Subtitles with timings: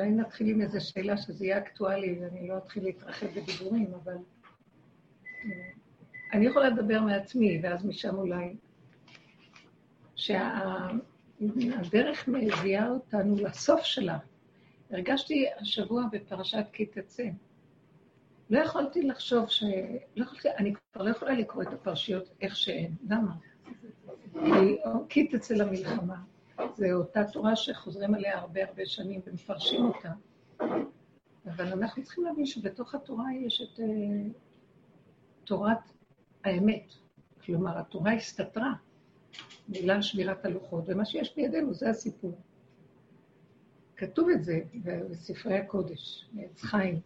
[0.00, 4.16] אולי נתחיל עם איזו שאלה שזה יהיה אקטואלי, ואני לא אתחיל להתרחב בדיבורים, אבל
[5.44, 5.50] אה,
[6.32, 8.56] אני יכולה לדבר מעצמי, ואז משם אולי...
[10.16, 14.18] שהדרך מביאה אותנו לסוף שלה.
[14.90, 17.24] הרגשתי השבוע בפרשת כי תצא.
[18.50, 19.64] לא יכולתי לחשוב ש...
[20.16, 22.92] לא יכולתי, אני כבר לא יכולה לקרוא את הפרשיות איך שהן.
[23.08, 23.32] למה?
[25.08, 26.16] כי תצא למלחמה.
[26.76, 30.12] זו אותה תורה שחוזרים עליה הרבה הרבה שנים ומפרשים אותה.
[31.46, 33.82] אבל אנחנו צריכים להבין שבתוך התורה יש את uh,
[35.44, 35.78] תורת
[36.44, 36.92] האמת.
[37.44, 38.72] כלומר, התורה הסתתרה
[39.68, 42.38] בגלל שבירת הלוחות, ומה שיש בידינו זה הסיפור.
[43.96, 44.60] כתוב את זה
[45.10, 47.00] בספרי הקודש, מעץ חיים,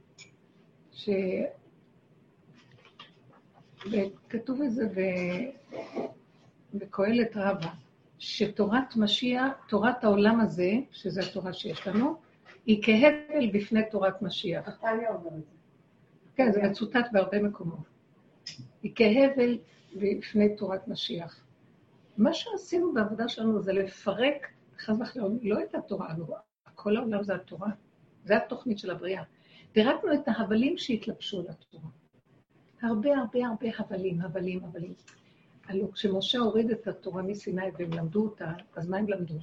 [0.92, 1.08] ש...
[3.92, 4.88] וכתוב את זה
[6.74, 7.72] בקהלת רבה,
[8.24, 12.16] שתורת משיח, תורת העולם הזה, שזו התורה שיש לנו,
[12.66, 14.68] היא כהבל בפני תורת משיח.
[14.68, 15.52] נתניה אומר את זה.
[16.34, 17.78] כן, זה מצוטט בהרבה מקומות.
[18.82, 19.58] היא כהבל
[19.96, 21.44] בפני תורת משיח.
[22.16, 24.46] מה שעשינו בעבודה שלנו זה לפרק,
[24.78, 26.26] חס וחלילה, לא את התורה, לא,
[26.74, 27.70] כל העולם זה התורה.
[28.24, 29.22] זה התוכנית של הבריאה.
[29.72, 31.90] פירקנו את ההבלים שהתלבשו על התורה.
[32.82, 34.94] הרבה הרבה הרבה הבלים, הבלים, הבלים.
[35.68, 39.34] הלוא כשמשה הוריד את התורה מסיני והם למדו אותה, אז מה הם למדו?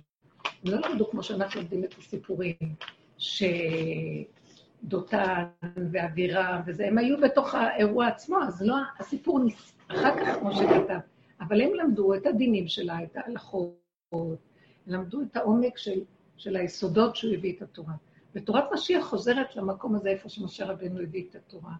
[0.45, 2.55] הם לא למדו כמו שאנחנו לומדים את הסיפורים,
[3.17, 5.44] שדותן
[5.92, 9.73] ואווירה וזה, הם היו בתוך האירוע עצמו, אז לא, הסיפור נס...
[9.88, 10.99] אחר כך, כמו שכתב.
[11.42, 13.75] אבל הם למדו את הדינים שלה, את ההלכות,
[14.88, 16.02] למדו את העומק של,
[16.38, 17.94] של היסודות שהוא הביא את התורה.
[18.36, 21.73] ותורת משיח חוזרת למקום הזה, איפה שמשה רבנו הביא את התורה,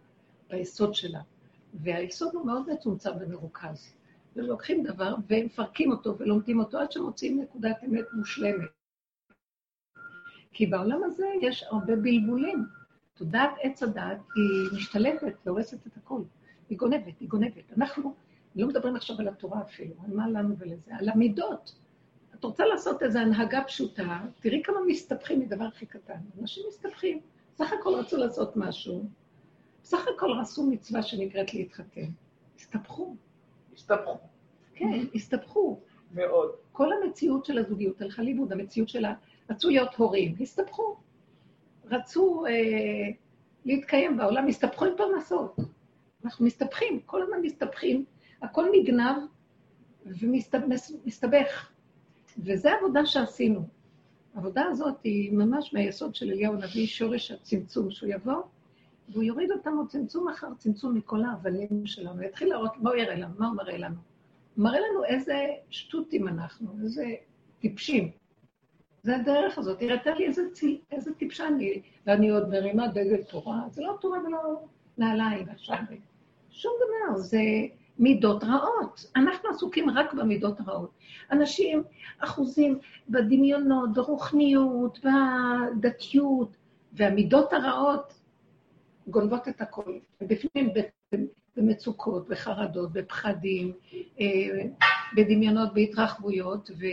[0.50, 1.22] ביסוד שלה.
[1.74, 3.94] והיסוד הוא מאוד מצומצם ומרוכז.
[4.36, 8.70] ולוקחים דבר ומפרקים אותו ולומדים אותו עד שמוצאים נקודת אמת מושלמת.
[10.54, 12.66] כי בעולם הזה יש הרבה בלבולים.
[13.14, 16.24] תודעת עץ הדעת היא משתלטת והורסת את הכול.
[16.70, 17.74] היא גונבת, היא גונבת.
[17.78, 18.16] אנחנו
[18.56, 21.76] לא מדברים עכשיו על התורה אפילו, על מה לנו ולזה, על המידות.
[22.36, 26.20] את רוצה לעשות איזו הנהגה פשוטה, תראי כמה מסתבכים מדבר הכי קטן.
[26.42, 27.20] אנשים מסתבכים.
[27.56, 29.06] סך הכל רצו לעשות משהו,
[29.84, 32.10] סך הכל עשו מצווה שנקראת להתחתן.
[32.56, 33.16] הסתבכו.
[33.76, 34.18] הסתבכו.
[34.76, 35.80] כן, הסתבכו.
[36.14, 36.52] מאוד.
[36.72, 39.14] כל המציאות של הזוגיות הלכה לאיבוד, המציאות שלה,
[39.50, 40.98] רצו להיות הורים, הסתבכו.
[41.86, 42.52] רצו אה,
[43.66, 45.56] להתקיים בעולם, הסתבכו עם פרנסות.
[46.26, 48.06] אנחנו מסתבכים, כל הזמן מסתבכים,
[48.42, 49.16] הכל נגנב
[50.06, 51.72] ומסתבך.
[52.38, 53.68] וזו עבודה שעשינו.
[54.36, 58.42] העבודה הזאת היא ממש מהיסוד של אליהו הנביא, שורש הצמצום, שהוא יבוא
[59.12, 62.24] והוא יוריד אותנו צמצום אחר צמצום מכל ההבלים שלנו.
[62.24, 63.34] יתחיל להראות, מה הוא יראה לנו?
[63.38, 63.96] מה הוא מראה לנו?
[64.56, 65.36] הוא מראה לנו איזה
[65.70, 67.06] שטותים אנחנו, איזה
[67.60, 68.12] טיפשים.
[69.04, 69.82] זה הדרך הזאת.
[69.82, 73.62] הראתה לי איזה, ציל, איזה טיפשה אני, ואני עוד מרימה דגל תורה.
[73.70, 74.62] זה לא תורה ולא
[74.98, 75.78] נעליים עכשיו.
[76.50, 77.42] שום דבר, זה
[78.00, 79.06] מידות רעות.
[79.16, 80.92] אנחנו עסוקים רק במידות הרעות.
[81.32, 81.84] אנשים
[82.20, 82.80] אחוזים
[83.10, 86.58] בדמיונות, ברוחניות, בדתיות,
[86.94, 88.21] והמידות הרעות
[89.08, 90.00] גונבות את הכול.
[90.22, 90.74] בפנים
[91.58, 93.74] במצוקות, בחרדות, בפחדים,
[94.20, 94.26] אה,
[95.16, 96.86] בדמיונות, בהתרחבויות, ו...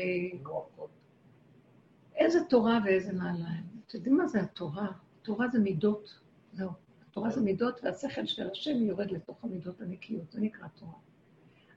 [2.16, 3.64] איזה תורה ואיזה נעליים.
[3.86, 4.88] אתם יודעים מה זה התורה?
[5.22, 6.20] תורה זה מידות,
[6.52, 6.70] זהו.
[7.10, 10.98] התורה זה מידות, והשכל של השם יורד לתוך המידות הנקיות, זה נקרא תורה.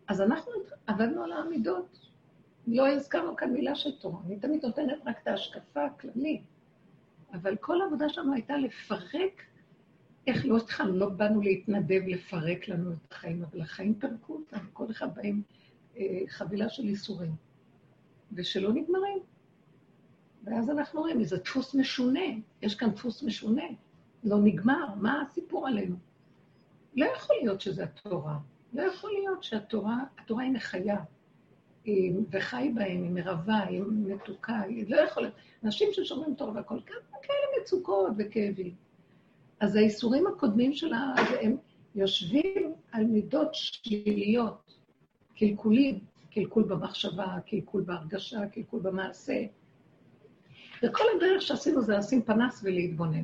[0.08, 0.52] אז אנחנו
[0.88, 2.08] עבדנו על המידות.
[2.68, 6.44] לא הזכרנו כאן מילה של תורה, אני תמיד נותנת רק את ההשקפה הכללית.
[7.34, 9.42] אבל כל העבודה שלנו הייתה לפרק
[10.28, 14.92] איך לא התחלנו, לא באנו להתנדב לפרק לנו את החיים, אבל החיים פרקו אותנו, כל
[14.92, 15.42] אחד באים
[15.98, 17.32] אה, חבילה של איסורים,
[18.34, 19.20] ושלא נגמרים.
[20.44, 22.20] ואז אנחנו רואים איזה דפוס משונה,
[22.62, 23.64] יש כאן דפוס משונה,
[24.24, 25.96] לא נגמר, מה הסיפור עלינו?
[26.96, 28.38] לא יכול להיות שזה התורה,
[28.74, 30.98] לא יכול להיות שהתורה, התורה היא מחיה,
[31.84, 35.36] היא, וחי בהם, היא מרבה, היא מתוקה, היא לא יכול להיות.
[35.64, 36.80] אנשים ששומרים תורה והכל,
[37.22, 38.76] כאלה מצוקות וכאבים.
[39.62, 41.58] אז האיסורים הקודמים שלה, הם
[41.96, 44.78] יושבים על מידות שליליות,
[45.36, 46.00] קלקולים,
[46.32, 49.46] קלקול במחשבה, קלקול בהרגשה, קלקול במעשה.
[50.84, 53.24] וכל הדרך שעשינו זה לשים פנס ולהתבונן.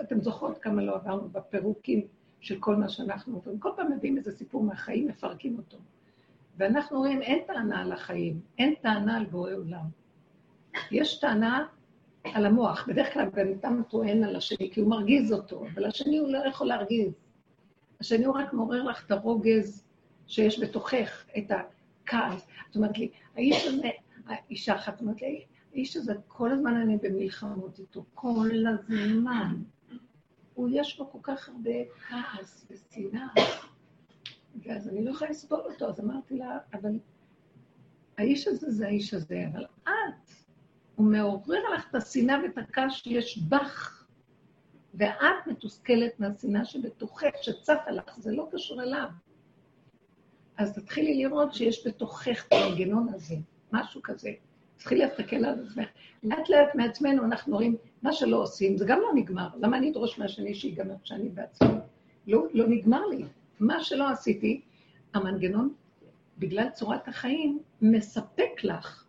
[0.00, 2.06] אתם זוכרות כמה לא עברנו בפירוקים
[2.40, 3.58] של כל מה שאנחנו עוברים.
[3.58, 5.78] כל פעם מביאים איזה סיפור מהחיים, מפרקים אותו.
[6.56, 9.84] ואנחנו רואים, אין טענה על החיים, אין טענה על בורא עולם.
[10.90, 11.66] יש טענה
[12.24, 12.86] על המוח.
[12.88, 16.38] בדרך כלל בן אדם טוען על השני, כי הוא מרגיז אותו, אבל השני הוא לא
[16.48, 17.12] יכול להרגיז.
[18.00, 19.84] השני הוא רק מעורר לך את הרוגז
[20.26, 22.46] שיש בתוכך, את הכעס.
[22.70, 23.88] את אומרת לי, האיש הזה,
[24.50, 29.62] אישה אחת אומרת לי, האיש הזה, כל הזמן אני במלחמות איתו, כל הזמן.
[30.54, 31.70] הוא, יש לו כל כך הרבה
[32.08, 33.26] כעס ושנאה,
[34.62, 36.98] ואז אני לא יכולה לסבול אותו, אז אמרתי לה, אבל
[38.18, 40.30] האיש הזה זה האיש הזה, אבל את,
[40.96, 44.04] הוא מעורר לך את השנאה ואת הכעס שיש בך,
[44.94, 49.08] ואת מתוסכלת מהשנאה שבתוכך, שצפה לך, זה לא קשור אליו.
[50.56, 53.34] אז תתחילי לראות שיש בתוכך את המנגנון הזה,
[53.72, 54.30] משהו כזה.
[54.76, 55.88] תתחילי להסתכל על עצמך.
[56.22, 59.48] לאט לאט מעצמנו אנחנו רואים, מה שלא עושים, זה גם לא נגמר.
[59.60, 61.68] למה אני אדרוש מהשני שיגמר כשאני בעצמי?
[62.26, 63.24] לא, לא נגמר לי.
[63.60, 64.60] מה שלא עשיתי,
[65.14, 65.74] המנגנון,
[66.38, 69.03] בגלל צורת החיים, מספק לך,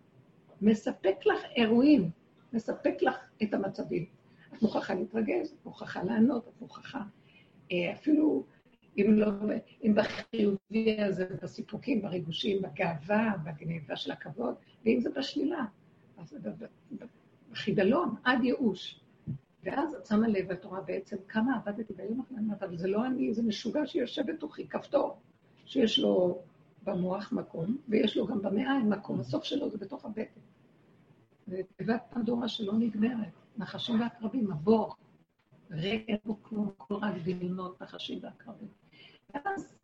[0.62, 2.10] מספק לך אירועים,
[2.54, 4.06] מספק לך את המצבים.
[4.54, 7.02] את מוכרחה להתרגז, את מוכרחה לענות, את מוכרחה
[7.72, 8.46] אה, אפילו
[8.98, 9.28] אם לא,
[9.84, 14.56] אם בחיובי הזה, בסיפוקים, בריגושים, בגאווה, בגניבה של הכבוד,
[14.86, 15.66] ואם זה בשלילה,
[16.18, 16.50] אז זה
[17.52, 19.02] בחידלון, עד ייאוש.
[19.64, 23.34] ואז את שמה לב, את רואה בעצם כמה עבדתי ביום האחרון, אבל זה לא אני,
[23.34, 25.18] זה משוגע שיושב בתוכי, כפתור,
[25.66, 26.42] שיש לו
[26.86, 30.42] במוח מקום, ויש לו גם במעיים מקום, הסוף שלו זה בתוך הבטן.
[31.48, 34.96] ותיבת פנדורה שלא נגמרת, נחשים ועקרבים, הבור,
[35.72, 38.68] רגע בו כלום, כל רק דמיונות, נחשים ועקרבים.
[39.34, 39.76] ואז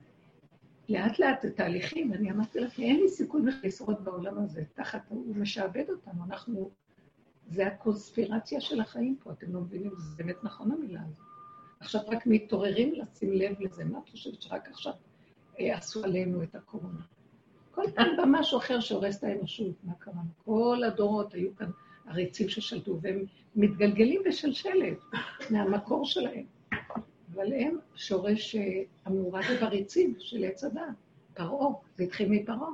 [0.89, 5.01] לאט לאט זה תהליכים, אני אמרתי לך, אין לי סיכוי בכלל לשרוד בעולם הזה, תחת,
[5.09, 6.71] הוא משעבד אותנו, אנחנו,
[7.47, 11.25] זה הקונספירציה של החיים פה, אתם לא מבינים, זה באמת נכון המילה הזאת.
[11.79, 14.93] עכשיו רק מתעוררים לשים לב לזה, מה את חושבת שרק עכשיו
[15.69, 16.99] עשו עלינו את הקורונה?
[17.71, 20.21] כל פעם בא משהו אחר שהורס את האנושות, מה קרה?
[20.45, 21.69] כל הדורות היו כאן
[22.07, 23.25] עריצים ששלטו, והם
[23.55, 24.97] מתגלגלים בשלשלת
[25.49, 26.45] מהמקור שלהם.
[27.33, 30.83] אבל הם שורש אה, המאורד בריצים של עץ הדת,
[31.33, 32.69] פרעה, זה התחיל מפרעה.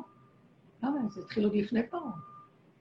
[0.84, 1.10] למה?
[1.10, 2.12] זה התחיל עוד לפני פרעה.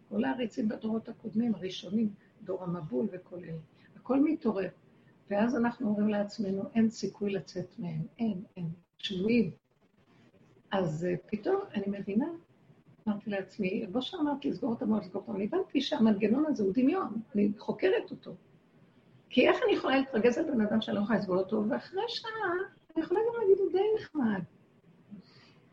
[0.09, 2.09] כל העריצים בדורות הקודמים, הראשונים,
[2.43, 3.59] דור המבול וכל אלה.
[3.97, 4.69] הכל מתעורר.
[5.31, 8.69] ואז אנחנו אומרים לעצמנו, אין סיכוי לצאת מהם, אין, אין,
[8.99, 9.51] שבויים.
[10.79, 12.27] אז אה, פתאום אני מבינה,
[13.09, 17.21] אמרתי לעצמי, לא שאמרתי לסגור את המוח, לסגור את המוח, הבנתי שהמנגנון הזה הוא דמיון,
[17.35, 18.35] אני חוקרת אותו.
[19.31, 22.31] כי איך אני יכולה להתרגז על בן אדם שאני לא יכולה לסבול אותו, ואחרי שעה
[22.97, 24.43] אני יכולה גם להגיד, הוא די נחמד.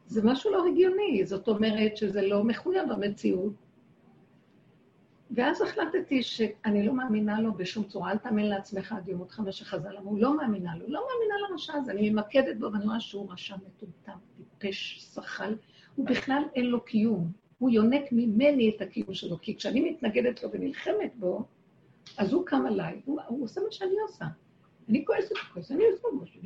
[0.06, 3.54] זה משהו לא הגיוני, זאת אומרת שזה לא מחויב במציאות.
[5.32, 9.52] ואז החלטתי שאני לא מאמינה לו בשום צורה, אל תאמין לעצמך עד יום אותך מה
[9.52, 13.32] שחז"ל אמרו, לא מאמינה לו, לא מאמינה לרשע הזה, אני ממקדת בו ואני רואה שהוא
[13.32, 14.18] רשע מטומטם,
[14.64, 15.56] טיפש, שחל,
[15.96, 20.50] הוא בכלל אין לו קיום, הוא יונק ממני את הקיום שלו, כי כשאני מתנגדת לו
[20.52, 21.44] ונלחמת בו,
[22.18, 24.26] אז הוא קם עליי, הוא, הוא עושה מה שאני עושה.
[24.90, 26.42] אני כועסת, כועסת, אני עושה משהו,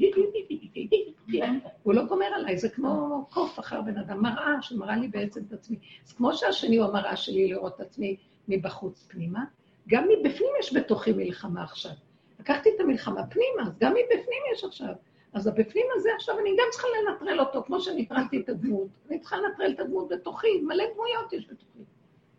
[1.84, 5.54] הוא לא גומר עליי, זה כמו קוף אחר בן אדם, מראה שמראה לי בעצם את
[5.54, 5.78] עצמי.
[6.06, 8.16] אז כמו שהשני הוא המראה שלי לראות את עצמי
[8.48, 9.44] מבחוץ פנימה,
[9.88, 11.92] גם מבפנים יש בתוכי מלחמה עכשיו.
[12.40, 14.94] לקחתי את המלחמה פנימה, אז גם מבפנים יש עכשיו.
[15.38, 18.88] אז הבפנים הזה עכשיו אני גם צריכה לנטרל אותו, כמו שנטרלתי את הדמות.
[19.10, 21.80] אני צריכה לנטרל את הדמות בתוכי, מלא דמויות יש בתוכי.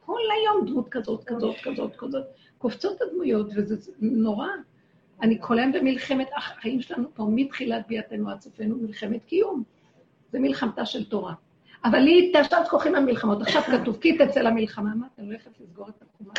[0.07, 2.25] כל היום דמות כזאת, כזאת, כזאת, כזאת.
[2.59, 4.49] קופצות הדמויות, וזה נורא.
[5.23, 9.63] אני כל היום במלחמת, החיים שלנו פה מתחילת ביאתנו עד סופנו מלחמת קיום.
[10.33, 11.35] זה מלחמתה של תורה.
[11.85, 13.43] אבל היא תשת כוחים במלחמות.
[13.43, 14.95] עכשיו כתוב, כי תצא למלחמה.
[14.95, 16.33] מה, אני הולכת לסגור את החומה?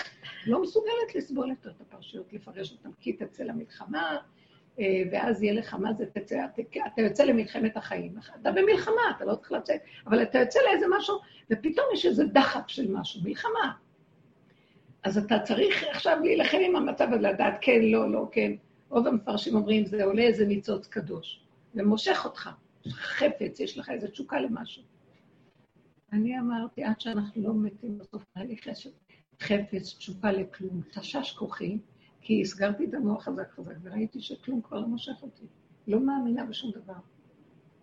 [0.47, 4.17] לא מסוגלת לסבול את הפרשיות, לפרש אותן, כי תצא למלחמה,
[5.11, 6.45] ואז יהיה לך, מה זה תצא,
[6.93, 8.15] אתה יוצא למלחמת החיים.
[8.41, 11.15] אתה במלחמה, אתה לא צריך לצאת, אבל אתה יוצא לאיזה משהו,
[11.51, 13.73] ופתאום יש איזה דחף של משהו, מלחמה.
[15.03, 18.51] אז אתה צריך עכשיו להילחם עם המצב ולדעת כן, לא, לא, כן.
[18.89, 21.43] רוב המפרשים אומרים, זה עולה איזה ניצוץ קדוש,
[21.75, 22.49] ומושך אותך.
[22.85, 24.83] יש לך חפץ, יש לך איזו תשוקה למשהו.
[26.13, 28.67] אני אמרתי, עד שאנחנו לא מתים בסוף תהליך
[29.41, 31.77] חפץ, תשוקה לכלום, תשש כוחי,
[32.21, 35.45] כי הסגרתי את המוח חזק חזק, וראיתי שכלום כבר לא מושך אותי.
[35.87, 36.93] לא מאמינה בשום דבר.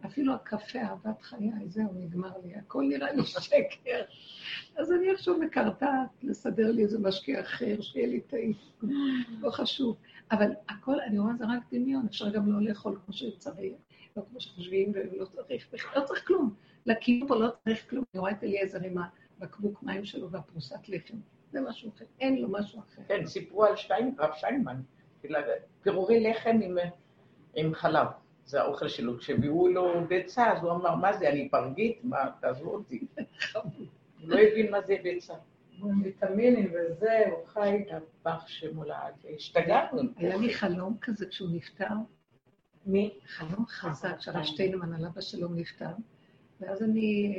[0.07, 4.02] אפילו הקפה, אהבת חיי, זהו, נגמר לי, הכל נראה לי שקר.
[4.76, 8.52] אז אני עכשיו מקרטעת לסדר לי איזה משקיע אחר, שיהיה לי טעים,
[9.40, 9.97] לא חשוב.
[10.31, 13.73] אבל הכל, אני רואה, זה רק דמיון, אפשר גם לא לאכול כמו שצריך,
[14.16, 16.55] לא כמו שחושבים, ולא צריך, לא צריך כלום.
[16.87, 18.05] לקיום פה לא צריך כלום.
[18.14, 18.95] אני רואה את אליעזר עם
[19.38, 21.16] הבקבוק מים שלו והפרוסת לחם.
[21.50, 23.02] זה משהו אחר, אין לו משהו אחר.
[23.08, 23.74] כן, סיפרו על
[24.18, 24.80] רב שטיינמן,
[25.82, 26.60] פירורי לחם
[27.54, 28.06] עם חלב.
[28.46, 29.18] זה האוכל שלו.
[29.18, 31.98] כשהביאו לו ביצה, אז הוא אמר, מה זה, אני פרגית?
[32.04, 33.06] מה, תעזבו אותי.
[33.54, 35.34] הוא לא הבין מה זה ביצה.
[36.02, 39.14] ויטמינים וזה, הוא חי את הפח שמולד.
[39.36, 40.02] השתגענו.
[40.16, 41.94] היה לי חלום כזה כשהוא נפטר.
[42.86, 43.18] מי?
[43.26, 45.90] חלום חזק, שהרב שטיינמן שלו נפטר.
[46.60, 47.36] ואז אני...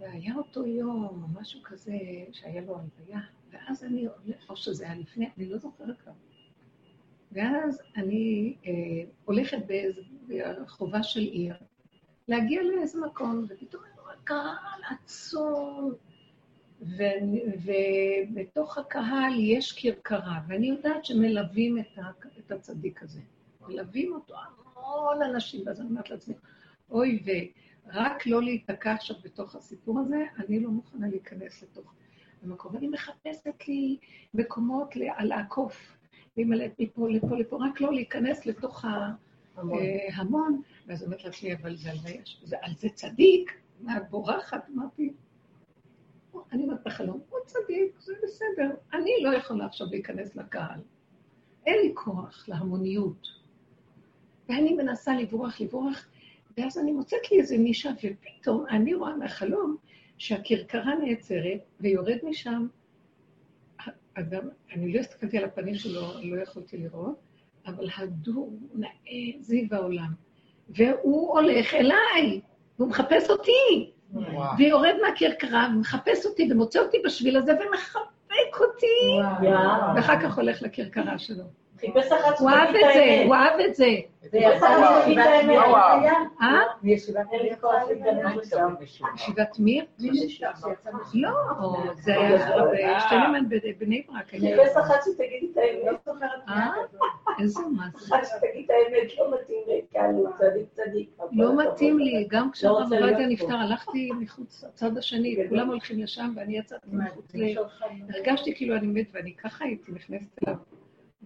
[0.00, 1.92] והיה אותו יום, או משהו כזה,
[2.32, 4.06] שהיה לו הלוויה, ואז אני,
[4.48, 6.14] או שזה היה לפני, אני לא זוכרת כמה.
[7.32, 8.72] ואז אני אה,
[9.24, 9.58] הולכת
[10.28, 11.54] ברחובה של עיר,
[12.28, 15.92] להגיע לאיזה מקום, ופתאום אני רואה קהל עצום,
[17.64, 23.20] ובתוך הקהל יש כרכרה, ואני יודעת שמלווים את, ה, את הצדיק הזה.
[23.68, 26.34] מלווים אותו המון אנשים, ואז אני אומרת לעצמי,
[26.90, 27.22] אוי
[27.86, 31.94] ורק לא להיתקע עכשיו בתוך הסיפור הזה, אני לא מוכנה להיכנס לתוך
[32.42, 32.76] המקום.
[32.76, 33.96] אני מחפשת לי
[34.34, 35.96] מקומות לעקוף,
[36.36, 40.62] להימלט מפה לפה לפה, רק לא להיכנס לתוך ההמון.
[40.86, 41.90] ואז אומרת לעצמי, אבל זה
[42.62, 43.60] על זה צדיק?
[43.80, 44.68] מה, בורחת?
[44.74, 45.12] אמרתי,
[46.52, 48.74] אני אומרת בחלום, הוא צדיק, זה בסדר.
[48.92, 50.80] אני לא יכולה עכשיו להיכנס לקהל.
[51.66, 53.28] אין לי כוח להמוניות.
[54.48, 56.06] ואני מנסה לברוח, לברוח,
[56.58, 59.76] ואז אני מוצאת לי איזה נישה, ופתאום אני רואה מהחלום
[60.18, 62.66] שהכרכרה נעצרת, ויורד משם
[64.14, 67.20] אדם, אני לא הסתכלתי על הפנים שלו, לא יכולתי לראות,
[67.66, 70.12] אבל הדור נאה זיו העולם.
[70.68, 72.40] והוא הולך אליי,
[72.78, 73.92] והוא מחפש אותי.
[74.12, 74.56] וואו.
[74.58, 78.86] ויורד מהכרכרה, ומחפש אותי, ומוצא אותי בשביל הזה, ומחבק אותי.
[79.42, 79.96] וואו.
[79.96, 81.44] ואחר כך הולך לכרכרה שלו.
[81.80, 83.86] חיפש אחת הוא אהב את זה, הוא אהב את זה.
[86.42, 86.60] אה?
[89.14, 89.84] ישיבת מיר?
[91.14, 91.30] לא,
[91.94, 94.26] זה היה שטיינמן בבני ברק.
[94.30, 96.08] חיפש אחת שתגיד את האמת.
[96.48, 96.70] אה?
[97.40, 98.16] איזה מה זה?
[98.16, 101.10] אחת שתגיד את האמת, לא מתאים לי, כאן צדיק צדיק.
[101.32, 106.58] לא מתאים לי, גם כשהרב עובדיה נפטר, הלכתי מחוץ לצד השני, וכולם הולכים לשם, ואני
[106.58, 107.44] יצאתי מחוץ ל...
[108.14, 110.56] הרגשתי כאילו אני מת, ואני ככה הייתי נכנסת אליו.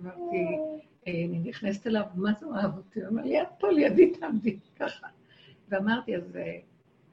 [0.03, 0.59] אמרתי,
[1.07, 3.01] אה, אני נכנסת אליו, מה זה אוהב אותי?
[3.01, 5.07] הוא אמר לי, את פה לידי תעמדי, ככה.
[5.69, 6.59] ואמרתי, אז אה,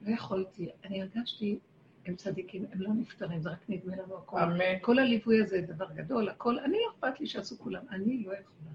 [0.02, 1.58] לא יכולתי, אני הרגשתי,
[2.06, 4.40] הם צדיקים, הם לא נפטרים, זה רק נדמה לנו הכול.
[4.40, 4.78] אמן.
[4.80, 8.70] כל הליווי הזה דבר גדול, הכל, אני אכפת לי שעשו כולם, אני לא יכולה.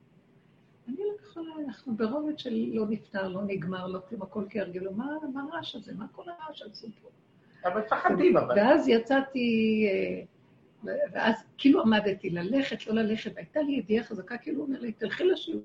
[0.87, 5.17] אני לא יכולה, אנחנו ברובד של לא נפטר, לא נגמר, לא כלום, הכל כהרגלו, מה
[5.35, 5.93] הרעש הזה?
[5.93, 7.09] מה כל הרעש הזה פה?
[7.69, 8.55] אבל מפחדים, אבל.
[8.59, 9.87] ואז יצאתי...
[11.11, 15.23] ואז כאילו עמדתי ללכת, לא ללכת, והייתה לי ידיעה חזקה, כאילו הוא אומר לי, תלכי
[15.23, 15.63] לשיעור,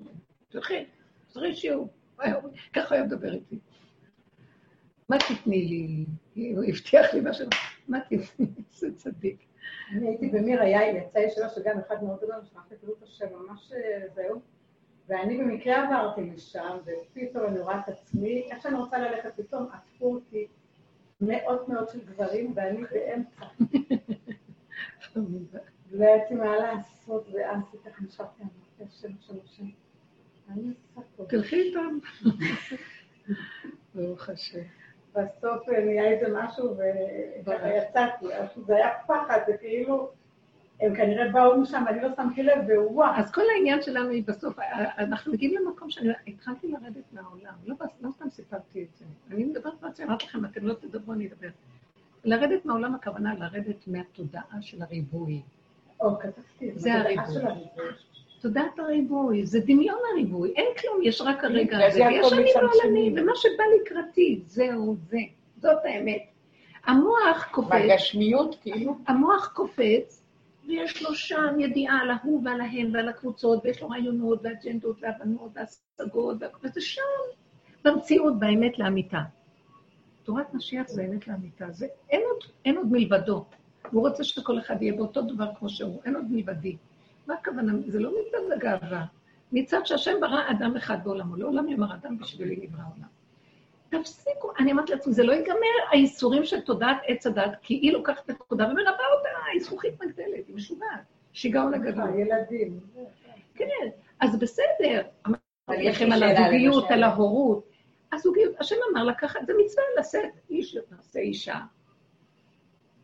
[0.49, 0.85] תלכי,
[1.27, 1.87] תחזרי שיעור.
[2.73, 3.59] ככה היה מדבר איתי.
[5.09, 6.05] מה תתני לי?
[6.55, 7.45] הוא הבטיח לי משהו,
[7.87, 8.47] מה תתני?
[8.73, 9.45] איזה צדיק.
[9.91, 13.71] אני הייתי במירה יין, יצא של גן אחד מאוד גדול, שמעתי את רות השם, ממש
[13.73, 14.41] אה, זהו.
[15.07, 20.13] ואני במקרה עברתי משם, ופתאום אני רואה את עצמי, איך שאני רוצה ללכת, פתאום עטפו
[20.13, 20.47] אותי
[21.21, 23.45] מאות מאות של גברים, ואני באמצע.
[25.91, 29.63] והייתי מעלה עשרות ואנסתי, ככה נשארתי, אמרתי, השם עושה
[31.17, 31.25] פה.
[31.29, 31.99] תלכי איתם.
[33.95, 34.59] ברוך השם.
[35.13, 36.77] בסוף נהיה איזה משהו,
[37.41, 38.25] וככה יצאתי,
[38.65, 40.11] זה היה פחד, זה כאילו...
[40.81, 43.09] הם כנראה באו משם, אני לא שמתי לב, ווואו.
[43.15, 44.59] אז כל העניין שלנו היא בסוף,
[44.97, 49.05] אנחנו מגיעים למקום שאני התחלתי לרדת מהעולם, לא, לא סתם סיפרתי את זה.
[49.31, 51.49] אני מדברת בעצמי, אמרתי לכם, אתם לא תדברו, אני אדבר.
[52.23, 55.41] לרדת מהעולם הכוונה לרדת מהתודעה של הריבוי.
[56.75, 57.43] זה הריבוי.
[58.41, 63.31] תודעת הריבוי, זה דמיון הריבוי, אין כלום, יש רק הרגע הזה, ויש אני ועולמי, ומה
[63.35, 65.17] שבא לקראתי, זהו זה,
[65.57, 66.21] זאת האמת.
[66.85, 67.81] המוח קופץ...
[67.83, 68.97] בגשמיות, כאילו?
[69.07, 70.25] המוח קופץ,
[70.67, 75.51] ויש לו שם ידיעה על ההוא ועל ההם ועל הקבוצות, ויש לו רעיונות ואג'נדות והבנות
[75.55, 77.01] והשגות, וזה שם,
[77.85, 79.19] במציאות, באמת לאמיתה.
[80.23, 83.45] תורת משיח זה אמת לאמיתה, זה אין עוד, אין עוד מלבדו.
[83.91, 86.77] הוא רוצה שכל אחד יהיה באותו דבר כמו שהוא, אין עוד מלבדי.
[87.27, 87.73] מה הכוונה?
[87.87, 89.05] זה לא מצד הגאווה.
[89.51, 93.07] מצד שהשם ברא אדם אחד בעולמו, לעולם יאמר אדם בשבילי נברא עולם.
[93.89, 98.29] תפסיקו, אני אמרתי לעצמי, זה לא ייגמר, האיסורים של תודעת עץ הדת, כי היא לוקחת
[98.29, 100.99] את התודה ומלווה אותה, היא זכוכית מגדלת, היא משוגעת,
[101.33, 102.19] שיגעון הגדול.
[102.19, 102.79] ילדים.
[103.55, 103.65] כן,
[104.19, 107.68] אז בסדר, אמרתי לכם על הזוגיות, על ההורות.
[108.13, 111.55] הזוגיות, השם אמר לקחת, זה מצווה לשאת איש, נעשה אישה.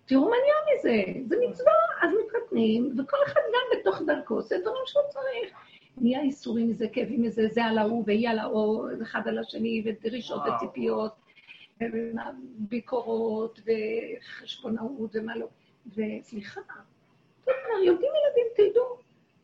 [0.06, 4.82] תראו מה נהיה מזה, זה מצווה, אז מתחתנים, וכל אחד גם בתוך דרכו עושה דברים
[4.86, 5.58] שהוא צריך.
[5.98, 10.42] נהיה איסורים מזה, כאבים מזה, זה על ההוא והיא על ההוא, אחד על השני, ודרישות
[10.56, 11.12] וציפיות,
[11.82, 15.48] וביקורות, וחשבונאות, ומה לא.
[15.88, 16.62] וסליחה,
[17.84, 18.98] יודעים ילדים, תדעו,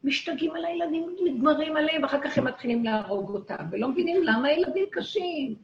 [0.04, 4.86] משתגעים על הילדים, נגמרים עליהם, ואחר כך הם מתחילים להרוג אותם, ולא מבינים למה הילדים
[4.92, 5.56] קשים.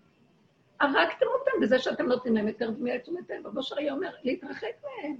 [0.79, 2.72] הרגתם אותם בזה שאתם נותנים להם יותר
[3.03, 3.48] תשומת לב.
[3.48, 5.15] רבו שרי אומר, להתרחק מהם,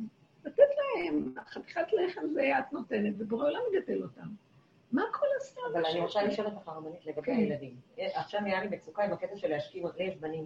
[0.46, 4.28] לתת להם, חתיכת לחם זה את נותנת, ובורא עולם מגדל אותם.
[4.92, 5.62] מה כל הסתם?
[5.74, 7.76] אבל אני רוצה לשאול אותך, הרבנית, לגבי הילדים.
[7.98, 10.46] עכשיו נהיה לי מצוקה עם הקטע של להשכיב, לי יש בנים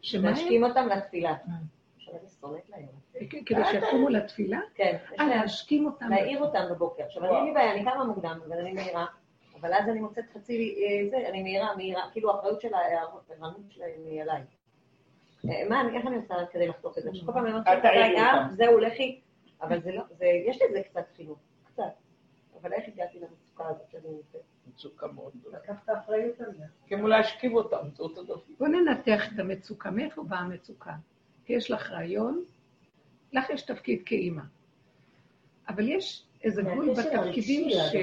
[0.00, 0.34] שמה הם?
[0.34, 1.34] להשכים אותם לתפילה.
[2.22, 2.28] אה.
[2.40, 2.86] שונאת להם.
[3.46, 4.60] כדי שיקומו לתפילה?
[4.74, 6.08] כן, אה, להשכים אותם.
[6.10, 7.04] להעיר אותם בבוקר.
[7.04, 9.06] עכשיו, אני אין לי בעיה, אני קמה מוקדם, אבל אני מהירה.
[9.60, 14.06] אבל אז אני מוצאת חצי, אה, זה, אני מהירה, מהירה, כאילו האחריות של הערנות שלהם
[14.06, 14.42] היא עליי.
[15.50, 17.10] אה, מה, איך אני עושה כדי לחתוך את זה?
[17.14, 18.32] שכל פעם אני אומרת, תעירי רגע.
[18.50, 19.20] זהו, לכי.
[19.62, 21.82] אבל זה לא, זה, יש לזה קצת חינוך, קצת.
[22.62, 24.40] אבל איך הגעתי למצוקה הזאת שאני נמצאת?
[24.66, 25.58] מצוקה מאוד גדולה.
[25.58, 26.64] לקחת אחריות על זה.
[26.86, 28.40] כמו להשכיב אותם, זה אותו דבר.
[28.58, 29.90] בוא ננתח את המצוקה.
[29.90, 30.92] מאיפה באה המצוקה?
[31.44, 32.44] כי יש לך רעיון,
[33.32, 34.42] לך יש תפקיד כאימא.
[35.68, 37.94] אבל יש איזה גבול בתפקידים ש...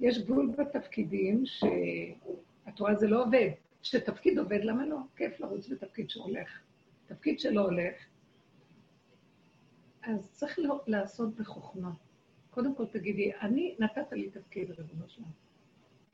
[0.00, 3.50] יש גבול בתפקידים שאת רואה זה לא עובד.
[3.82, 4.96] כשתפקיד עובד, למה לא?
[5.16, 6.48] כיף לרוץ בתפקיד שהולך.
[7.06, 7.94] תפקיד שלא הולך,
[10.02, 11.90] אז צריך לא, לעשות בחוכמה.
[12.50, 15.28] קודם כל תגידי, אני, נתת לי תפקיד, ריבונו שלנו.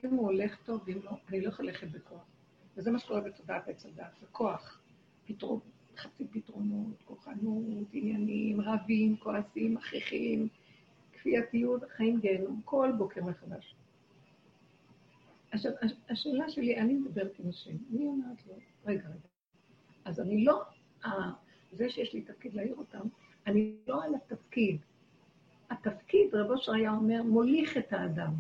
[0.05, 2.25] אם הוא הולך טוב, ואם לא, אני לא יכולה ללכת בכוח.
[2.77, 4.82] וזה מה שקורה בתודעת עץ הדת, זה כוח.
[5.27, 5.61] פתרון,
[5.97, 10.49] חצי פתרונות, כוחנות, עניינים, רבים, כועסים, מכריחים,
[11.13, 13.75] כפייתיות, חיים גיהנום, כל בוקר מחדש.
[15.51, 18.55] עכשיו, הש- השאלה שלי, אני מדברת עם השם, אני אומרת לו,
[18.87, 19.19] רגע, רגע,
[20.05, 20.63] אז אני לא,
[21.05, 21.31] אה,
[21.73, 23.07] זה שיש לי תפקיד להעיר אותם,
[23.47, 24.81] אני לא על התפקיד.
[25.71, 28.33] התפקיד, רבו שריה אומר, מוליך את האדם.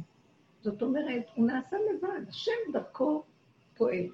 [0.62, 3.22] זאת אומרת, הוא נעשה לבד, השם דרכו
[3.76, 4.06] פועל.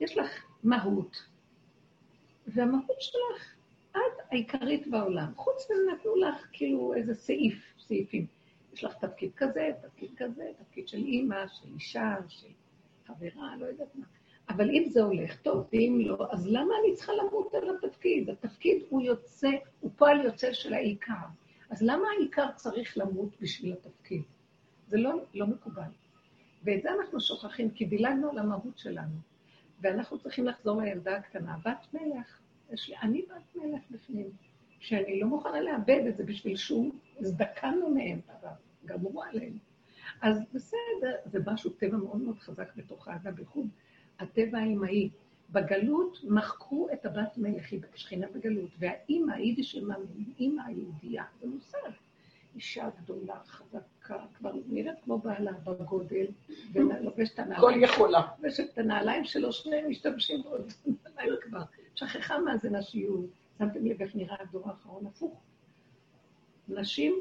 [0.00, 1.16] יש לך מהות,
[2.46, 3.54] והמהות שלך,
[3.90, 5.32] את העיקרית בעולם.
[5.36, 8.26] חוץ מזה נתנו לך כאילו איזה סעיף, סעיפים.
[8.72, 12.48] יש לך תפקיד כזה, תפקיד כזה, תפקיד של אימא, של אישה, של
[13.06, 14.04] חברה, לא יודעת מה.
[14.48, 18.30] אבל אם זה הולך טוב, ואם לא, אז למה אני צריכה למות על התפקיד?
[18.30, 21.26] התפקיד הוא יוצא, הוא פועל יוצא של העיקר.
[21.70, 24.22] אז למה העיקר צריך למות בשביל התפקיד?
[24.86, 25.90] זה לא, לא מקובל.
[26.64, 29.31] ואת זה אנחנו שוכחים, כי דילגנו על המהות שלנו.
[29.82, 32.40] ואנחנו צריכים לחזור לילדה הקטנה, בת מלך.
[32.72, 34.30] יש לי, אני בת מלך בפנים,
[34.78, 38.20] שאני לא מוכנה לאבד את זה בשביל שום, הזדקנו מהם,
[38.84, 39.58] גמרו עליהם.
[40.20, 43.68] אז בסדר, זה משהו, טבע מאוד מאוד חזק בתוך האדם, בייחוד
[44.18, 45.10] הטבע האמאי.
[45.50, 49.90] בגלות מחקו את הבת מלך, היא שכינה בגלות, והאימא, היידיש של
[50.38, 51.90] אימא היהודייה, זה מושג.
[52.54, 53.78] אישה גדולה, חזקה,
[54.38, 56.26] כבר נראית כמו בעלה בגודל,
[56.72, 58.22] ולובשת את כל הנעליים, יכולה.
[58.38, 61.62] לובשת את הנעליים שלו, שניהם משתמשים בעוד נעליים כבר.
[61.94, 63.26] שכחה מה זה נשיות.
[63.58, 65.40] שמתם לב איך נראה הדור האחרון הפוך.
[66.68, 67.20] נשים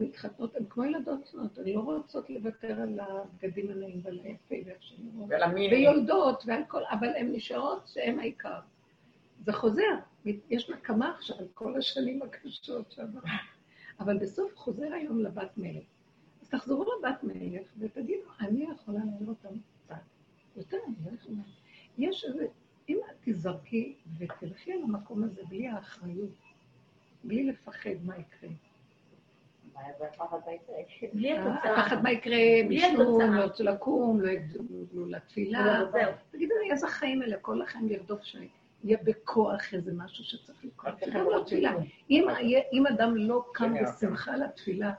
[0.00, 4.82] מתחתנות, הן כמו ילדות צנות, הן לא רוצות לוותר על הבגדים הנעים ועל היפה ואיך
[4.82, 5.28] שהן נראות.
[5.30, 5.74] ולמיני.
[5.74, 8.58] ויולדות ועל כל, אבל הן נשארות שהן העיקר.
[9.44, 9.94] זה חוזר,
[10.50, 13.20] יש נקמה עכשיו על כל השנים הקשות שעברו.
[14.00, 15.84] אבל בסוף חוזר היום לבת מלך.
[16.52, 19.94] תחזרו לבת מלך ותגידו, אני יכולה להעיר אותם קצת.
[20.56, 21.42] יותר אני לא יכולה.
[21.98, 22.46] יש איזה,
[22.88, 26.30] אם את תזרקי ותלכי על המקום הזה בלי האחריות,
[27.24, 28.50] בלי לפחד מה יקרה.
[31.12, 31.80] בלי אה, התוצאה.
[31.80, 33.38] הפחד מה יקרה, בלי מישהו, התוצאה.
[33.38, 35.80] לא רוצה לקום, לא יגדלו לתפילה.
[35.82, 36.12] לא, זהו.
[36.30, 40.94] תגידו לי, איזה חיים אלה, כל החיים לרדוף שיהיה בכוח איזה משהו שצריך לקרות.
[41.52, 41.70] לא.
[42.72, 44.92] אם אדם לא קם בשמחה לתפילה,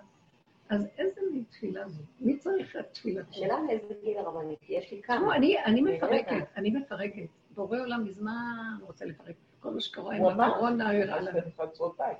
[0.74, 2.04] אז איזה מין תפילה זו?
[2.20, 3.30] מי צריך את תפילתו?
[3.30, 5.36] השאלה מאיזה גיל הרבנית, יש לי כמה.
[5.36, 6.46] אני אני אני מפרקת.
[6.58, 7.28] אני מפרקת.
[7.56, 9.36] בורא עולם מזמן רוצה לפרק.
[9.60, 11.40] כל מה שקורה עם הוא אמר, הקורונה, הראה לנו.
[11.58, 12.16] חצרותיי.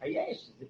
[0.00, 0.66] היה יש זה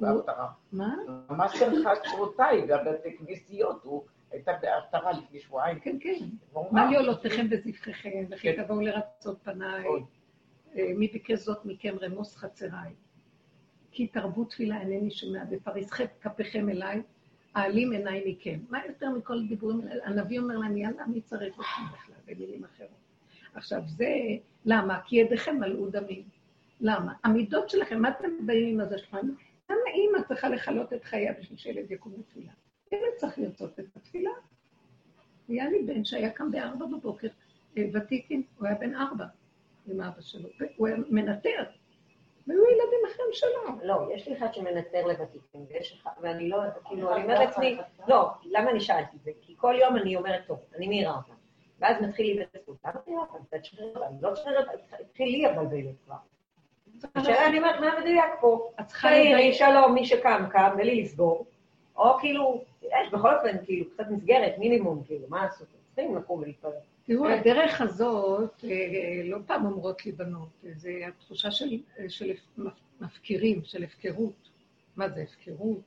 [0.00, 0.48] בהפטרה.
[0.72, 0.96] מה?
[1.30, 5.80] ממש של חצרותיי, גם בתי כנסיות, הוא הייתה בהפטרה לפני שבועיים.
[5.80, 6.18] כן, כן.
[6.54, 8.62] מה אמר, לי עולותיכם וזבחיכם, וכי כן.
[8.62, 9.84] תבואו לרצות פניי.
[10.76, 12.92] אה, מי ביקש זאת מכם רמוס חצריי.
[13.92, 17.02] כי תרבו תפילה אינני שומע, ופריסכם כפיכם אליי,
[17.54, 18.58] העלים עיניי מכם.
[18.70, 20.06] מה יותר מכל הדיבורים האלה?
[20.06, 22.90] הנביא אומר להם, יאללה, מי צריך אתכם בכלל, במילים אחרות.
[23.54, 24.14] עכשיו, זה,
[24.64, 25.00] למה?
[25.04, 26.22] כי ידיכם מלאו דמים.
[26.80, 27.12] למה?
[27.24, 29.26] המידות שלכם, מה אתם באים עם הזה שלכם?
[29.70, 32.52] למה אימא צריכה לכלות את חייה בשביל שילד יקום לתפילה?
[32.92, 34.30] ילד צריך לרצות את התפילה.
[35.48, 37.28] היה לי בן שהיה קם בארבע בבוקר,
[37.76, 39.26] אה, ותיקין, הוא היה בן ארבע
[39.86, 41.64] עם אבא שלו, הוא היה מנטר,
[42.46, 43.78] והיו ילדים אחרים שלו.
[43.82, 48.28] לא, יש לי אחד שמנטר לוותיקים, ויש אחד, ואני לא, כאילו, אני אומרת לעצמי, לא,
[48.44, 49.30] למה אני שאלתי את זה?
[49.40, 51.32] כי כל יום אני אומרת, טוב, אני מעירה אותם.
[51.78, 53.58] ואז מתחיל לי בזכות, למה מעירה אותם?
[53.58, 56.16] תשחרר אותם, לא תשחרר אותם, התחיל לי לבלבל כבר.
[57.14, 58.70] השאלה, אני אומרת, מה מדויק פה?
[58.80, 59.54] את צריכה לדייק.
[59.54, 61.46] שלום, מי שקם, קם, ולי לסגור.
[61.96, 65.68] או כאילו, יש בכל אופן, כאילו, קצת מסגרת, מינימום, כאילו, מה לעשות?
[65.94, 66.74] צריכים לקום ולהתפרק.
[67.04, 72.30] תראו, הדרך הזאת, אה, לא פעם אומרות לי בנות, זה התחושה של, של
[73.00, 74.50] מפקירים, של הפקרות.
[74.96, 75.80] מה זה הפקרות?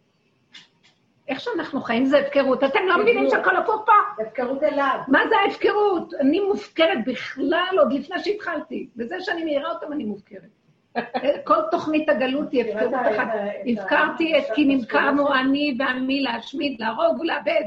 [1.27, 2.63] איך שאנחנו חיים זה הפקרות.
[2.63, 4.23] אתם לא מבינים שהכל הפוך פה?
[4.23, 4.99] הפקרות אליו.
[5.07, 6.13] מה זה ההפקרות?
[6.13, 8.89] אני מופקרת בכלל עוד לפני שהתחלתי.
[8.95, 10.49] בזה שאני מעירה אותם אני מופקרת.
[11.47, 13.27] כל תוכנית הגלות היא הפקרות אחת.
[13.73, 17.63] הפקרתי את כי נמכרנו אני ועמי להשמיד, להרוג ולאבד.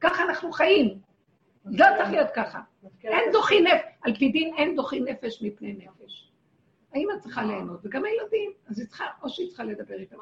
[0.00, 1.03] ככה אנחנו חיים.
[1.64, 2.60] לא צריך להיות ככה.
[3.04, 6.30] אין דוחי נפש, על פי דין אין דוחי נפש מפני נפש.
[6.94, 10.16] האמא צריכה ליהנות, וגם הילדים, אז היא צריכה, או שהיא צריכה לדבר איתם.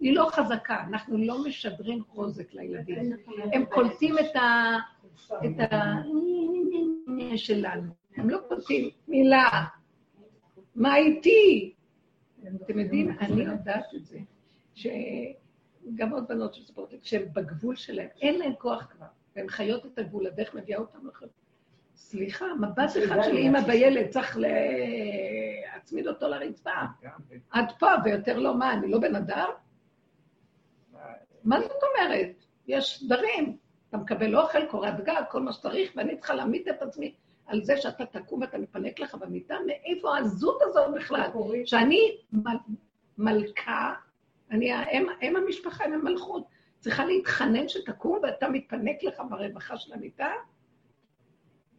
[0.00, 3.12] היא לא חזקה, אנחנו לא משדרים חוזק לילדים.
[3.52, 4.76] הם קולטים את ה...
[5.44, 5.94] את ה...
[7.36, 7.92] שלנו.
[8.16, 9.64] הם לא קולטים מילה.
[10.74, 11.74] מה איתי?
[12.64, 14.18] אתם יודעים, אני יודעת את זה,
[14.74, 19.98] שגם עוד בנות של ספורט, שהן בגבול שלהן, אין להן כוח כבר, והן חיות את
[19.98, 21.30] הגבול, הדרך מביאה אותן לחיות.
[21.96, 24.38] סליחה, מבט אחד של אימא בילד, צריך
[25.74, 26.70] להצמיד אותו לרצפה.
[27.50, 29.48] עד פה, ויותר לא מה, אני לא בן אדם?
[31.44, 32.44] מה זאת אומרת?
[32.66, 33.56] יש דברים.
[33.88, 37.14] אתה מקבל אוכל, קורת גג, כל מה שצריך, ואני צריכה להעמיד את עצמי
[37.46, 41.30] על זה שאתה תקום ואתה מפנק לך במיטה, מאיפה הזות הזאת בכלל?
[41.64, 42.16] שאני
[43.18, 43.94] מלכה,
[44.50, 46.44] אני האם המשפחה, אם המלכות,
[46.78, 50.32] צריכה להתחנן שתקום ואתה מתפנק לך ברווחה של המיטה?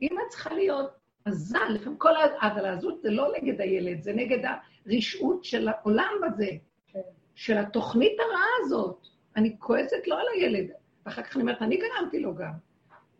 [0.01, 0.91] אימא צריכה להיות
[1.25, 4.39] עזה, לפעמים כל ההבלה הזאת זה לא נגד הילד, זה נגד
[4.85, 6.49] הרשעות של העולם הזה,
[6.87, 6.99] כן.
[7.35, 9.07] של התוכנית הרעה הזאת.
[9.35, 10.67] אני כועסת לא על הילד,
[11.05, 12.51] ואחר כך אני אומרת, אני גרמתי לו גם.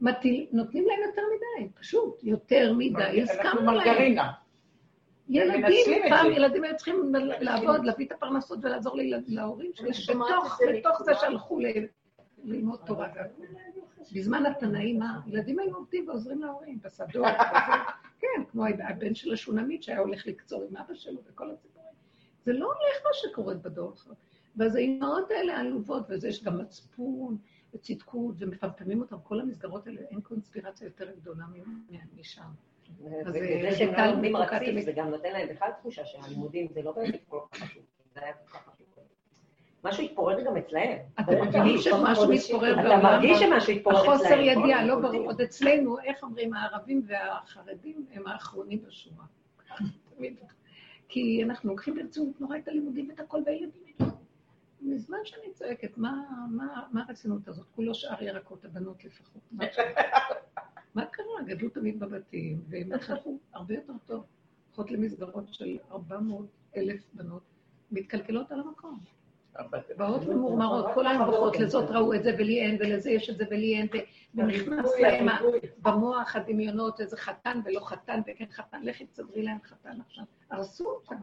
[0.02, 4.15] מטיל, נותנים להם יותר מדי, פשוט, יותר מדי, הסכמנו להם.
[5.30, 10.20] ילדים, פעם ילדים היו צריכים לעבוד, להביא את הפרנסות ולעזור להורים שלהם,
[10.80, 11.60] בתוך זה שהלכו
[12.44, 13.08] ללמוד תורה.
[14.13, 17.26] בזמן התנאים, הילדים היו עובדים ועוזרים להורים, בשדות,
[18.22, 21.89] כן, כמו הבן של השונמית שהיה הולך לקצור עם אבא שלו וכל הסיפורים.
[22.46, 24.13] זה לא הולך מה שקורה בדור שלך.
[24.56, 27.38] ואז האימהות האלה עלובות, וזה יש גם מצפון
[27.74, 31.46] וצדקות, ומפמפמים אותם, כל המסגרות האלה, אין קונספירציה יותר גדולה
[32.20, 32.50] משם.
[33.25, 37.19] וזה שהם לא לומדים רציף, זה גם נותן להם בכלל תחושה שהלימודים זה לא באמת
[37.28, 37.84] כל כך חשוב.
[38.13, 38.88] זה היה כל כך חשוב.
[39.84, 40.97] משהו התפורר גם אצלהם.
[41.19, 42.99] אתה מבין שמשהו מתפורר בעולם?
[42.99, 44.13] אתה מרגיש שמשהו התפורר אצלהם.
[44.13, 45.25] החוסר ידיעה, לא ברור.
[45.25, 49.25] עוד אצלנו, איך אומרים, הערבים והחרדים הם האחרונים בשורה.
[51.10, 53.84] כי אנחנו לוקחים ברצינות נורא את הלימודים ואת הכל, והילדים
[54.82, 56.23] מזמן שאני צועקת, מה
[57.08, 57.65] הרצינות הזאת?
[57.75, 59.41] כולו שאר ירקות, הבנות לפחות.
[60.95, 61.43] מה קרה?
[61.45, 64.23] גדלו תמיד בבתים, והם התחלפו הרבה יותר טוב.
[64.67, 66.45] הולכות למסגרות של 400
[66.78, 67.43] אלף בנות,
[67.91, 68.99] מתקלקלות על המקום.
[69.97, 73.75] באות ממורמרות, כל בוכות, לזאת ראו את זה ולי אין, ולזה יש את זה ולי
[73.75, 73.88] אין,
[74.36, 75.28] ונכנס להם
[75.82, 80.23] במוח הדמיונות איזה חתן ולא חתן וכן חתן, לכי תסדרי להם חתן עכשיו.
[80.52, 81.15] הרסו אותם.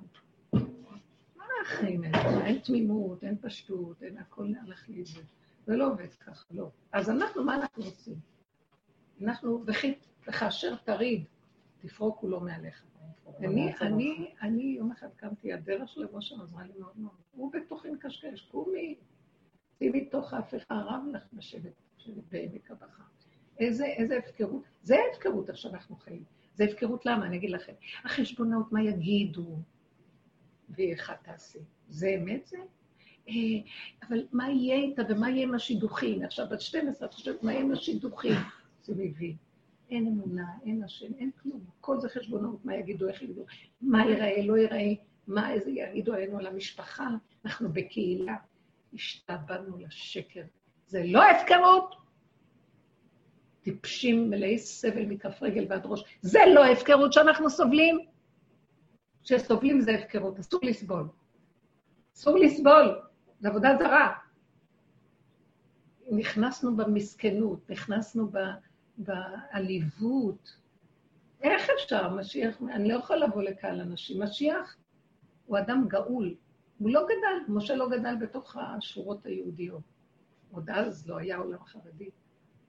[1.36, 2.46] מה החיים האלה?
[2.46, 5.24] אין תמימות, אין פשטות, אין הכל הלך לאיבוד.
[5.66, 6.70] זה לא עובד ככה, לא.
[6.92, 8.14] אז אנחנו, מה אנחנו עושים?
[9.22, 9.64] אנחנו,
[10.26, 11.24] וכאשר תריד,
[11.80, 12.84] תפרוק כולו מעליך.
[13.40, 17.14] אני, אני, אני יום אחד קמתי, הדרך של רבו שם עזרה לי מאוד מאוד.
[17.32, 18.94] הוא בתוכי מקשקש, קומי,
[19.78, 21.72] שימי תוך ההפיכה, רב לך לשבת
[22.30, 23.02] בעמק הבכה.
[23.58, 24.62] איזה, איזה הפקרות.
[24.82, 26.24] זה ההפקרות עכשיו אנחנו חיים.
[26.54, 27.26] זה הפקרות למה?
[27.26, 27.72] אני אגיד לכם.
[28.04, 29.56] החשבונאות, מה יגידו,
[30.68, 31.58] ואיך תעשי.
[31.88, 32.58] זה אמת זה?
[33.28, 33.34] אה,
[34.08, 36.22] אבל מה יהיה איתה ומה יהיה עם השידוכים?
[36.22, 38.32] עכשיו, בת 12, את חושבת, מה יהיה עם השידוכים?
[38.94, 39.36] מבין.
[39.90, 41.60] אין אמונה, אין השם, אין כלום.
[41.80, 43.44] כל זה חשבונות, מה יגידו, איך יגידו,
[43.80, 44.92] מה ייראה, לא ייראה,
[45.26, 47.08] מה איזה יגידו עלינו על המשפחה.
[47.44, 48.36] אנחנו בקהילה,
[48.94, 50.42] השתעבדנו לשקר.
[50.86, 51.94] זה לא הפקרות.
[53.62, 56.04] טיפשים מלאי סבל מכף רגל ועד ראש.
[56.20, 57.98] זה לא הפקרות שאנחנו סובלים.
[59.22, 61.08] כשסובלים זה הפקרות, אסור לסבול.
[62.16, 63.00] אסור לסבול,
[63.40, 64.12] זו עבודה זרה.
[66.10, 68.38] נכנסנו במסכנות, נכנסנו ב...
[68.98, 70.56] בעליבות.
[71.42, 74.22] איך אפשר, משיח, אני לא יכולה לבוא לקהל אנשים.
[74.22, 74.76] משיח
[75.46, 76.34] הוא אדם גאול.
[76.78, 79.82] הוא לא גדל, משה לא גדל בתוך השורות היהודיות.
[80.50, 82.10] עוד אז לא היה עולם חרדי.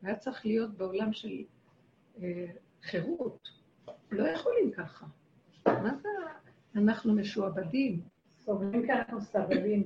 [0.02, 1.44] היה צריך להיות בעולם של
[2.22, 2.46] אה,
[2.84, 3.50] חירות.
[4.12, 5.06] לא יכולים ככה.
[5.66, 6.10] מה זה?
[6.76, 8.02] אנחנו משועבדים.
[8.30, 9.84] סובלים כי אנחנו סבלים.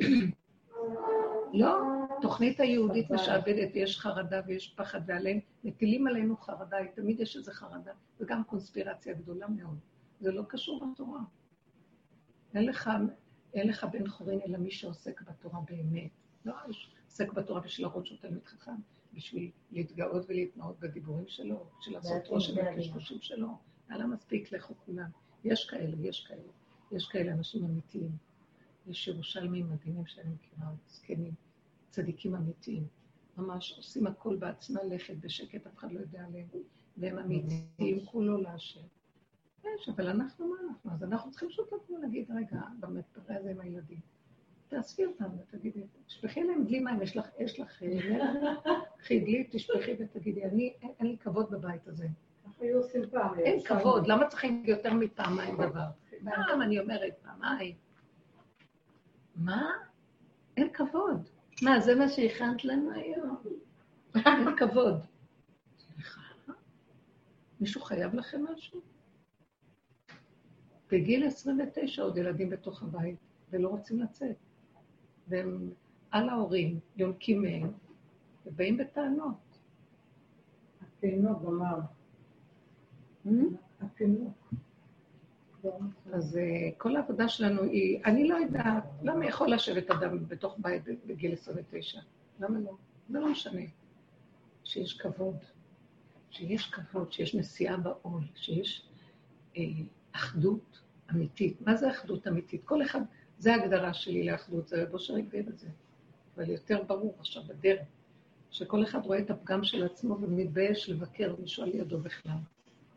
[1.53, 1.81] לא,
[2.21, 7.91] תוכנית היהודית משעבדת, ויש חרדה ויש פחד, ועליהם מטילים עלינו חרדה, תמיד יש איזו חרדה,
[8.19, 9.77] וגם קונספירציה גדולה מאוד.
[10.19, 11.21] זה לא קשור לתורה.
[12.53, 12.89] אין לך,
[13.53, 16.11] אין לך בן חורין אלא מי שעוסק בתורה באמת.
[16.45, 16.53] לא
[17.07, 18.75] עוסק בתורה בשביל להראות שהוא תלמיד חכם,
[19.13, 23.47] בשביל להתגאות ולהתנאות בדיבורים שלו, בשביל לעשות רושם בקשקושים שלו.
[23.89, 25.09] היה מספיק, לכו כולם.
[25.43, 26.51] יש כאלה, יש כאלה.
[26.91, 28.11] יש כאלה אנשים אמיתיים.
[28.87, 31.33] יש ירושלמים מדהימים שאני מכירה, זקנים.
[31.91, 32.87] צדיקים אמיתיים.
[33.37, 36.47] ממש עושים הכל בעצמם לכת בשקט, אף אחד לא יודע עליהם,
[36.97, 38.81] והם אמיתיים, כולו להשם.
[39.63, 40.91] יש, אבל אנחנו מה אנחנו?
[40.91, 43.99] אז אנחנו צריכים פשוט לבוא להגיד, רגע, במטרה הזה עם הילדים.
[44.67, 48.53] תאספי אותם ותגידי, תשפכי להם דלי מים, יש לך, יש לך, אה,
[48.97, 52.07] קחי דלי, תשפכי ותגידי, אני, אין לי כבוד בבית הזה.
[53.39, 55.85] אין כבוד, למה צריכים יותר מפעמיים דבר?
[56.25, 57.75] פעם אני אומרת, פעמיים.
[59.35, 59.71] מה?
[60.57, 61.29] אין כבוד.
[61.61, 63.37] מה, זה מה שהכנת לנו היום?
[64.25, 65.01] אין כבוד.
[67.59, 68.81] מישהו חייב לכם משהו?
[70.91, 73.19] בגיל 29 עוד ילדים בתוך הבית,
[73.51, 74.35] ולא רוצים לצאת.
[75.27, 75.69] והם
[76.11, 77.71] על ההורים, יונקים מהם,
[78.45, 79.59] ובאים בטענות.
[80.81, 81.79] התינוק אמר.
[83.81, 84.53] התינוק.
[86.13, 90.83] אז אה, כל העבודה שלנו היא, אני לא יודעת, למה יכול לשבת אדם בתוך בית
[91.05, 91.99] בגיל 29?
[92.39, 92.71] למה לא?
[93.09, 93.61] זה לא משנה.
[94.63, 95.37] שיש כבוד,
[96.29, 98.87] שיש כבוד, שיש נשיאה בעול, שיש
[99.57, 99.63] אה,
[100.11, 100.79] אחדות
[101.11, 101.61] אמיתית.
[101.61, 102.61] מה זה אחדות אמיתית?
[102.65, 103.01] כל אחד,
[103.37, 105.67] זה ההגדרה שלי לאחדות, זה רב אושר הגדיר את זה.
[106.35, 107.87] אבל יותר ברור עכשיו בדרך,
[108.51, 112.37] שכל אחד רואה את הפגם של עצמו ומתבייש לבקר מישהו על ידו בכלל,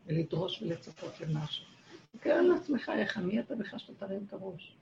[0.05, 1.74] ולדרוש ולצפות למשהו.
[2.19, 4.77] תקרא לעצמך איך, מי אתה בכלל שאתה תרים את הראש?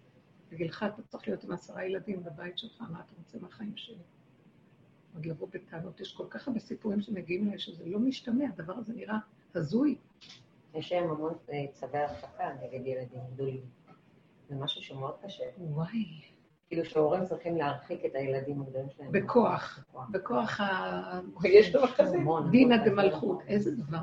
[0.51, 4.03] בגילך אתה צריך להיות עם עשרה ילדים בבית שלך, מה אתה רוצה מהחיים שלי?
[5.13, 8.93] עוד לבוא בטענות, יש כל כך הרבה סיפורים שמגיעים אליי שזה לא משתמע, הדבר הזה
[8.93, 9.17] נראה
[9.55, 9.97] הזוי.
[10.73, 13.61] יש להם המון אה, צווי הרחקה נגד ילדים גדולים.
[14.49, 15.43] זה משהו שמאוד קשה.
[15.57, 16.21] וואי.
[16.67, 19.11] כאילו שהורים צריכים להרחיק את הילדים הגדולים שלהם.
[19.11, 21.19] בכוח, בכוח ה...
[21.43, 22.17] יש דבר כזה?
[22.51, 23.99] דינא דמלכות, איזה דבר.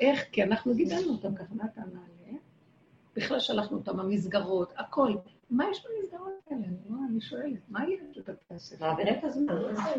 [0.00, 0.24] איך?
[0.32, 2.38] כי אנחנו גידלנו אותם ככה, מה אתה מעלה?
[3.16, 5.14] בכלל שלחנו אותם, המסגרות, הכל.
[5.50, 6.62] מה יש במסגרות האלה?
[7.08, 8.86] אני שואלת, מה יש בבתי הספר?
[8.86, 9.54] מעבירים את הזמן.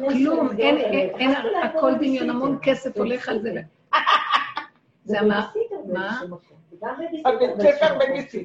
[0.09, 1.31] כלום, אין,
[1.63, 3.61] הכל דמיון, המון כסף הולך על זה.
[5.03, 5.51] זה מה?
[5.93, 6.21] מה?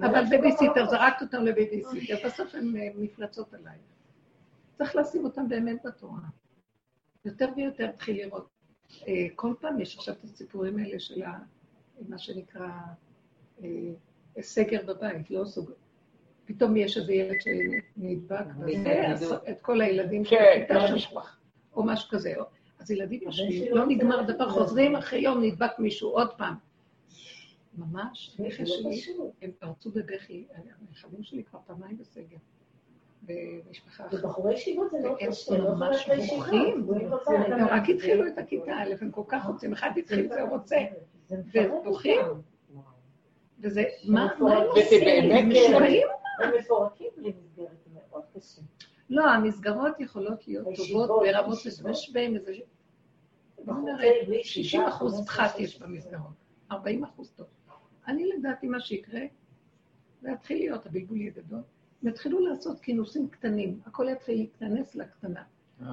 [0.02, 3.78] אבל בייביסיטר, זרקת אותם לבייביסיטר, בסוף הם אה, מפלצות עליי.
[4.78, 6.20] צריך לשים אותם באמת בתורה.
[7.24, 8.55] יותר ויותר תתחיל לראות.
[9.08, 11.22] אה, כל פעם יש עכשיו את הסיפורים האלה של
[12.08, 12.68] מה שנקרא
[13.64, 13.68] אה,
[14.40, 15.74] סגר בבית, לא סוגר.
[16.44, 18.44] פתאום יש איזה ילד שנדבק,
[19.50, 21.38] את כל הילדים של הכיתה כן, שלך,
[21.74, 22.34] או משהו כזה.
[22.78, 26.54] אז ילדים יושבים, לא נגמר דבר, חוזרים אחרי יום, נדבק מישהו עוד פעם.
[27.78, 29.02] ממש, נכס שלי,
[29.42, 32.36] הם פרצו בבכי, הנכדים שלי כבר פעמיים בסגר.
[33.26, 34.14] במשפחה אחת.
[34.14, 36.86] ובחורי ישיבות זה לא קשה, הם ממש בוכים.
[37.26, 40.76] הם רק התחילו את הכיתה א', הם כל כך רוצים, אחד התחיל והוא רוצה,
[41.30, 42.20] ובוכים.
[43.60, 45.32] וזה, מה הם עושים?
[45.32, 46.06] הם משוגעים?
[46.42, 48.62] הם מפורקים בלי מסגרת, זה מאוד קשה.
[49.10, 51.58] לא, המסגרות יכולות להיות טובות ברמות,
[51.90, 52.52] יש בהן איזה...
[53.64, 56.32] בוא נראה, 60 אחוז פחת יש במסגרות,
[56.72, 57.46] 40 אחוז טוב.
[58.06, 59.20] אני לדעתי מה שיקרה,
[60.20, 61.60] זה יתחיל להיות, הבלבול יהיה גדול,
[62.08, 65.42] יתחילו לעשות כינוסים קטנים, הכל יתחיל להתכנס לקטנה.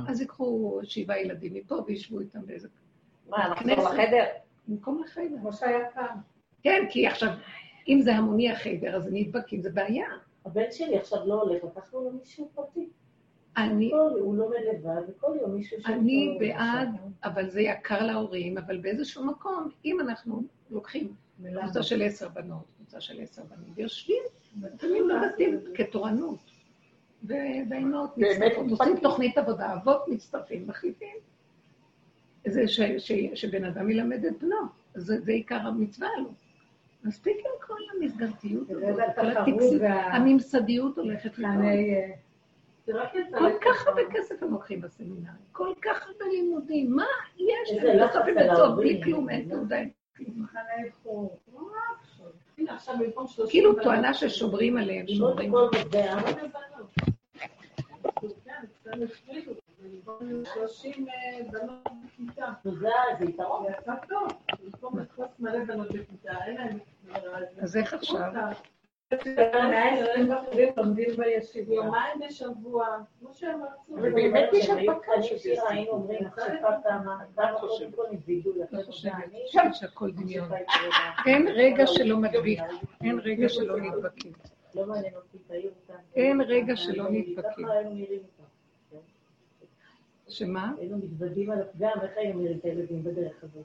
[0.07, 2.67] אז ייקחו שבעה ילדים מפה וישבו איתם באיזה...
[3.29, 4.23] מה, נחזור לחדר?
[4.67, 5.37] במקום לחדר.
[5.41, 6.17] כמו שהיה פעם.
[6.63, 7.29] כן, כי עכשיו,
[7.87, 10.07] אם זה המוני החדר, אז נדבקים, זה בעיה.
[10.45, 12.89] הבן שלי עכשיו לא הולך, לקחנו לו מישהו פרטי.
[13.57, 15.85] אני, הוא לומד לבד, וכל יום מישהו ש...
[15.85, 16.89] אני בעד,
[17.23, 21.13] אבל זה יקר להורים, אבל באיזשהו מקום, אם אנחנו לוקחים
[21.61, 24.23] קבוצה של עשר בנות, קבוצה של עשר בנים, ויושבים,
[24.61, 26.39] ותמיד בבתים כתורנות,
[27.23, 31.15] והאימהות מצטרפות, עושים תוכנית עבודה, אבות מצטרפים, מחליטים.
[32.47, 32.61] זה
[33.33, 34.57] שבן אדם ילמד את בנו,
[34.95, 36.29] זה עיקר המצווה לו.
[37.03, 42.11] מספיק עם כל המסגרתיות הזאת, כל הטקסית, הממסדיות הולכת לפעמים.
[43.31, 47.05] כל כך הרבה כסף הם לוקחים בסמינרים, כל כך הרבה לימודים, מה
[47.37, 48.09] יש להם?
[48.09, 48.75] בסוף הם יוצאות ההורים.
[48.75, 50.29] בלי כלום, אין תעודה, אין כלום.
[50.29, 51.29] הנה, עכשיו במקום
[52.15, 52.52] שלושים
[53.49, 55.53] כאילו טוענה ששומרים עליהם, ללמוד שומרים.
[67.61, 68.31] אז איך עכשיו?
[71.67, 73.95] יומיים בשבוע, כמו שהם רצו.
[73.99, 74.69] אבל באמת יש
[75.43, 75.69] זה.
[75.69, 76.19] היינו אומרים,
[79.05, 80.49] אני חושבת שהכל דמיון.
[81.25, 82.59] אין רגע שלא מדביק,
[83.03, 84.31] אין רגע שלא נדבקים.
[86.15, 87.67] אין רגע שלא נדבקים.
[90.29, 90.71] שמה?
[90.77, 93.63] היינו מתוודים על הפגם, איך היינו נראים את הילדים בדרך הזאת.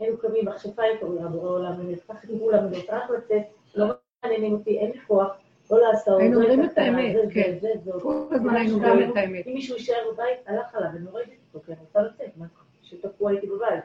[0.00, 3.42] היינו קמים, מכשפה בורא העולם, אני נפתחת עם כולם, אני רוצה רק לצאת,
[3.74, 5.28] לא מעניינים אותי, אין לי כוח,
[5.68, 6.20] כל ההסעות.
[6.20, 7.58] היינו זה אומרים את האמת, כן.
[8.02, 9.46] כל הזמן היינו אומרים את האמת.
[9.46, 12.46] אם מישהו יישאר בבית, הלך עליו, אני הורגת אותו, כי אני רוצה לצאת, מה
[12.82, 13.84] שתקוע איתי בבית.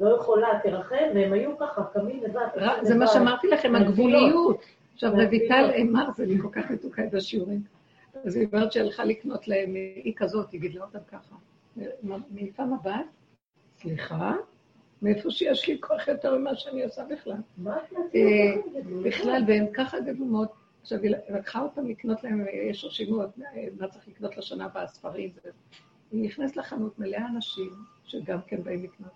[0.00, 2.46] לא יכולה, תרחם, והם היו ככה, קמים לבד.
[2.82, 3.74] זה מה שאמרתי לכם.
[3.76, 4.64] הגבוליות.
[4.94, 5.12] עכשיו.
[5.12, 7.62] רויטל אמר, זה לי כל כך מתוקה את השיעורים.
[8.24, 11.34] אז היא אומרת שהלכה לקנות להם, היא כזאת, היא גידלה אותם ככה.
[12.30, 12.92] מעיפה מבט,
[13.76, 14.34] סליחה,
[15.02, 17.34] מאיפה שיש לי כוח יותר ממה שאני עושה בכלל.
[17.58, 19.02] מה את אה, אותם?
[19.02, 20.48] בכלל, והם ככה גדלו מאוד.
[20.82, 24.86] עכשיו, היא לקחה אותם לקנות להם, אה, יש רשימות, אה, מה צריך לקנות לשנה הבאה,
[24.86, 25.30] ספרים.
[25.44, 25.50] זה-
[26.12, 27.70] היא נכנסת לחנות מלאה אנשים,
[28.04, 29.10] שגם כן באים לקנות,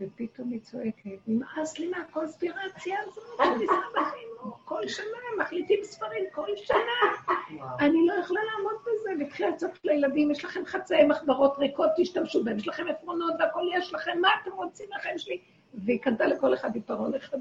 [0.00, 6.46] ופתאום היא צועקת, נמאס לי מהקונספירציה הזאת של משרד החינוך, כל שנה מחליטים ספרים, כל
[6.56, 7.32] שנה.
[7.80, 12.56] אני לא יכולה לעמוד בזה, והתחילה לצעוק לילדים, יש לכם חצאי מחברות ריקות, תשתמשו בהם,
[12.56, 15.40] יש לכם עפרונות והכל יש לכם, מה אתם רוצים לכם שלי?
[15.74, 17.38] והיא קנתה לכל אחד עיפרון אחד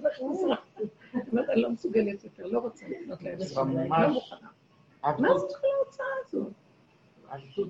[1.31, 4.07] אומרת, אני לא מסוגלת יותר, לא רוצה לקנות להם ספרים, לא.
[4.07, 4.47] מוכנה.
[5.03, 6.53] מה זאת כל ההוצאה הזאת?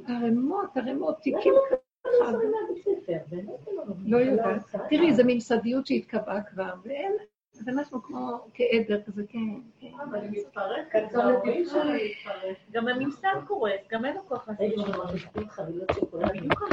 [0.07, 1.53] ערימות, ערימות, תיקים
[2.05, 2.57] לא מבינה.
[4.05, 4.63] לא יודעת.
[4.63, 4.77] עושה.
[4.89, 7.11] תראי, זו ממסדיות שהתקבעה כבר, ואין,
[7.65, 9.39] ואנחנו כמו כעדר כזה, כן,
[9.79, 9.91] כן.
[10.09, 11.03] אבל היא מתפרקת.
[12.71, 16.15] גם הממסד קורס, גם אין לו כוח לעשות לא
[16.49, 16.65] כל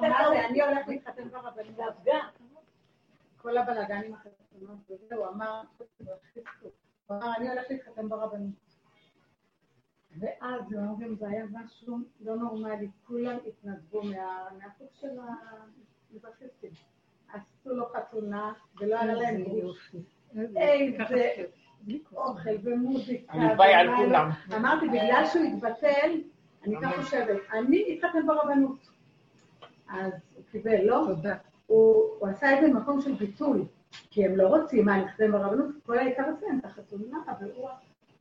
[0.00, 1.28] לא, זה, אני הולך להתחתן
[3.58, 5.62] הבלאגנים החתונות וזה, הוא אמר,
[7.06, 8.54] הוא אמר, אני הולך להתחתן ברבנות.
[10.20, 15.08] ואז הם אומרים, זה היה משהו לא נורמלי, כולם התנדבו מה- מהסוג של
[16.10, 16.70] המזרחיסטים.
[17.32, 19.40] עשו לו חתונה, ולא היה להם.
[19.40, 19.98] יופי.
[20.56, 21.44] איזה.
[22.16, 23.32] אוכל ומוזיקה.
[23.32, 23.96] הלוואי על לא.
[23.96, 24.30] כולם.
[24.56, 26.20] אמרתי, בגלל שהוא התבטל,
[26.66, 28.78] אני כך חושבת, אני אתחתן ברבנות.
[29.88, 31.04] אז הוא קיבל, לא?
[31.08, 31.36] תודה.
[31.66, 33.64] הוא הוא עשה את זה במקום של ביטול,
[34.10, 35.66] כי הם לא רוצים, מה, להתחתן ברבנות?
[35.86, 37.68] כל העיקר לסיים את החתונה, אבל הוא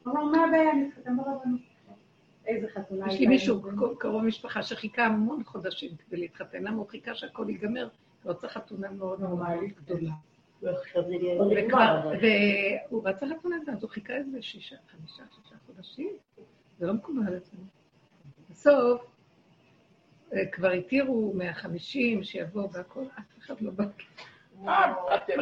[0.08, 1.60] אמר, מה הבעיה, אני אתחתן ברבנות.
[2.46, 3.62] איזה חתונה יש לי מישהו.
[4.00, 6.64] קרוב- משפחה, שחיכה המון חודשים כדי להתחתן.
[6.64, 7.88] למה הוא חיכה שהכל ייגמר?
[8.24, 10.12] הוא רצה חתונה מאוד נורמלית גדולה.
[12.90, 16.10] והוא רצה חתונה, אז הוא חיכה איזה שישה, חמישה, שישה חודשים.
[16.80, 17.64] זה לא מקובל אצלנו.
[18.50, 19.02] בסוף,
[20.34, 23.84] אה, כבר התירו מהחמישים שיבוא והכל, אף אחד לא בא.
[25.16, 25.34] אתם-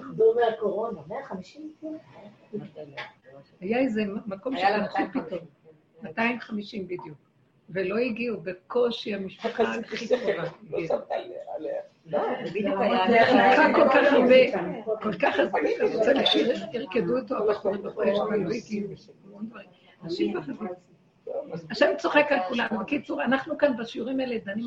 [0.00, 1.72] חזור מהקורונה, 150
[3.60, 5.22] היה איזה מקום שפתחו 250.
[5.22, 5.40] פתאום,
[6.02, 7.18] 250 בדיוק.
[7.70, 10.32] ולא הגיעו, בקושי המשפחה הכי קרובה.
[10.70, 11.80] לא שמת עליה.
[12.06, 13.04] לא, בדיוק היה...
[13.04, 14.68] היה- כל כך הרבה.
[15.02, 18.46] כל כך הרבה, אתה רוצה שירקדו אותו הבחורים בחודש, לא דברים.
[20.04, 20.56] אנשים פחדים.
[21.70, 22.78] השם צוחק על כולנו.
[22.80, 24.66] בקיצור, אנחנו כאן בשיעורים האלה דנים.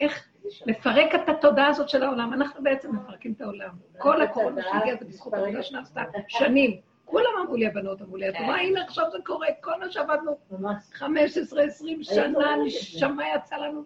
[0.00, 0.28] איך
[0.66, 2.32] לפרק את התודעה הזאת של העולם.
[2.32, 3.70] אנחנו בעצם מפרקים את העולם.
[3.98, 6.80] כל הקורונה שהגיעה זה בזכות העבודה שנעשתה שנים.
[7.04, 10.36] כולם אמרו לי, הבנות אמרו לי, את רואה, הנה עכשיו זה קורה, כל מה שעבדנו
[10.50, 10.76] ממש.
[10.92, 13.84] 15, 20 שנה, נשמה יצא לנו.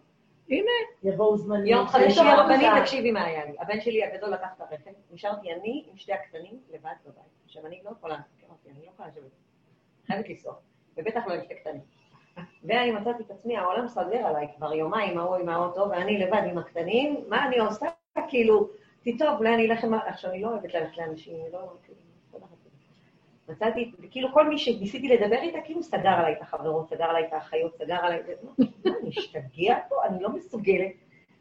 [0.50, 0.70] הנה,
[1.02, 1.66] יבואו זמנים.
[1.66, 2.80] יום חמישי שעה.
[2.80, 3.52] תקשיבי מה היה לי.
[3.60, 7.24] הבן שלי הגדול לקח את הרכב, נשארתי אני עם שתי הקטנים לבד בבית.
[7.44, 9.30] עכשיו, אני לא יכולה, אני לא יכולה לשבת,
[10.06, 10.54] חייבת לנסוע,
[10.96, 11.80] ובטח לא עם שתי קטנים.
[12.64, 16.58] ואני מצאתי את עצמי, העולם סגר עליי כבר יומיים, ההוא עם האוטו, ואני לבד עם
[16.58, 17.86] הקטנים, מה אני עושה?
[18.28, 18.68] כאילו,
[19.02, 19.94] תטוב, אולי אני אלך עם...
[19.94, 21.58] עכשיו, אני לא אוהבת ללכת לאנשים, אני לא...
[21.84, 21.98] כאילו,
[22.34, 22.46] לא.
[23.48, 27.32] מצאתי, כאילו כל מי שניסיתי לדבר איתה, כאילו סגר עליי את החברות, סגר עליי את
[27.32, 28.22] האחיות, סגר עליי...
[28.58, 28.64] מה,
[29.00, 29.96] אני אשתגע פה?
[30.04, 30.92] אני לא מסוגלת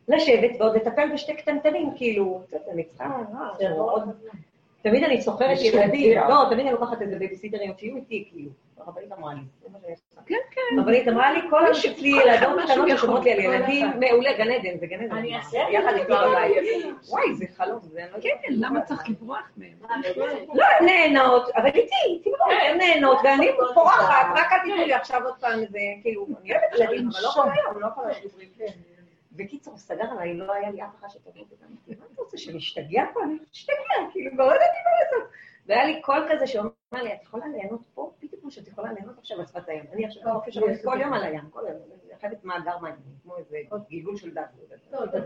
[0.08, 3.18] לשבת ועוד לטפל בשתי קטנטנים, כאילו, אני צריכה...
[4.78, 6.18] אה, זה תמיד אני שוכרת ילדים.
[6.30, 8.50] לא, תמיד אני לוקחת איזה בייביסיטרים שיהיו איתי, כאילו.
[8.78, 9.42] הרבנית אמרה לי,
[9.82, 9.88] זה.
[10.26, 10.80] כן, כן.
[10.80, 13.88] הרבנית אמרה לי, כל אצלי ילדות קטנות ששומרות לי על ילדים.
[14.00, 15.16] מעולה, גן עדן, זה גן עדן.
[15.16, 16.86] אני אעשה יחד איתי בבית.
[17.10, 18.00] וואי, זה חלום, זה...
[18.00, 18.24] לא יודעת.
[18.24, 20.04] כן, למה צריך לברוח מהם?
[20.54, 24.94] לא, הן נהנות, אבל איתי, איתי בבית, הן נהנות, ואני פורחת, רק אל תיתנו לי
[24.94, 28.68] עכשיו עוד פעם איזה, כאילו, אני אוהבת ילדים, אבל לא כל היום, לא כל היום.
[29.38, 31.70] בקיצור, הוא סגר עליי, לא היה לי אף אחד שתבוא וגם,
[32.00, 33.24] מה אתה רוצה, שנשתגע פה?
[33.24, 35.32] אני אשתגע, כאילו, לא ידעתי מה לעשות.
[35.66, 38.12] והיה לי קול כזה שאומר לי, את יכולה ליהנות פה,
[38.48, 39.84] כמו שאת יכולה ליהנות עכשיו על שפת הים.
[39.94, 41.78] אני עכשיו בחופש שלנו כל יום על הים, כל יום,
[42.12, 43.58] אני חייבת מאגר מים, כמו איזה
[43.90, 44.42] גלגול של דף.
[44.92, 45.24] לא יודעת.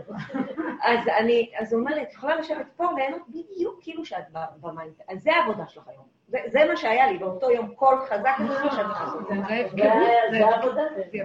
[0.82, 4.24] אז אני, אז הוא אומר לי, את יכולה לשבת פה, ליהנות בדיוק כאילו שאת
[4.60, 4.92] במים.
[5.08, 6.04] אז זה העבודה שלך היום.
[6.26, 8.34] זה- מה שהיה לי באותו יום, קול חזק.
[8.38, 8.54] זה
[9.28, 9.76] זה ההפקרות,
[10.30, 10.82] זה העבודה.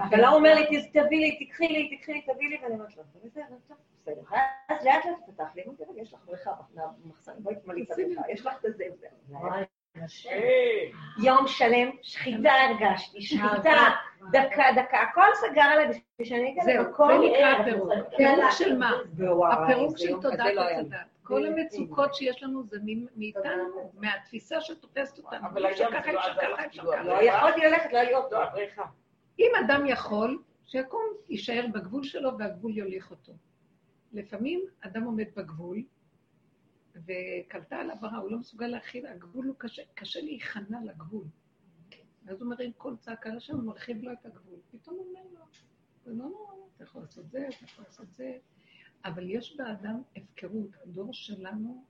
[0.10, 2.98] אבל הוא אומר לי, "תז- תביא לי, תקחי לי, תקחי לי, תביא לי, ואני אומרת
[2.98, 3.44] לו, בסדר.
[4.70, 5.64] אז לאט לאט פתח לי,
[5.96, 6.52] יש לך בריכה
[7.04, 8.86] במחסן, בואי תמלאי את הבריכה, יש לך את הזה
[11.24, 13.72] יום שלם, שחיטה הרגשתי, שחיטה,
[14.32, 17.92] דקה, דקה, הכל סגר עליי בשביל שאני אגיד זהו, הכל זה נקרא פירוק.
[18.18, 18.92] פירוק של מה?
[19.52, 20.62] הפירוק של תודעת לא.
[20.62, 20.98] הדת.
[21.24, 22.78] כל המצוקות שיש לנו זה
[23.16, 25.48] מאיתנו, מהתפיסה שתופסת אותנו.
[25.48, 27.04] אבל אפשר היום ככה, זה לא אפשר עזר ככה, לך, אפשר ככה.
[27.04, 28.86] לא יכולתי ללכת, לא היה לי אוטו, הבריכה.
[29.40, 33.34] אם אדם יכול, שיקום, יישאר בגבול שלו והגבול יוליך אותו.
[34.14, 35.82] לפעמים אדם עומד בגבול,
[37.06, 41.26] וקלטה עליו הרע, הוא לא מסוגל להכיל, הגבול הוא קשה, קשה להיכנע לגבול.
[42.28, 44.60] אז הוא מרים קול צעקה לשם, הוא מרחיב לו את הגבול.
[44.72, 45.46] פתאום הוא אומר לו,
[46.06, 48.38] זה לא נורא, אתה יכול לעשות זה, אתה יכול לעשות זה.
[49.06, 50.70] אבל יש באדם הפקרות.
[50.84, 51.84] הדור שלנו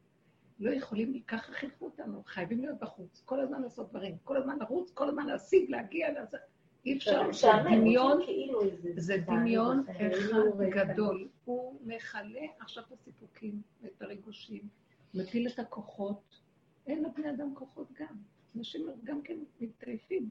[0.59, 4.91] לא יכולים, ככה חינכו אותנו, חייבים להיות בחוץ, כל הזמן לעשות דברים, כל הזמן לרוץ,
[4.91, 6.39] כל הזמן להשיג, להגיע, לעשות.
[6.85, 8.61] אי אפשר, זה דמיון, כאילו
[8.97, 11.27] זה דמיון אחד גדול.
[11.45, 14.67] הוא מכלה עכשיו את הסיפוקים ואת הריגושים,
[15.13, 16.39] מפיל את הכוחות.
[16.87, 18.15] אין לבני אדם כוחות גם.
[18.57, 20.29] אנשים גם כן מתעייפים.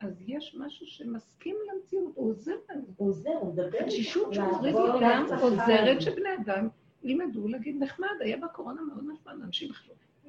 [0.00, 2.84] אז יש משהו שמסכים למציאות, הוא עוזר לנו.
[2.96, 3.78] הוא עוזר, הוא מדבר.
[3.78, 5.42] התשישות את השכר.
[5.42, 6.68] עוזרת שבני אדם
[7.02, 9.70] ילמדו להגיד נחמד, היה בקורונה מאוד נחמד, אנשים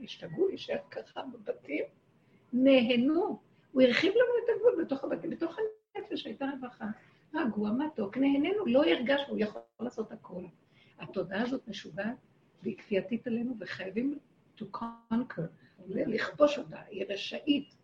[0.03, 1.83] השתגעו להישאר ככה בבתים,
[2.53, 3.39] נהנו.
[3.71, 5.57] הוא הרחיב לנו את הגבול בתוך הבתים, בתוך
[5.95, 6.85] הנפש הייתה רווחה.
[7.33, 10.43] רגוע, מתוק, נהנינו, לא הרגשנו, הוא יכול לעשות הכל.
[10.99, 12.15] התודעה הזאת משוגעת
[12.63, 14.19] והיא כפייתית עלינו, וחייבים
[14.59, 15.41] to conquer,
[15.87, 17.75] לכבוש אותה, היא רשאית.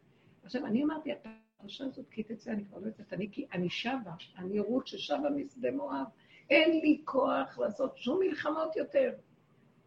[0.44, 4.14] עכשיו, אני אמרתי, הפרשה הזאת, כי תצא, אני כבר לא יודעת, אני, כי אני שבה,
[4.38, 6.06] אני רות ששבה משדה מואב.
[6.50, 9.14] אין לי כוח לעשות שום מלחמות יותר.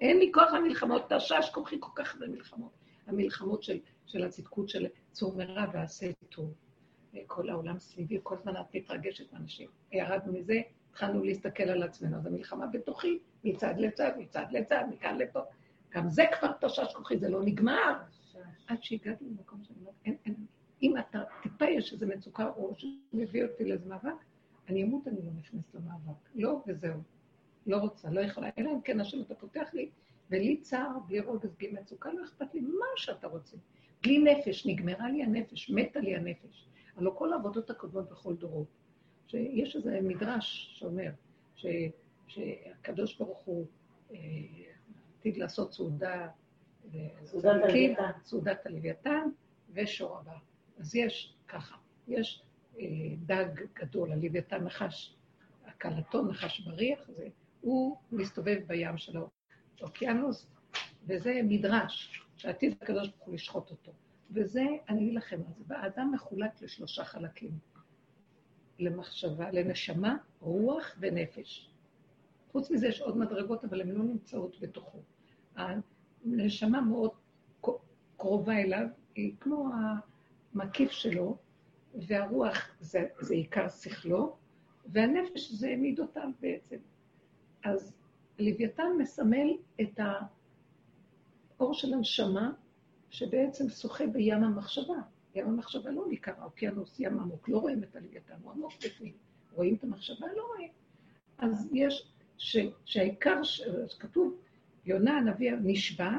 [0.01, 2.73] אין לי כוח למלחמות, תשש כוחי כל כך הרבה מלחמות.
[3.07, 6.55] המלחמות של, של הצדקות של צור מרע ועשה טוב.
[7.27, 9.69] כל העולם סביבי, כל הזמן את מתרגשת מאנשים.
[9.93, 10.61] ירדנו מזה,
[10.91, 12.17] התחלנו להסתכל על עצמנו.
[12.17, 15.41] אז המלחמה בתוכי, מצד לצד, מצד לצד, מכאן לפה.
[15.95, 17.95] גם זה כבר תשש כוחי, זה לא נגמר.
[18.67, 20.35] עד שהגעתי למקום שאני אומרת, אין, אין,
[20.83, 24.25] אם אתה, טיפה יש איזו מצוקה או שמביא אותי לאיזה מאבק,
[24.69, 26.29] אני אמות, אני לא נכנסת למאבק.
[26.35, 27.01] לא, וזהו.
[27.67, 28.51] לא רוצה, לא יכולה.
[28.59, 29.91] אלא אם כן, השם, אתה פותח לי,
[30.31, 33.57] ולי צער, בלי רוגז, בלי מצוקה, לא אכפת לי מה שאתה רוצה.
[34.03, 36.69] בלי נפש, נגמרה לי הנפש, מתה לי הנפש.
[36.97, 38.67] הלוא כל העבודות הקודמות בכל דורות.
[39.27, 41.11] שיש איזה מדרש שאומר
[41.55, 41.67] ש,
[42.27, 43.67] שהקדוש ברוך הוא
[44.11, 44.17] אה,
[45.19, 46.29] עתיד לעשות סעודה,
[47.25, 48.11] סעודת הלוויתן.
[48.25, 49.29] סעודת הלוויתן
[49.73, 50.39] ושור הבא.
[50.79, 51.77] אז יש ככה,
[52.09, 52.43] יש
[52.79, 52.85] אה,
[53.27, 55.17] דג גדול, הלוויתן נחש,
[55.67, 57.29] הקלטו נחש בריח, זה,
[57.61, 59.19] הוא מסתובב בים של
[59.81, 60.47] האוקיינוס,
[61.07, 63.93] וזה מדרש, שעתיד הקדוש ברוך הוא לשחוט אותו.
[64.31, 67.59] וזה, אני אגיד לכם זה, האדם מחולק לשלושה חלקים,
[68.79, 71.71] למחשבה, לנשמה, רוח ונפש.
[72.57, 74.99] חוץ מזה יש עוד מדרגות, אבל הן לא נמצאות בתוכו.
[75.57, 77.11] הנשמה מאוד
[78.17, 79.71] קרובה אליו, היא כמו
[80.55, 81.37] המקיף שלו,
[81.95, 84.37] והרוח זה, זה עיקר שכלו,
[84.87, 86.77] והנפש זה מידותיו בעצם.
[87.65, 87.93] אז
[88.39, 89.49] לוויתן מסמל
[89.81, 90.01] את
[91.59, 92.53] האור של הנשמה,
[93.11, 94.99] שבעצם שוחה בים המחשבה.
[95.35, 99.15] ים המחשבה לא ניכר, האוקיינוס ים עמוק, לא רואים את הלוויתן, הוא עמוק בפנים.
[99.53, 100.27] רואים את המחשבה?
[100.37, 100.71] לא רואים.
[101.39, 103.41] אז יש, ש, שהעיקר,
[103.99, 104.37] כתוב,
[104.85, 106.11] יונה הנביא נשבע,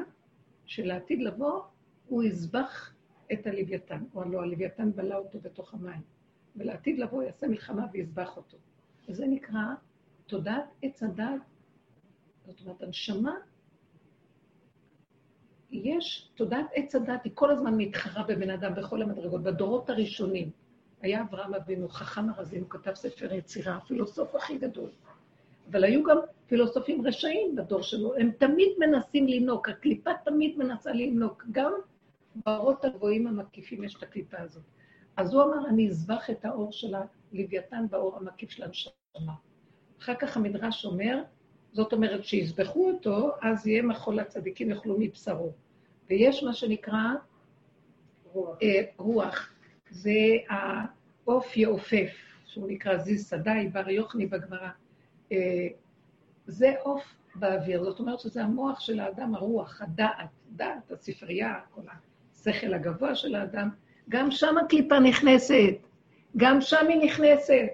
[0.66, 1.60] שלעתיד לבוא
[2.06, 2.94] הוא יזבח
[3.32, 6.00] את הלוויתן, או הלא הלוויתן בלע אותו בתוך המים,
[6.56, 8.56] ולעתיד לבוא יעשה מלחמה ויזבח אותו.
[9.08, 9.62] וזה נקרא
[10.26, 11.40] תודעת עץ הדת,
[12.46, 13.34] זאת אומרת, הנשמה,
[15.70, 20.50] יש, תודעת עץ הדת היא כל הזמן מתחרה בבן אדם בכל המדרגות, בדורות הראשונים.
[21.00, 24.90] היה אברהם אבינו, חכם ארזים, הוא כתב ספר יצירה, הפילוסוף הכי גדול.
[25.70, 26.16] אבל היו גם
[26.46, 31.72] פילוסופים רשעים בדור שלו, הם תמיד מנסים לנהוג, הקליפה תמיד מנסה לנהוג, גם
[32.46, 34.62] באורות הגבוהים המקיפים יש את הקליפה הזאת.
[35.16, 39.32] אז הוא אמר, אני אזבח את האור של הלוויתן באור המקיף של הנשמה.
[40.00, 41.22] אחר כך המדרש אומר,
[41.72, 45.52] זאת אומרת, שיזבחו אותו, אז יהיה מחול הצדיקים יאכלו מבשרו.
[46.10, 47.02] ויש מה שנקרא
[48.32, 48.58] רוח.
[48.62, 49.52] אה, רוח.
[49.90, 50.10] זה
[50.48, 52.12] העוף יעופף,
[52.46, 54.68] שהוא נקרא זיז שדאי, בר יוחני בגמרא.
[55.32, 55.68] אה,
[56.46, 57.04] זה עוף
[57.34, 61.82] באוויר, זאת אומרת שזה המוח של האדם, הרוח, הדעת, דעת, הספרייה, כל
[62.34, 63.70] השכל הגבוה של האדם.
[64.08, 65.74] גם שם הקליפה נכנסת,
[66.36, 67.66] גם שם היא נכנסת,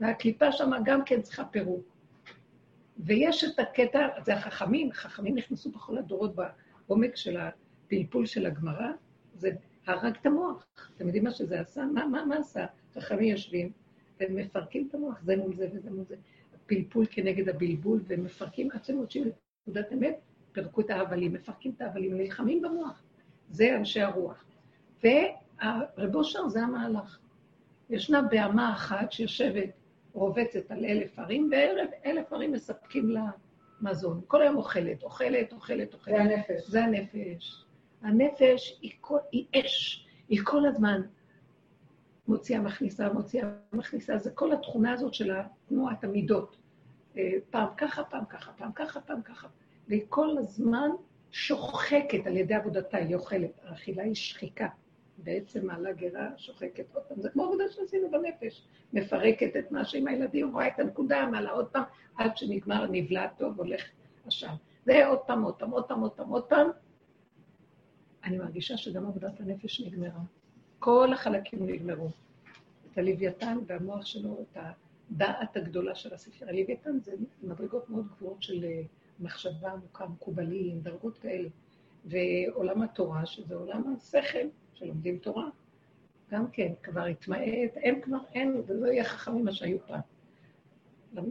[0.00, 1.92] והקליפה שם גם כן צריכה פירוק.
[2.98, 6.34] ויש את הקטע, זה החכמים, החכמים נכנסו בכל הדורות
[6.88, 8.88] בעומק של הפלפול של הגמרא,
[9.34, 9.50] זה
[9.86, 10.66] הרג את המוח.
[10.96, 11.84] אתם יודעים מה שזה עשה?
[11.94, 12.66] מה, מה, מה עשה?
[12.94, 13.72] חכמים יושבים
[14.20, 16.16] ומפרקים את המוח, זה מול זה וזה מול זה.
[16.66, 19.24] פלפול כנגד הבלבול, ומפרקים עד שהם מוצאים
[19.62, 20.20] נקודת אמת,
[20.52, 23.02] פירקו את ההבלים, מפרקים את ההבלים, נלחמים במוח.
[23.48, 24.44] זה אנשי הרוח.
[25.04, 27.18] והרב אושר זה המהלך.
[27.90, 29.70] ישנה בהמה אחת שיושבת,
[30.12, 33.30] רובצת על אלף ערים, וערב אלף ערים מספקים לה
[33.80, 34.20] מזון.
[34.26, 36.16] כל היום אוכלת, אוכלת, אוכלת, אוכלת.
[36.16, 36.68] זה הנפש.
[36.68, 37.64] זה הנפש.
[38.02, 41.00] הנפש היא, כל, היא אש, היא כל הזמן
[42.28, 44.18] מוציאה, מכניסה, מוציאה, מכניסה.
[44.18, 45.32] זה כל התכונה הזאת של
[45.68, 46.56] תנועת המידות.
[47.16, 49.48] אה, פעם ככה, פעם ככה, פעם ככה, פעם ככה.
[49.88, 50.90] והיא כל הזמן
[51.30, 53.60] שוחקת על ידי עבודתה, היא אוכלת.
[53.62, 54.68] האכילה היא שחיקה.
[55.18, 57.20] בעצם מעלה גרה, שוחקת עוד פעם.
[57.20, 58.66] זה כמו עבודה שעשינו בנפש.
[58.92, 61.82] מפרקת את מה שעם הילדים, רואה את הנקודה, מעלה עוד פעם,
[62.16, 63.82] עד שנגמר, נבלע טוב, הולך
[64.26, 64.54] השם.
[64.84, 66.70] זה עוד פעם, עוד פעם, עוד פעם, עוד פעם.
[68.24, 70.20] אני מרגישה שגם עבודת הנפש נגמרה.
[70.82, 72.08] כל החלקים נגמרו.
[72.92, 74.58] את הלוויתן והמוח שלו, את
[75.10, 76.48] הדעת הגדולה של הספר.
[76.48, 77.12] הלוויתן זה
[77.42, 78.82] מדרגות מאוד גבוהות של אה,
[79.20, 81.48] מחשבה עמוקה, מקובלים, דרגות כאלה.
[82.04, 85.48] ועולם התורה, שזה עולם השכל, שלומדים תורה,
[86.30, 90.00] גם כן, כבר התמעט, אין כבר, אין, ולא יהיה חכמים מה שהיו פעם.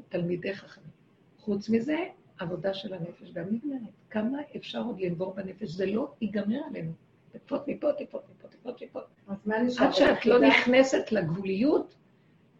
[0.10, 0.90] תלמידי חכמים.
[1.38, 1.98] חוץ מזה,
[2.40, 3.94] עבודה של הנפש גם נגמרת.
[4.10, 5.70] כמה אפשר עוד לנבור בנפש?
[5.70, 6.92] זה לא ייגמר עלינו.
[7.32, 9.04] טיפות טיפות טיפות טיפות.
[9.28, 9.86] אז מה נשאר?
[9.86, 11.96] עד שאת לא נכנסת לגבוליות,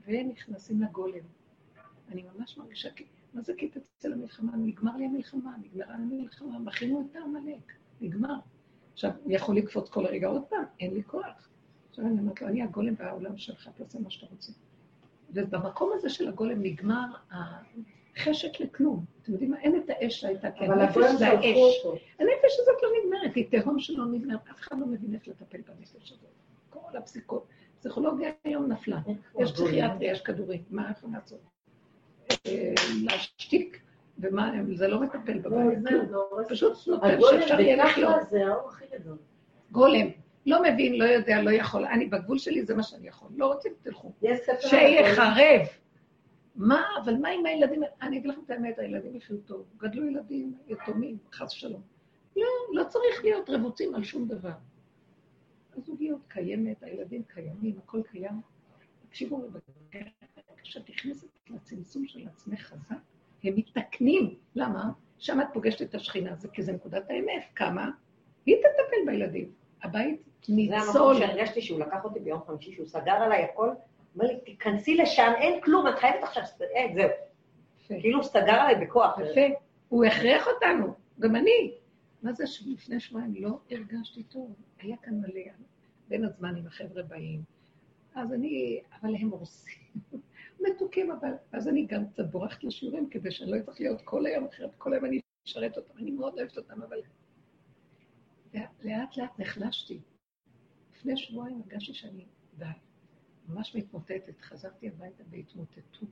[0.08, 1.26] ונכנסים לגולם.
[2.12, 2.90] אני ממש מרגישה,
[3.34, 4.52] מה זה קיטץ אצל המלחמה?
[4.56, 8.36] נגמר לי המלחמה, נגמרה המלחמה, מכינו את העמלק, נגמר.
[8.94, 11.50] עכשיו, הוא יכול לקפוץ כל רגע עוד פעם, אין לי כוח.
[11.90, 14.52] עכשיו אני אומרת לו, אני הגולם והעולם שלך, תעשה מה שאתה רוצה.
[15.34, 19.06] ובמקום הזה של הגולם נגמר החשק לכלום.
[19.22, 19.60] אתם יודעים מה?
[19.60, 21.86] אין את האש שהייתה, כי הנפש זה האש.
[22.20, 26.12] הנפש הזאת לא נגמרת, היא תהום שלא נגמרת, אף אחד לא מבין איך לטפל בנפש
[26.12, 26.30] הזאת.
[26.70, 27.48] כל הפסיקות.
[27.80, 29.00] פסיכולוגיה היום נפלה.
[29.40, 31.40] יש פסיכיאטריה, יש כדורים, מה אנחנו לעשות?
[32.48, 33.82] אה, להשתיק,
[34.20, 36.44] ומה, זה לא מטפל בבעיה, כלום.
[36.50, 38.30] פשוט נותן הגולם שאפשר יהיה לחיות.
[38.30, 39.18] זה האור הכי גדול.
[39.72, 40.08] גולם.
[40.46, 41.86] לא מבין, לא יודע, לא יכול.
[41.86, 43.30] אני, בגבול שלי זה מה שאני יכול.
[43.36, 44.12] לא רוצים, תלכו.
[44.60, 45.68] שיחרב.
[46.56, 47.82] מה, אבל מה עם הילדים?
[48.02, 49.66] אני אגיד לכם את האמת, הילדים יחיו טוב.
[49.78, 51.82] גדלו ילדים יתומים, חס ושלום.
[52.36, 54.52] לא, לא צריך להיות רבוצים על שום דבר.
[55.78, 58.42] הזוגיות קיימת, הילדים קיימים, הכל קיים.
[59.10, 59.42] תקשיבו,
[60.64, 62.96] כשאת נכנסת לצמצום של עצמך חזק,
[63.44, 64.36] הם מתקנים.
[64.56, 64.92] למה?
[65.18, 67.44] שם את פוגשת את השכינה, זה כי זה נקודת האמת.
[67.56, 67.92] כמה?
[68.46, 69.52] היא תטפל בילדים.
[69.84, 71.18] הבית זה המקום ניצול.
[71.18, 73.70] שהרגשתי שהוא לקח אותי ביום חמישי, שהוא סגר עליי הכל,
[74.18, 77.10] אמר לי, תיכנסי לשם, אין כלום, את חייבת עכשיו, אין, זהו.
[78.00, 79.20] כאילו הוא סגר עליי בכוח.
[79.20, 79.56] יפה.
[79.90, 81.74] הוא הכריח אותנו, גם אני.
[82.24, 84.56] מה זה שלפני שבועיים לא הרגשתי טוב?
[84.80, 85.52] היה כאן מלא,
[86.08, 87.42] בין הזמנים החבר'ה באים.
[88.16, 89.82] אז אני, אבל הם הורסים.
[90.68, 91.32] מתוקים, אבל...
[91.52, 94.94] אז אני גם קצת בורחת לשיעורים כדי שאני לא אצטרך להיות כל היום, אחרת כל
[94.94, 95.98] היום אני אשרת אותם.
[95.98, 96.98] אני מאוד אוהבת אותם, אבל...
[98.84, 100.00] לאט לאט נחלשתי.
[100.96, 102.26] לפני שבועיים הרגשתי שאני
[102.58, 102.66] די,
[103.48, 104.42] ממש מתמוטטת.
[104.42, 106.10] חזרתי הביתה בהתמוטטות.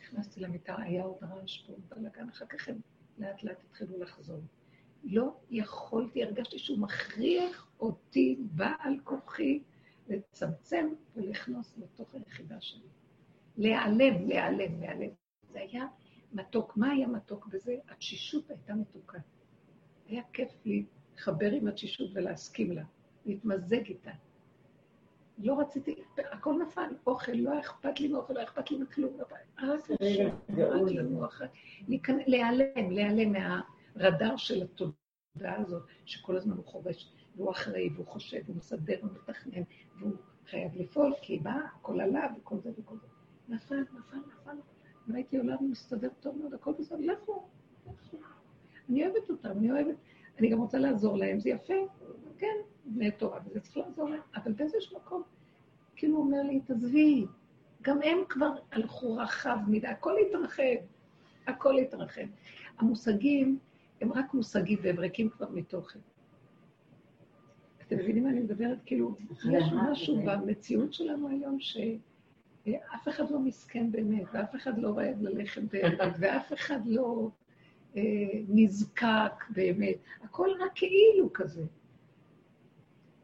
[0.00, 2.78] נכנסתי למיטה, היה עוד רעש פה, בלאגן, אחר כך הם
[3.18, 4.40] לאט לאט התחילו לחזור.
[5.04, 9.62] לא יכולתי, הרגשתי שהוא מכריח אותי בעל כוחי
[10.08, 12.88] לצמצם ולכנוס לתוך היחידה שלי.
[13.56, 15.10] להיעלם, להיעלם, להיעלם.
[15.48, 15.86] זה היה
[16.32, 16.76] מתוק.
[16.76, 17.76] מה היה מתוק בזה?
[17.88, 19.18] התשישות הייתה מתוקה.
[20.06, 22.84] היה כיף להתחבר עם התשישות ולהסכים לה,
[23.26, 24.10] להתמזג איתה.
[25.38, 25.94] לא רציתי,
[26.32, 29.16] הכל נפל, אוכל, לא אכפת לי מאוכל, לא אכפת לי מכלום,
[30.88, 31.50] לנוח, רק
[31.88, 38.40] להיכנס- להיעלם, להיעלם מהרדאר של התודעה הזאת, שכל הזמן הוא חובש, והוא אחראי, והוא חושב,
[38.46, 39.62] והוא מסדר, והוא מתכנן,
[39.98, 40.12] והוא
[40.50, 43.06] חייב לפעול, כי מה, הכל עליו, וכל זה וכל זה.
[43.48, 44.56] נפל, נפל, נפל.
[45.08, 47.48] והייתי עולה ומסתדר טוב מאוד, הכל בסדר, לכו,
[47.86, 48.16] לכו.
[48.88, 49.96] אני אוהבת אותם, אני אוהבת,
[50.38, 51.74] אני גם רוצה לעזור להם, זה יפה,
[52.38, 52.56] כן,
[52.86, 55.22] בני תורה, וזה צריך לעזור להם, אבל באיזשהו מקום,
[55.96, 57.26] כאילו הוא אומר לי, תעזבי,
[57.82, 60.62] גם הם כבר הלכו רחב מדי, הכל התרחב,
[61.46, 62.26] הכל התרחב.
[62.78, 63.58] המושגים
[64.00, 65.98] הם רק מושגים והם ריקים כבר מתוכן.
[67.86, 68.78] אתם מבינים מה אני מדברת?
[68.86, 69.16] כאילו,
[69.52, 75.66] יש משהו במציאות שלנו היום שאף אחד לא מסכן באמת, ואף אחד לא רעב ללחם
[75.72, 77.30] באמת, ואף אחד לא
[77.96, 78.02] אה,
[78.48, 79.96] נזקק באמת.
[80.22, 81.62] הכל רק כאילו כזה.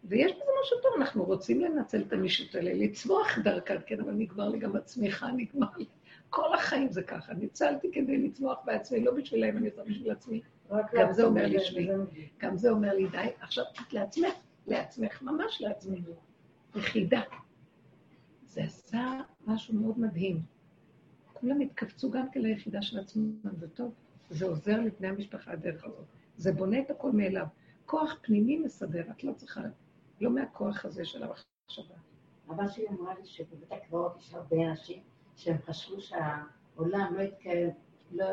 [0.04, 4.48] ויש בזה משהו טוב, אנחנו רוצים לנצל את המישות האלה, לצמוח דרכן, כן, אבל נגמר
[4.48, 5.84] לי גם הצמיחה, נגמר לי.
[6.30, 10.40] כל החיים זה ככה, ניצלתי כדי לצמוח בעצמי, לא בשבילם, אני עושה בשביל עצמי.
[10.94, 11.88] גם זה אומר לי שבי.
[12.38, 14.34] גם זה אומר לי, די, עכשיו את לעצמך,
[14.66, 16.02] לעצמך, ממש לעצמי.
[16.76, 17.20] יחידה.
[18.46, 20.40] זה עשה משהו מאוד מדהים.
[21.32, 23.94] כולם התכווצו גם כן ליחידה של עצמם, זה טוב.
[24.30, 26.04] זה עוזר לבני המשפחה הדרך הזאת.
[26.36, 27.46] זה בונה את הכל מאליו.
[27.86, 29.60] כוח פנימי מסדר, את לא צריכה,
[30.22, 31.94] לא מהכוח הזה של המחשבה.
[32.48, 35.02] הבת שלי אמרה לי שבבית הקברות יש הרבה אנשים
[35.36, 37.70] שהם חשבו שהעולם לא יתקיים,
[38.12, 38.26] לא...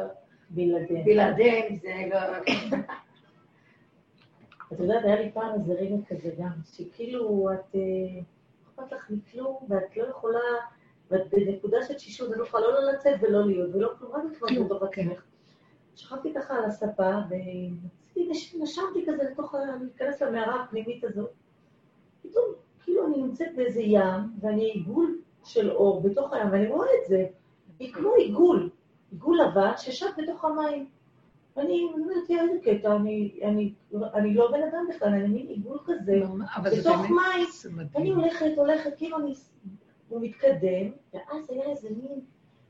[0.49, 1.05] בלעדיהם.
[1.05, 2.17] בלעדיהם זה לא...
[4.73, 7.79] את יודעת, היה לי פעם איזה רגע כזה גם, שכאילו את, אה,
[8.77, 10.39] לא אכפת לך מכלום, ואת לא יכולה,
[11.11, 14.65] ואת בנקודה של תשישות, את לא יכולה לא לצאת ולא להיות, ולא כלום, רק לתמוך
[14.65, 15.23] בתוך עצמך.
[15.95, 17.11] שכבתי ככה על הספה,
[18.15, 21.31] ונשמתי כזה לתוך, להיכנס למערה הפנימית הזאת.
[22.29, 22.45] פתאום,
[22.83, 27.25] כאילו אני נמצאת באיזה ים, ואני עיגול של אור בתוך הים, ואני רואה את זה.
[27.79, 28.69] היא כמו עיגול,
[29.11, 30.87] עיגול לבן ששט בתוך המים.
[31.57, 33.73] אני אומרת, יא, איזה קטע, אני, אני,
[34.13, 36.21] אני לא בן אדם בכלל, אני מין עיגול כזה,
[36.69, 37.47] זה בתוך מים.
[37.95, 38.09] אני.
[38.09, 39.33] הולכת, הולכת, כאילו אני...
[40.09, 42.21] הוא מתקדם, ואז היה איזה מין...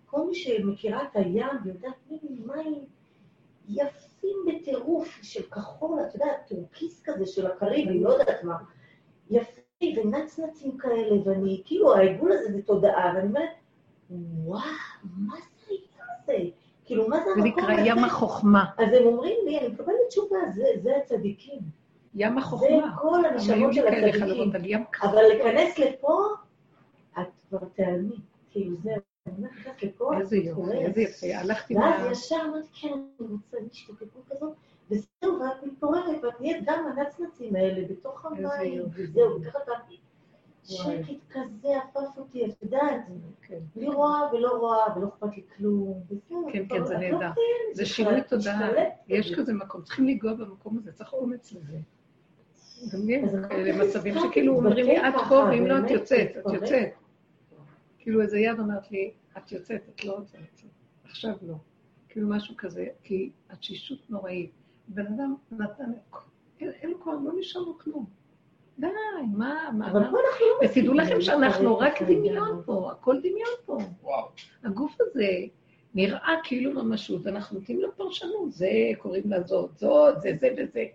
[0.05, 2.85] כל מי שמכירה את הים ויודעת מין מים
[3.69, 8.57] יפים בטירוף של כחול, את יודעת, טורקיס כזה של הקריבי, לא יודעת מה.
[9.29, 13.49] יפים ונצנצים כאלה, ואני, כאילו, העיגול הזה זה תודעה, ואני אומרת,
[14.45, 14.61] וואו,
[15.17, 15.79] מה זה הים
[16.23, 16.49] הזה?
[16.85, 17.81] כאילו, מה זה זה המקום נקרא הזה?
[17.85, 18.65] ים החוכמה.
[18.77, 21.59] אז הם אומרים לי, אני מקבלת תשובה, זה, זה הצדיקים.
[22.15, 22.97] ים זה החוכמה.
[22.97, 24.83] כל היו הנשמות של הצדיקים.
[25.01, 26.17] אבל להיכנס לפה,
[27.19, 28.15] את כבר תיעלמי.
[28.51, 28.93] כאילו זהו,
[29.27, 30.61] אני נכנסת לפה, איזה יופי.
[30.71, 31.27] איזה יפה.
[31.35, 32.11] הלכתי ואז.
[32.11, 34.53] ישר אמרתי, כן, אני רוצה להשתתפות כזאת,
[34.91, 38.83] וזהו, ואת מתעוררת, ואת נהיית גם הנצנצים האלה בתוך המים.
[38.93, 39.71] וזהו, וככה אתה...
[40.63, 43.01] שקט כזה עפף אותי, את יודעת,
[43.41, 43.59] כן.
[43.75, 46.03] בלי רואה ולא רואה, ולא אכפת לי כלום.
[46.27, 47.17] כן, כן, לא- זה לא נהדר.
[47.19, 47.33] קיימת
[47.73, 48.69] זה שינוי תודעה.
[49.07, 49.33] יש.
[49.33, 51.77] כזה מקום, צריכים לנגוע במקום הזה, צריך אומץ לזה.
[52.93, 56.35] גם אמרתי, כאלה מצבים "סליחה, שכאילו אומרים לי, את פה, ואם לא, את יוצאת, את
[56.37, 56.89] תתפרק." יוצאת.
[57.99, 60.69] כאילו איזה יד אומרת לי, את יוצאת, את לא רוצה לצאת.
[61.03, 61.55] עכשיו לא.
[62.09, 64.51] כאילו משהו כזה, כי התשישות נוראית.
[64.89, 65.91] בן אדם נתן,
[66.59, 68.05] אין אין לו כבר, לא נשאר לו כלום.
[68.79, 68.87] די,
[69.33, 69.99] מה, מה, אבל?
[70.11, 72.01] פה אנחנו לא ותדעו לכם שאנחנו רק.
[72.01, 73.77] דמיון פה, הכל דמיון פה.
[74.03, 74.27] וואו.
[74.63, 75.27] הגוף הזה
[75.95, 78.67] נראה כאילו ממשות, ואנחנו נותנים לו פרשנות, זה
[78.97, 80.85] קוראים לה זאת, זאת, זה זה וזה.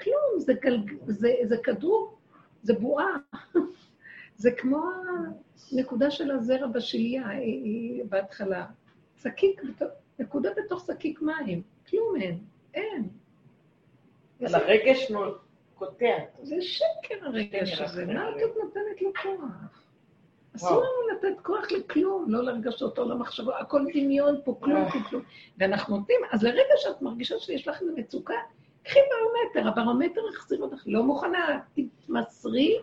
[0.00, 0.92] כלום, זה, גלג...
[1.06, 2.16] זה, זה כדור,
[2.62, 3.06] זה בועה.
[4.36, 4.82] זה כמו
[5.72, 8.66] הנקודה של הזרע בשלייה היא- היא בהתחלה.
[9.22, 9.62] שקיק,
[10.18, 12.38] נקודה בתוך שקיק מים, כלום אין,
[12.74, 13.08] אין.
[14.46, 15.12] אבל הרגש
[15.74, 16.06] קוטע.
[16.42, 18.30] זה שקר הרגש הזה, מה.
[18.30, 19.50] את עוד נותנת לו כוח?
[20.56, 20.70] אסור.
[20.70, 24.90] לנו לתת כוח לכלום, לא לרגשות או למחשבות, הכל דמיון פה, כלום, וואו.
[24.90, 25.22] כלום, כלום.
[25.58, 28.34] ואנחנו נותנים, אז לרגע שאת מרגישה שיש לך איזו מצוקה,
[28.82, 32.78] קחי ברומטר, הברומטר יחזיר אותך, לא מוכנה, תתמסרי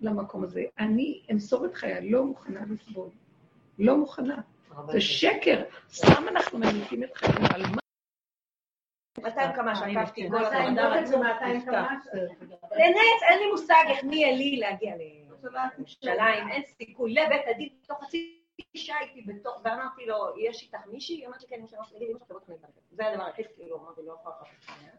[0.00, 0.62] למקום הזה.
[0.78, 3.08] אני אמסור את חיי, לא מוכנה לסבול.
[3.78, 4.36] לא מוכנה.
[4.90, 5.62] זה שקר,
[5.92, 7.87] סתם אנחנו מניפים את חיינו, על מה?
[9.22, 11.88] 200 כמה שעקפתי, כל מאתיים כמה.
[12.70, 17.14] באמת, אין לי מושג איך מי יהיה לי להגיע לירושלים, אין סיכוי.
[17.14, 18.38] לבית הדין, תוך חצי
[18.74, 21.26] שעה הייתי בתוך, ואמרתי לו, יש איתך מישהי?
[21.26, 24.12] אמרתי, כן, יש אמרתי, תגידי, אמא שלך תכנית את זה הדבר היחיד, כאילו, אמרתי, לא
[24.20, 24.92] יכולה שנייה.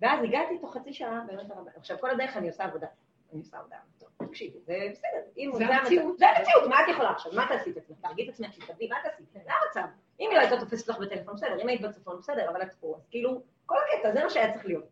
[0.00, 1.70] ואז הגעתי תוך חצי שעה, באמת הרבה.
[1.76, 2.86] עכשיו, כל הדרך אני עושה עבודה.
[3.32, 3.76] אני עושה עבודה.
[3.98, 5.56] טוב, תקשיבי, זה בסדר.
[5.56, 6.18] זה המציאות.
[6.18, 7.32] זה המציאות, מה את יכולה עכשיו?
[7.34, 7.98] מה תעשי את עצמך?
[8.00, 9.22] תרגיעי את עצמך, תתכבדי, מה תעשי?
[9.32, 9.88] זה המצב.
[10.20, 12.94] אם היא לא הייתה תופסת לך בטלפון, בסדר, אם היית בצפון, בסדר, אבל את פה,
[12.96, 14.84] אז כאילו, כל הקטע, זה מה שהיה צריך להיות.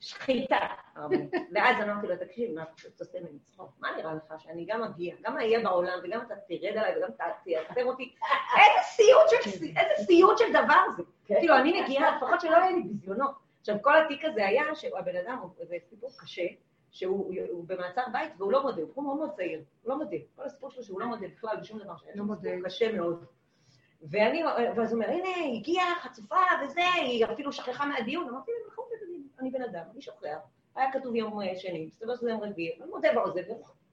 [0.00, 0.56] שחיטה.
[0.96, 1.34] הרבנית.
[1.54, 3.70] ואז אמרתי לו, תקשיב, מה פשוט עושה ממני צחוק?
[3.80, 7.24] מה נראה לך שאני גם אגיע, גם אהיה בעולם, וגם אתה תרד עליי, וגם אתה
[7.44, 8.14] תייצר אותי?
[8.60, 11.02] איזה סיוט של, איזה סיוט של דבר זה.
[11.26, 13.30] כאילו, אני מגיעה, לפחות שלא יהיה לי ביזיונות.
[13.60, 16.46] עכשיו, כל התיק הזה היה שהבן אדם, זה סיפור קשה,
[16.90, 20.16] שהוא הוא במעצר בית והוא לא מודה, הוא מאוד מאוד צעיר, הוא לא מודה.
[20.36, 22.50] כל הסיפור שלו שהוא לא מודה בכלל בשום דבר, שהיה לא מודה.
[22.64, 23.24] קשה מאוד.
[24.10, 28.28] ואני, ואז הוא אומר, הנה, הגיעה חצופה וזה, היא אפילו שכחה מהדיון.
[28.28, 28.84] אמרתי לה, נכון,
[29.40, 30.38] אני בן אדם, אני שוכח.
[30.76, 33.42] היה כתוב יום אה, שני, מסתבר שזה יום רביעי, אני מודה ועוזב,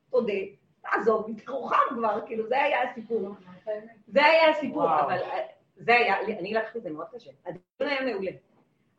[0.10, 0.34] תודה,
[0.82, 3.30] תעזוב, תרוחם כבר, כאילו, זה היה הסיפור.
[4.08, 5.00] זה היה הסיפור.
[5.00, 7.32] אבל אה, זה היה, אני לקחתי את זה מאוד קשה.
[7.46, 8.32] הדיון היה מעולה.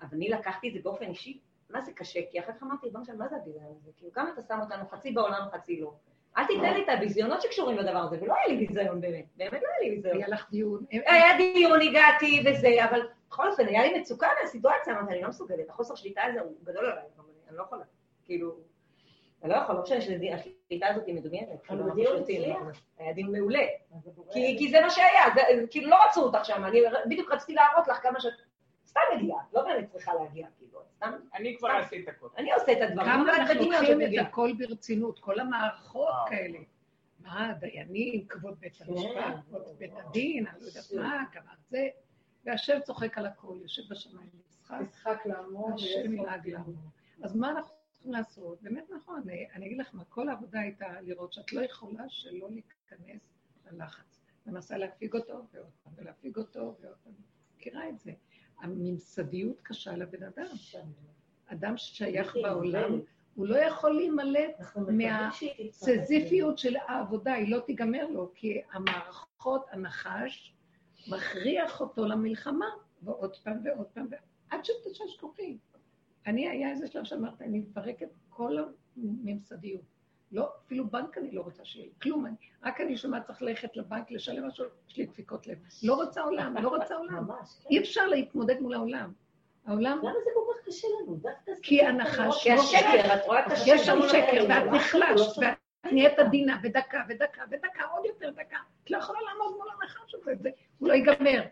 [0.01, 1.39] אבל אני לקחתי את זה באופן אישי,
[1.71, 2.21] מה זה קשה?
[2.31, 3.91] כי אחר כך אמרתי, בוא נשאל, מה זה הביזיון הזה?
[3.97, 5.93] כאילו, גם אתה שם אותנו חצי בעולם, חצי לא.
[6.39, 9.68] אל תיתן לי את הביזיונות שקשורים לדבר הזה, ולא היה לי ביזיון באמת, באמת לא
[9.68, 10.16] היה לי ביזיון.
[10.16, 10.85] היה לך דיון.
[10.91, 15.70] היה דיון, הגעתי וזה, אבל בכל אופן, היה לי מצוקה מהסיטואציה, אמרתי, אני לא מסוגלת,
[15.70, 17.85] החוסר שליטה הזה הוא גדול עליי, אבל אני- אני לא יכולה.
[18.24, 18.57] כאילו,
[19.43, 21.49] אני לא יכולה, לא משנה שהשליטה הזאת היא מדומיינת.
[21.62, 22.57] כאילו, אנחנו הדיון שולטים, הצליח.
[22.62, 23.64] אבל היה דיון מעולה.
[24.33, 25.24] כי, כי זה מה שהיה,
[25.70, 28.33] כאילו לא רצו אותך שם, אני בדיוק רציתי להראות לך כמה שאת
[28.87, 30.62] סתם מגיעה, לא באמת צריכה להגיע, כאילו,
[31.35, 32.29] אני כבר עשיתי הכל.
[32.37, 34.27] אני עושה את הדברים, את אנחנו לוקחים את.
[34.27, 36.15] הכל ברצינות, כל המערכות.
[36.29, 36.59] כאלה.
[37.21, 38.85] מה, דיינים, כבוד בית כן.
[38.89, 41.89] המשפט, כבוד בית הדין, אני לא יודעת מה, כמה זה.
[42.45, 45.73] והשם צוחק על הכל, יושב בשמיים במשחק, משחק לעמוד.
[45.75, 46.73] השם ילעג לנו.
[47.23, 49.23] אז מה אנחנו צריכים לעשות, באמת נכון,
[49.55, 53.21] אני אגיד לך מה, כל העבודה הייתה לראות שאת לא יכולה שלא להיכנס
[53.71, 54.21] ללחץ.
[54.47, 57.13] מנסה להפיג אותו ועוד פעם, ולהפיג אותו ועוד פעם.
[57.57, 58.13] מכירה את זה.
[58.63, 60.47] הממסדיות קשה לבן אדם.
[61.47, 63.01] אדם ששייך בעולם,
[63.35, 70.55] הוא לא יכול להימלט מהסזיפיות של העבודה, היא לא תיגמר לו, כי המערכות, הנחש,
[71.09, 72.69] מכריח אותו למלחמה,
[73.03, 74.07] ועוד פעם ועוד פעם,
[74.51, 75.59] עד שתשש כוחי.
[76.27, 78.57] אני, היה איזה שלב שאמרתי, אני מפרקת כל
[78.97, 79.91] הממסדיות.
[80.33, 82.26] לא, אפילו בנק אני לא רוצה שיהיה לי, כלום.
[82.26, 85.59] אני, רק אני שומעת צריך ללכת לבנק, לשלם משהו, יש לי דפיקות לב.
[85.83, 87.26] לא רוצה עולם, לא רוצה עולם.
[87.70, 89.12] אי אפשר להתמודד מול העולם.
[89.66, 89.99] העולם...
[90.03, 91.20] למה זה כל כך קשה לנו?
[91.62, 92.43] כי הנחש...
[92.43, 93.74] כי השקר, את רואה את השקר.
[93.74, 98.57] יש שם שקר, ואת נחלשת, ואת נהיית עדינה, ודקה, ודקה, ודקה, עוד יותר דקה.
[98.85, 101.43] את לא יכולה לעמוד מול הנחש הזה, הוא לא ייגמר.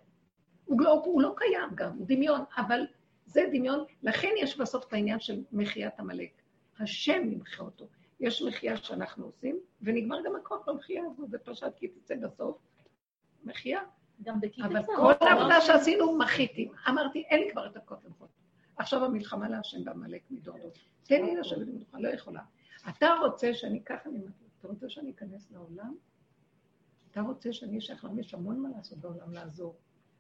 [0.69, 2.87] לא, הוא לא קיים גם, הוא דמיון, אבל
[3.27, 6.31] זה דמיון, לכן יש בסוף את העניין של מחיית עמלק.
[6.81, 7.87] השם ימחה אותו.
[8.21, 12.59] יש מחייה שאנחנו עושים, ונגמר גם הכוח במחייה הזאת, זה פרשת כי תצא בסוף.
[13.45, 13.81] מחייה.
[14.23, 16.69] גם בכיתה אבל כל העבודה שעשינו, מחיתי.
[16.89, 18.29] אמרתי, אין לי כבר את הכוח למחות.
[18.77, 20.73] עכשיו המלחמה להשם בעמלק מדור דור.
[21.03, 22.43] תן לי לשבת במדוכה, לא יכולה.
[22.89, 24.11] אתה רוצה שאני, ככה
[24.59, 25.95] אתה רוצה שאני אכנס לעולם?
[27.11, 28.19] אתה רוצה שאני אשייך לעולם?
[28.19, 29.77] יש המון מה לעשות בעולם לעזור.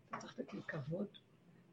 [0.08, 1.06] אתה צריך לתת לי כבוד,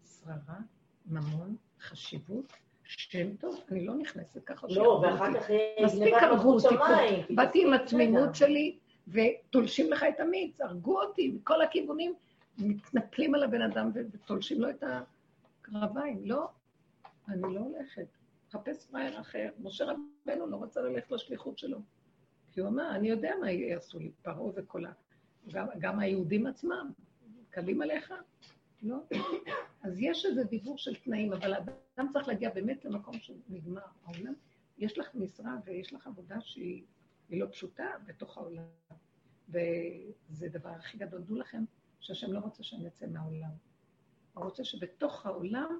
[0.05, 0.59] שררה,
[1.05, 2.53] ממון, חשיבות,
[2.87, 4.67] שם טוב, אני לא נכנסת ככה.
[4.69, 5.49] לא, ואחר כך
[5.83, 6.75] מספיק הרגו אותי,
[7.29, 8.77] באתי עם התמימות שלי,
[9.07, 12.13] ותולשים לך את המיץ, הרגו אותי מכל הכיוונים,
[12.57, 16.21] מתנפלים על הבן אדם ותולשים לו את הקרביים.
[16.25, 16.47] לא,
[17.27, 18.07] אני לא הולכת.
[18.47, 19.49] מחפש פראייר אחר.
[19.59, 21.77] משה רבנו לא רצה ללכת לשליחות שלו.
[22.51, 24.91] כי הוא אמר, אני יודע מה יעשו לי, פרעה וכל ה...
[25.51, 26.91] גם, גם היהודים עצמם,
[27.49, 28.13] קלים עליך?
[28.81, 28.97] לא.
[29.83, 33.81] אז יש איזה דיבור של תנאים, אבל אדם צריך להגיע באמת למקום שנגמר.
[34.05, 34.33] העולם,
[34.77, 36.83] יש לך משרה ויש לך עבודה שהיא
[37.29, 38.63] לא פשוטה בתוך העולם.
[39.49, 41.21] וזה דבר הכי גדול.
[41.21, 41.63] דעו לכם
[41.99, 43.49] שהשם לא רוצה שנצא מהעולם.
[44.33, 45.79] הוא רוצה שבתוך העולם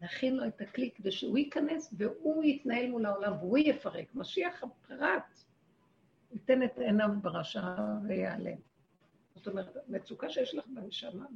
[0.00, 4.14] נכין לו את הכלי כדי שהוא ייכנס והוא יתנהל מול העולם והוא יפרק.
[4.14, 5.42] משיח הפרט
[6.32, 7.74] ייתן את עיניו ברשע
[8.08, 8.58] ויעלם.
[9.38, 11.26] זאת אומרת, מצוקה שיש לך בנשמה,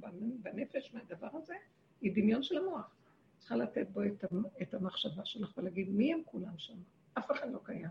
[0.42, 1.54] בנפש מהדבר הזה,
[2.00, 2.94] היא דמיון של המוח.
[3.38, 4.24] צריכה לתת בו את,
[4.62, 6.76] את המחשבה שלך ולהגיד, מי הם כולם שם?
[7.18, 7.90] אף אחד לא קיים.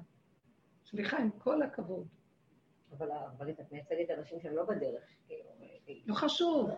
[0.85, 2.07] סליחה, עם כל הכבוד.
[2.97, 3.09] אבל
[3.49, 5.03] את מייצגת אנשים שהם לא בדרך.
[5.27, 5.49] כאילו,
[6.05, 6.69] לא חשוב.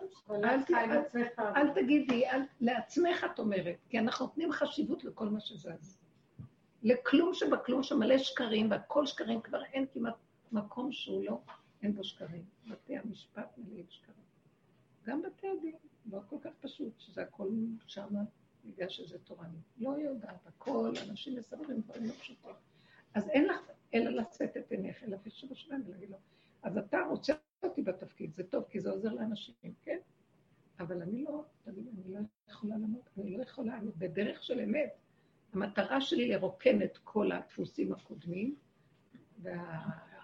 [1.40, 2.24] אל תגידי,
[2.60, 5.98] לעצמך את אומרת, כי אנחנו נותנים חשיבות לכל מה שזז.
[6.82, 10.14] לכלום שבכלום שמלא שקרים, והכל שקרים, כבר אין כמעט
[10.52, 11.40] מקום שהוא לא,
[11.84, 12.44] אין בו שקרים.
[12.70, 14.24] בתי המשפט מלאים שקרים.
[15.06, 15.76] גם בתי הדין,
[16.06, 17.48] לא כל כך פשוט, שזה הכל
[17.86, 18.20] שמה,
[18.64, 19.58] בגלל שזה תורני.
[19.78, 22.50] לא יודעת, הכל, אנשים מספרים דברים לא פשוטים.
[23.14, 26.16] אז אין לך אלא לשאת את עיניך אל אביך שבשמיים ולהגיד לו,
[26.62, 29.98] אז אתה רוצה אותי בתפקיד, זה טוב, כי זה עוזר לאנשים, כן?
[30.80, 32.18] אבל אני לא, תגיד, אני לא
[32.48, 34.90] יכולה לעמוד, אני לא יכולה, אני בדרך של אמת.
[35.52, 38.56] המטרה שלי לרוקן את כל הדפוסים הקודמים,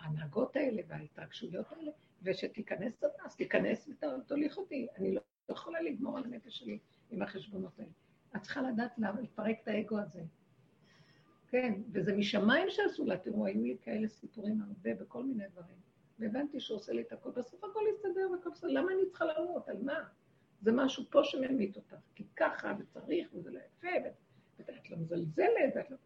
[0.01, 1.91] וההנהגות האלה וההתרגשויות האלה,
[2.23, 4.87] ושתיכנס אותה, אז תיכנס ותוליך אותי.
[4.97, 6.79] אני לא יכולה לגמור על הנפש שלי
[7.11, 7.91] עם החשבונות האלה.
[8.37, 10.23] את צריכה לדעת לפרק את האגו הזה.
[11.49, 15.77] כן, וזה משמיים שעשו לה, תראו, היו לי כאלה סיפורים הרבה בכל מיני דברים.
[16.19, 19.69] והבנתי שהוא עושה לי את הכל, בסוף הכל יסתדר והכל בסדר, למה אני צריכה למות?
[19.69, 20.05] על מה?
[20.61, 24.09] זה משהו פה שממית אותך, כי ככה, ותריך, וזה לא יפה,
[24.59, 25.97] ואת לא מזלזלת, ואת לא...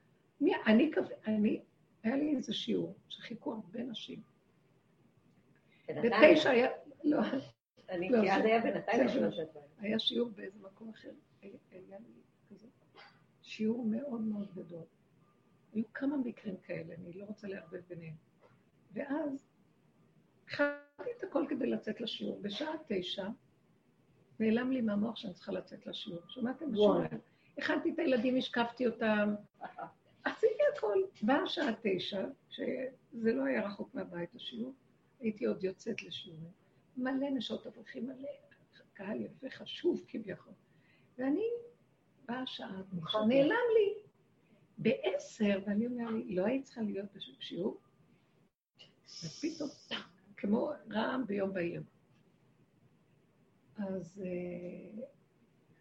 [0.40, 0.90] מי, אני
[1.26, 1.61] אני,
[2.05, 4.23] היה לי איזה שיעור שחיכו הרבה נשים.
[5.89, 6.69] בתשע היה,
[7.05, 7.21] לא,
[7.89, 9.07] אני, כי אז היה בינתיים
[9.79, 11.11] היה שיעור באיזה מקום אחר,
[11.43, 11.97] היה לי
[12.51, 12.67] כזה,
[13.43, 14.85] שיעור מאוד מאוד גדול.
[15.73, 18.15] היו כמה מקרים כאלה, אני לא רוצה לערבב ביניהם.
[18.93, 19.47] ואז
[20.47, 22.41] הכנתי את הכל כדי לצאת לשיעור.
[22.43, 23.29] בשעה תשע
[24.41, 26.21] נעלם לי מהמוח שאני צריכה לצאת לשיעור.
[26.29, 26.73] שמעתם?
[27.59, 29.35] הכנתי את הילדים, השקפתי אותם,
[30.25, 30.99] עשיתי הכל.
[31.22, 34.75] באה שעה תשע, שזה לא היה רחוק מהבית השיעור,
[35.20, 36.51] הייתי עוד יוצאת לשיעורים.
[36.97, 38.29] מלא נשות אברכים, מלא
[38.95, 40.53] קהל יפה, חשוב כביכול.
[41.18, 41.49] ואני,
[42.29, 42.83] באה שעה,
[43.29, 44.05] נעלם לי.
[44.79, 47.07] בעשר, ואני אומר לי, לא היית צריכה להיות
[47.39, 47.81] בשיעור?
[49.25, 49.70] ופתאום,
[50.37, 51.83] כמו רעם ביום בהיר.
[53.77, 54.22] אז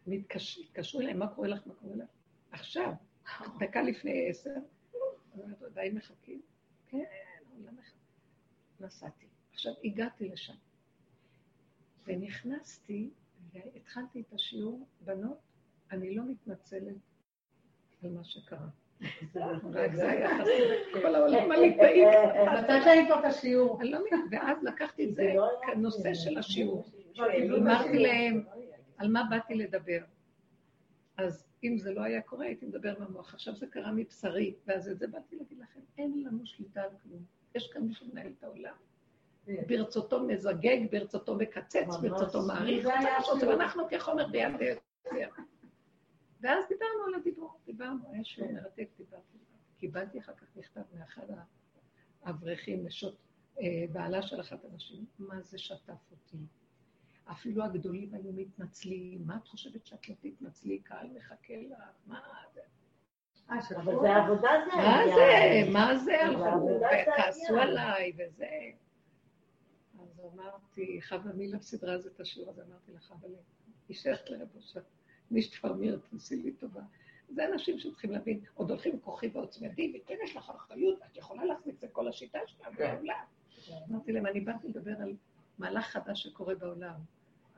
[0.07, 2.09] uh, התקשרו אליי, מה קורה לך, מה קורה לך?
[2.51, 2.91] עכשיו,
[3.59, 4.49] דקה לפני עשר,
[5.35, 6.41] אמרתי, די מחכים?
[6.87, 7.03] כן,
[7.65, 7.99] לא מחכים.
[8.79, 9.25] נסעתי.
[9.53, 10.53] עכשיו, הגעתי לשם.
[12.07, 13.09] ונכנסתי,
[13.53, 15.37] והתחלתי את השיעור, בנות,
[15.91, 16.95] אני לא מתנצלת
[18.03, 18.67] על מה שקרה.
[19.73, 22.05] רק זה היה חסר, כל העולם הליטאי.
[22.45, 23.83] נתת לי פה את השיעור.
[23.83, 23.99] לא
[24.31, 26.85] ואז לקחתי את זה לא כנושא של השיעור.
[27.57, 28.43] אמרתי להם,
[28.97, 29.99] על מה באתי לדבר?
[31.17, 33.33] אז אם זה לא היה קורה, הייתי מדבר במוח.
[33.33, 37.25] עכשיו זה קרה מבשרי, ואז את זה באתי להגיד לכם, אין לנו שליטה על כלום.
[37.55, 38.75] יש כאן מי שמנהל את העולם.
[39.67, 41.95] ברצותו מזגג, ברצותו מקצץ.
[42.01, 42.87] ברצותו מעריך.
[43.41, 45.43] ואנחנו כחומר ביד היוצר.
[46.41, 48.51] ואז דיברנו על הדיבור, דיברנו, היה שיעור.
[48.51, 49.37] מרתק, דיברתי.
[49.77, 51.27] קיבלתי אחר כך מכתב מאחד
[52.23, 52.85] האברכים,
[53.59, 56.37] אה, בעלה של אחת הנשים, מה זה שטף אותי.
[57.31, 60.79] אפילו הגדולים היו מתנצלים, מה את חושבת שאת לא תתנצלי?
[60.79, 62.19] קהל מחכה לך, מה
[62.53, 62.61] זה?
[63.49, 65.03] אה, אבל זה עבודה זה מה.
[65.15, 65.71] זה?
[65.71, 66.67] מה זה הלכו?
[66.79, 67.57] זה וכעסו.
[67.59, 68.49] עליי וזה.
[69.99, 73.29] אז אמרתי, חווה מילה סידרה אז את השיעור הזה, אמרתי לך, אבל
[73.89, 74.79] היא שייכת לרב אושר,
[75.31, 76.81] משתפרמיר, תעשי לי טובה.
[77.29, 81.79] זה אנשים שצריכים להבין, עוד הולכים כוחי ועוצמתי, וכן יש לך אחריות, את יכולה להחזיק,
[81.79, 82.95] זה כל השיטה שלנו כן.
[82.95, 83.23] בעולם.
[83.89, 85.15] אמרתי להם, אני באתי לדבר על
[85.59, 86.93] מהלך חדש שקורה בעולם.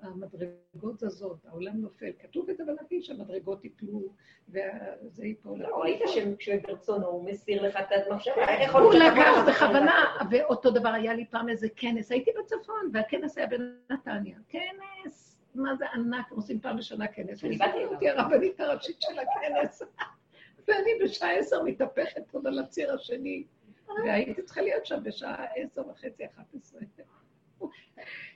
[0.02, 2.12] המדרגות זזות, העולם נופל.
[2.20, 4.02] כתוב את זה בנביא שהמדרגות ייפלו,
[4.50, 5.60] וזה ייפול.
[5.60, 6.02] לא, ראית
[6.40, 11.26] שברצונו הוא מסיר לך את המחשבה, איך יכול הוא לקח בכוונה, ואותו דבר היה לי
[11.30, 14.38] פעם איזה כנס, הייתי בצפון, והכנס היה בנתניה.
[14.50, 17.44] כנס, מה זה ענק, עושים פעם בשנה כנס.
[17.44, 17.86] אני באתי.
[17.86, 19.82] אותי הרבנית הראשית של הכנס.
[20.68, 23.44] ואני בשעה עשר מתהפכת עוד על הציר השני,
[23.88, 26.82] והייתי צריכה להיות שם בשעה עשר וחצי, אחת עשרה.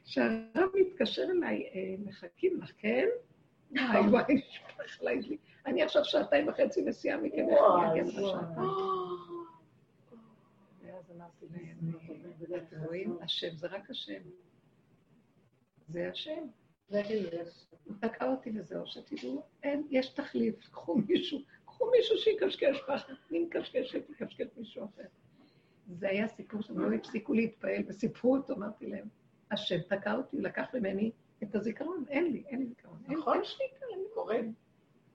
[0.05, 3.05] שהרב מתקשר אליי, "אה, מחכים לך, כן?
[3.72, 4.24] וואי, וואי,
[5.01, 5.38] עליי לי.
[5.65, 8.70] אני עכשיו שעתיים וחצי נסיעה מכם, איך אני אגיע לשעתיים?
[10.82, 11.93] ואז אמרתי להם,
[12.74, 13.17] אה, רואים?
[13.22, 14.22] השם, זה רק השם.
[15.88, 16.47] זה השם.
[16.89, 17.30] זה כאילו
[17.99, 24.09] תקע אותי וזהו, שתדעו, אין, יש תחליף, קחו מישהו, קחו מישהו שיקשקש ככה, אני מקשקשת,
[24.09, 25.03] יקשקש מישהו אחר.
[25.90, 29.08] זה היה סיפור שהם לא הפסיקו להתפעל וסיפרו אותו, אמרתי להם,
[29.52, 31.12] השם תקע אותי, הוא לקח ממני
[31.44, 33.34] את הזיכרון, אין לי, אין לי זיכרון, נכון.
[33.34, 34.38] אין שליטה, אין לי קורה.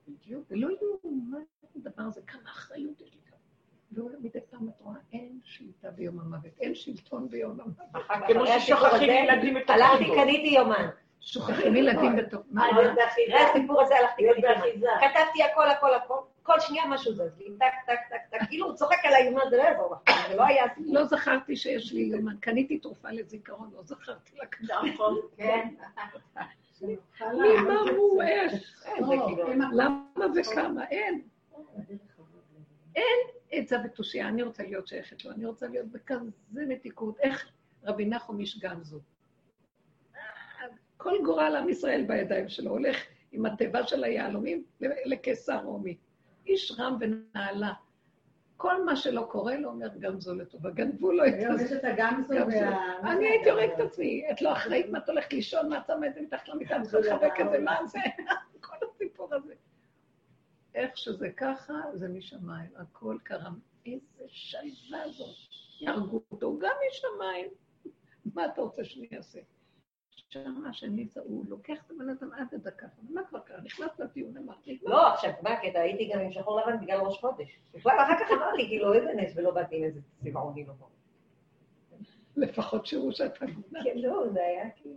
[0.07, 1.41] בדיוק, ולא יאומן
[1.75, 4.03] הדבר הזה, כמה אחריות יש לי כאן.
[4.03, 8.07] ומדי פעם את רואה, אין שליטה ביום המוות, אין שלטון ביום המוות.
[8.27, 10.05] כמו ששוכחים ילדים את הלכתי.
[10.15, 10.87] קניתי יומן.
[11.19, 12.41] שוכחים ילדים בתוך...
[12.51, 12.69] מה?
[13.07, 14.97] אחרי הסיפור הזה הלכתי, קניתי יומן.
[14.99, 18.75] כתבתי הכל, הכל, הכל, כל שנייה משהו זז לי, טק, טק, טק, טק, כאילו הוא
[18.75, 20.93] צוחק עליי, מה זה לא יעזור לך, זה לא היה הסיפור.
[20.93, 24.61] לא זכרתי שיש לי יומן, קניתי תרופה לזיכרון, לא זכרתי לקחת.
[24.93, 25.15] נכון.
[25.37, 25.67] כן.
[26.81, 26.95] מי
[27.67, 28.49] מה הוא, אין,
[28.99, 31.21] לא, כאילו, אם- למה וכמה, אין.
[33.51, 36.25] עצה ותושייה, אני רוצה להיות שייכת לו, אני רוצה להיות בכזה
[36.67, 37.19] מתיקות.
[37.19, 37.49] איך
[37.83, 38.99] רבי נחום איש גמזו.
[40.97, 42.97] כל גורל עם ישראל בידיים שלו, הולך
[43.31, 44.63] עם התיבה של היהלומים
[45.05, 45.97] לקיסר רומי.
[46.45, 47.73] איש רם ונעלה.
[48.57, 50.69] כל מה שלא קורה לו, אומר גמזו לטובה.
[50.69, 51.71] גנבו לו את היום יש.
[51.71, 52.57] את הגמזו גמזו.
[52.57, 53.11] וה...
[53.11, 53.49] אני זה הייתי?
[53.49, 54.31] הורגת את עצמי.
[54.31, 57.49] את לא אחראית מה את הולכת לישון, מה את עומדת מתחת למיטה, צריכה לחבק את
[57.51, 57.99] זה, מה זה?
[58.67, 59.53] כל הסיפור הזה.
[60.75, 62.69] איך שזה ככה, זה משמיים.
[62.75, 63.49] הכל קרה.
[63.85, 65.35] איזה שלווה זאת.
[65.81, 67.47] יהרגו אותו גם משמיים.
[68.35, 69.39] מה אתה רוצה שאני אעשה?
[70.43, 72.85] שמה שנמצא, הוא לוקח את הבן אדם עד הדקה.
[73.09, 73.61] מה כבר קרה?
[73.63, 75.79] נכנס לדיון, אמרתי, לא, עכשיו, מה הקטע?
[75.79, 77.59] הייתי גם עם שחור לבן בגלל ראש חודש.
[77.73, 80.87] בכלל, אחר כך אמרתי, כאילו, איזה נס, ולא באתי עם איזה צבעוני לבוא.
[82.37, 83.83] לפחות שיראו שאת הגונה.
[83.83, 84.95] כן, לא, זה היה כאילו...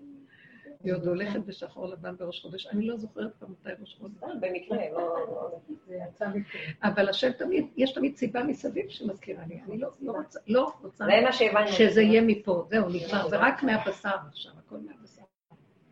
[0.85, 2.67] היא עוד הולכת בשחור לבן בראש חודש.
[2.67, 4.15] אני לא זוכרת כבר מתי ראש חודש.
[4.41, 4.99] במקרה, לא...
[4.99, 6.61] לא- זה יצא מקרה.
[6.83, 9.61] אבל השם תמיד, יש תמיד סיבה מסביב שמזכירה לי.
[9.63, 11.69] אני לא, לא רוצה, לא רוצה זה מה שהבנו.
[11.69, 12.67] שזה יהיה מפה.
[12.71, 13.29] זהו, נגמר.
[13.29, 15.18] זה רק מהבשר עכשיו, הכל מהבשר.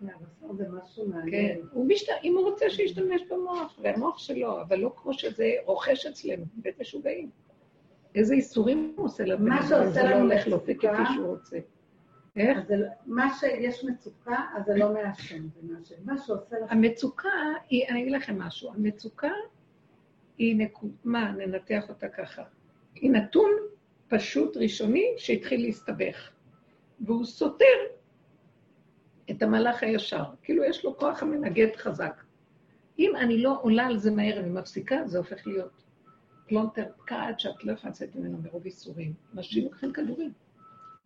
[0.01, 1.11] מהבשר זה משהו כן.
[1.11, 1.61] מעניין.
[1.73, 2.09] הוא משת...
[2.25, 7.31] אם הוא רוצה שישתמש במוח, והמוח שלו, אבל לא כמו שזה רוכש אצלנו, בית משוגעים.
[8.15, 10.61] איזה איסורים הוא עושה לבן מה שעושה לא לנו הולך לו.
[10.61, 10.75] כפי
[11.15, 11.59] שהוא רוצה.
[12.37, 12.59] איך?
[12.71, 15.95] לא- מה שיש מצוקה, אז זה לא מהשם, זה מהשם.
[16.05, 16.73] מה שעושה לך...
[16.73, 17.29] המצוקה
[17.69, 19.31] היא, אני אגיד לכם משהו, המצוקה
[20.39, 22.43] היא נקוד, מה, ננתח אותה ככה.
[22.95, 23.51] היא נתון
[24.09, 26.31] פשוט ראשוני שהתחיל להסתבך,
[27.01, 27.65] והוא סותר
[29.31, 32.23] את המהלך הישר, כאילו יש לו כוח המנגד חזק.
[32.99, 35.83] אם אני לא עולה על זה מהר ומפסיקה, זה הופך להיות
[36.49, 39.15] פלונטר פקעת שאת לא יכולה לצאת ממנו מרוב איסורים.
[39.35, 40.33] אנשים לוקחים כדורים,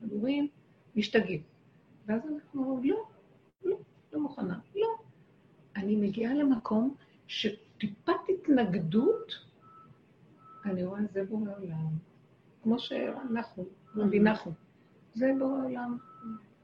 [0.01, 0.49] כדורים
[0.97, 1.43] משתגעים.
[2.07, 3.05] ואז אנחנו אומרים, לא,
[3.65, 3.77] לא,
[4.13, 4.89] לא מוכנה, לא.
[5.77, 6.95] אני מגיעה למקום
[7.27, 9.33] שטיפת התנגדות,
[10.65, 11.89] אני רואה, זה בורא עולם.
[12.63, 13.65] כמו שאנחנו,
[13.97, 14.53] רבי נחום,
[15.15, 15.99] זה בורא עולם.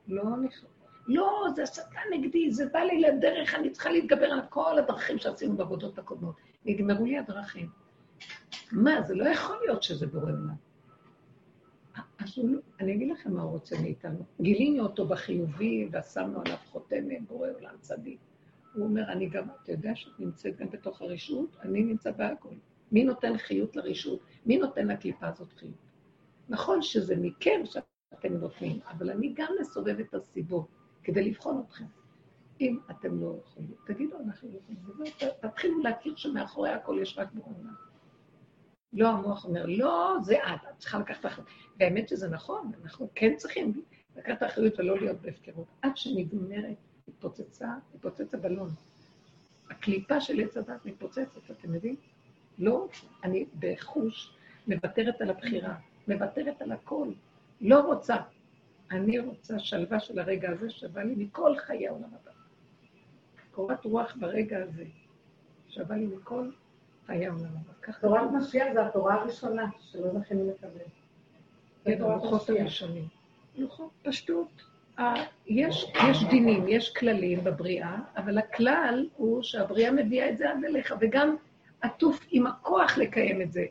[0.08, 0.75] לא נכנס.
[1.08, 5.56] לא, זה הסתה נגדי, זה בא לי לדרך, אני צריכה להתגבר על כל הדרכים שעשינו
[5.56, 6.34] בעבודות הקודמות.
[6.64, 7.68] נגמרו לי הדרכים.
[8.72, 10.54] מה, זה לא יכול להיות שזה בורא עולם.
[12.18, 14.18] אז הוא, לא- אני אגיד לכם מה הוא רוצה מאיתנו.
[14.40, 18.18] גילינו אותו בחיובי ושמנו עליו חותמת, בורא עולם צדיק.
[18.74, 21.56] הוא אומר, אני גם, אתה יודע שאת נמצאת גם בתוך הרשות?
[21.62, 22.54] אני נמצא בהכל.
[22.92, 24.20] מי נותן חיות לרשות?
[24.46, 25.72] מי נותן לקליפה הזאת חיות?
[26.48, 30.66] נכון שזה מכם שאתם נותנים, אבל אני גם מסובב את הסיבות
[31.06, 31.84] כדי לבחון אתכם.
[32.60, 35.12] אם אתם לא יכולים, תגידו, אנחנו לא יכולים.
[35.40, 37.54] תתחילו להכיר שמאחורי הכל יש רק בורא.
[38.92, 41.48] לא, המוח אומר, לא, זה את, את צריכה לקחת אחריות.
[41.80, 43.82] והאמת שזה נכון, אנחנו כן צריכים
[44.16, 45.66] לקחת אחריות ולא להיות בהפקרות.
[45.82, 46.76] עד שנגמרת,
[47.08, 48.70] התפוצצה, התפוצץ הבלון.
[49.70, 51.96] הקליפה של עץ הדת מתפוצצת, אתם יודעים?
[52.58, 52.88] לא,
[53.24, 54.36] אני בחוש
[54.66, 55.74] מוותרת על הבחירה,
[56.08, 57.08] מוותרת על הכל,
[57.60, 58.16] לא רוצה.
[58.90, 62.30] אני רוצה שלווה של הרגע הזה שווה לי מכל חיי העולם הבא.
[63.50, 64.84] קורת רוח ברגע הזה
[65.68, 66.50] שווה לי מכל
[67.06, 67.92] חיי העולם הבא.
[68.00, 70.84] תורת משיח זה התורה הראשונה שלא זכינו לקבל.
[71.84, 73.08] כן, הלוחות הראשונים.
[73.56, 74.62] לוחות, פשטות.
[75.46, 80.94] יש, יש דינים, יש כללים בבריאה, אבל הכלל הוא שהבריאה מביאה את זה עד אליך,
[81.00, 81.36] וגם
[81.80, 83.66] עטוף עם הכוח לקיים את זה.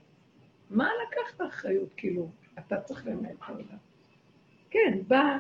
[0.69, 2.29] מה לקחת אחריות, כאילו?
[2.59, 3.77] אתה צריך לנהל את העולם.
[4.75, 5.37] כן, בא,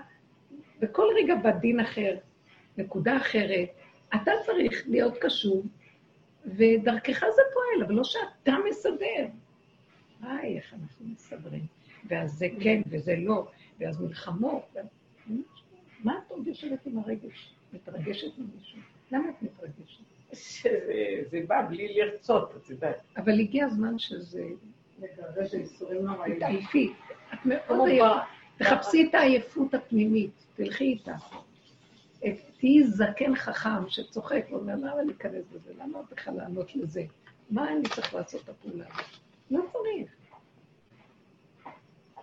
[0.79, 2.15] בכל רגע בא דין אחר,
[2.77, 3.69] נקודה אחרת,
[4.15, 5.67] אתה צריך להיות קשוב,
[6.45, 9.27] ודרכך זה פועל, אבל לא שאתה מסדר.
[10.21, 11.65] היי, איך אנחנו מסדרים.
[12.07, 13.47] ואז זה כן וזה לא,
[13.79, 14.75] ואז מלחמות.
[16.03, 17.55] מה את עוד יושבת עם הרגש?
[17.73, 18.79] מתרגשת ממישהו?
[19.11, 20.03] למה את מתרגשת?
[20.33, 22.97] שזה בא בלי לרצות, את יודעת.
[23.17, 24.43] אבל הגיע הזמן שזה...
[24.99, 26.39] לגרש איסורים נוראים.
[26.39, 26.93] תעייפי.
[27.33, 28.19] את מאוד עייפה.
[28.57, 31.15] תחפשי את העייפות הפנימית, תלכי איתה.
[32.57, 35.73] תהיי זקן חכם שצוחק ואומר, למה להיכנס בזה?
[35.77, 37.03] למה בכלל לענות לזה?
[37.49, 39.05] מה אני צריך לעשות את הפעולה הזאת?
[39.51, 40.11] לא צריך.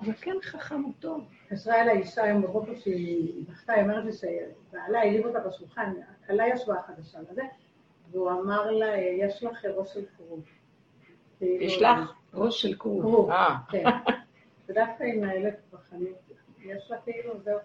[0.05, 1.25] זקן חכם הוא טוב.
[1.45, 5.93] התקשרה אליי אישה היום בבוקר שהיא בכתה, היא אומרת לי שבעלה העליב אותה בשולחן,
[6.25, 7.43] הכלה ישבה החדשה לזה,
[8.11, 10.45] והוא אמר לה, יש לך ראש של כרוב.
[11.41, 12.13] יש לך?
[12.35, 13.03] ראש של כרוב.
[13.03, 13.57] כרוב, אה.
[13.71, 13.85] כן.
[14.69, 15.72] ודווקא היא מהילת בחנית,
[16.65, 17.59] יש לה כאילו, זהו.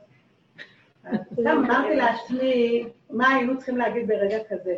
[1.33, 4.77] סתם אמרתי לעצמי, מה היינו צריכים להגיד ברגע כזה?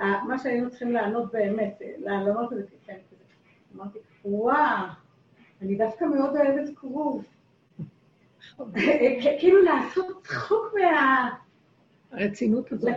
[0.00, 3.24] מה שהיינו צריכים לענות באמת, לענות את זה, כן, כזה.
[3.76, 4.86] אמרתי, וואו,
[5.62, 7.24] אני דווקא מאוד אוהבת כרוב.
[9.38, 11.30] כאילו לעשות צחוק מה...
[12.12, 12.94] הרצינות הזאת.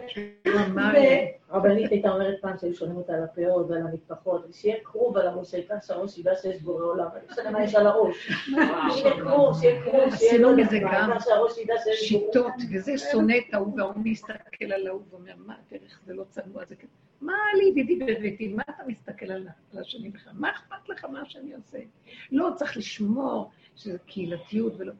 [1.52, 5.54] רבנית הייתה אומרת פעם שהיו שואלים אותה על הפאות ועל המטפחות, ושיהיה כרוב על הראש,
[5.54, 8.32] העיקר שהראש ידע שיש בורא עולם, אני משנה מה יש על הראש.
[8.94, 13.34] שיהיה כרוב, שיהיה כרוב, שיהיה לא גם העיקר שהראש ידע שיש בורא שיטות, וזה שונא
[13.38, 16.92] את ההוא, וההוא מסתכל על ההוא ואומר, מה הדרך, זה לא צנוע, זה כזה.
[17.22, 20.34] מה לי, ידידי בביתי, מה אתה מסתכל על השני בכלל?
[20.36, 21.78] מה אכפת לך מה שאני עושה?
[22.32, 24.94] לא, צריך לשמור שזה קהילתיות ולא...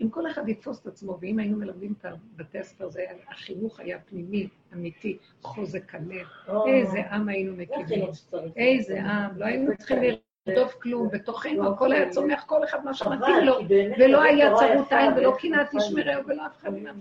[0.00, 3.80] אם כל אחד יתפוס את עצמו, ואם היינו מלמדים את בתי הספר, זה היה, החינוך
[3.80, 6.26] היה פנימי, אמיתי, חוזק הלב,
[6.66, 8.52] איזה עם היינו מקימים, שצריך.
[8.56, 9.98] איזה עם, לא היינו צריכים
[10.46, 13.54] לרדוף כלום, בתוכנו הכל היה צומח, כל אחד מה שמתאים לו,
[13.98, 15.66] ולא זה היה צרות עין ולא קנאת.
[15.76, 16.98] תשמרהו ולא אף אחד מן.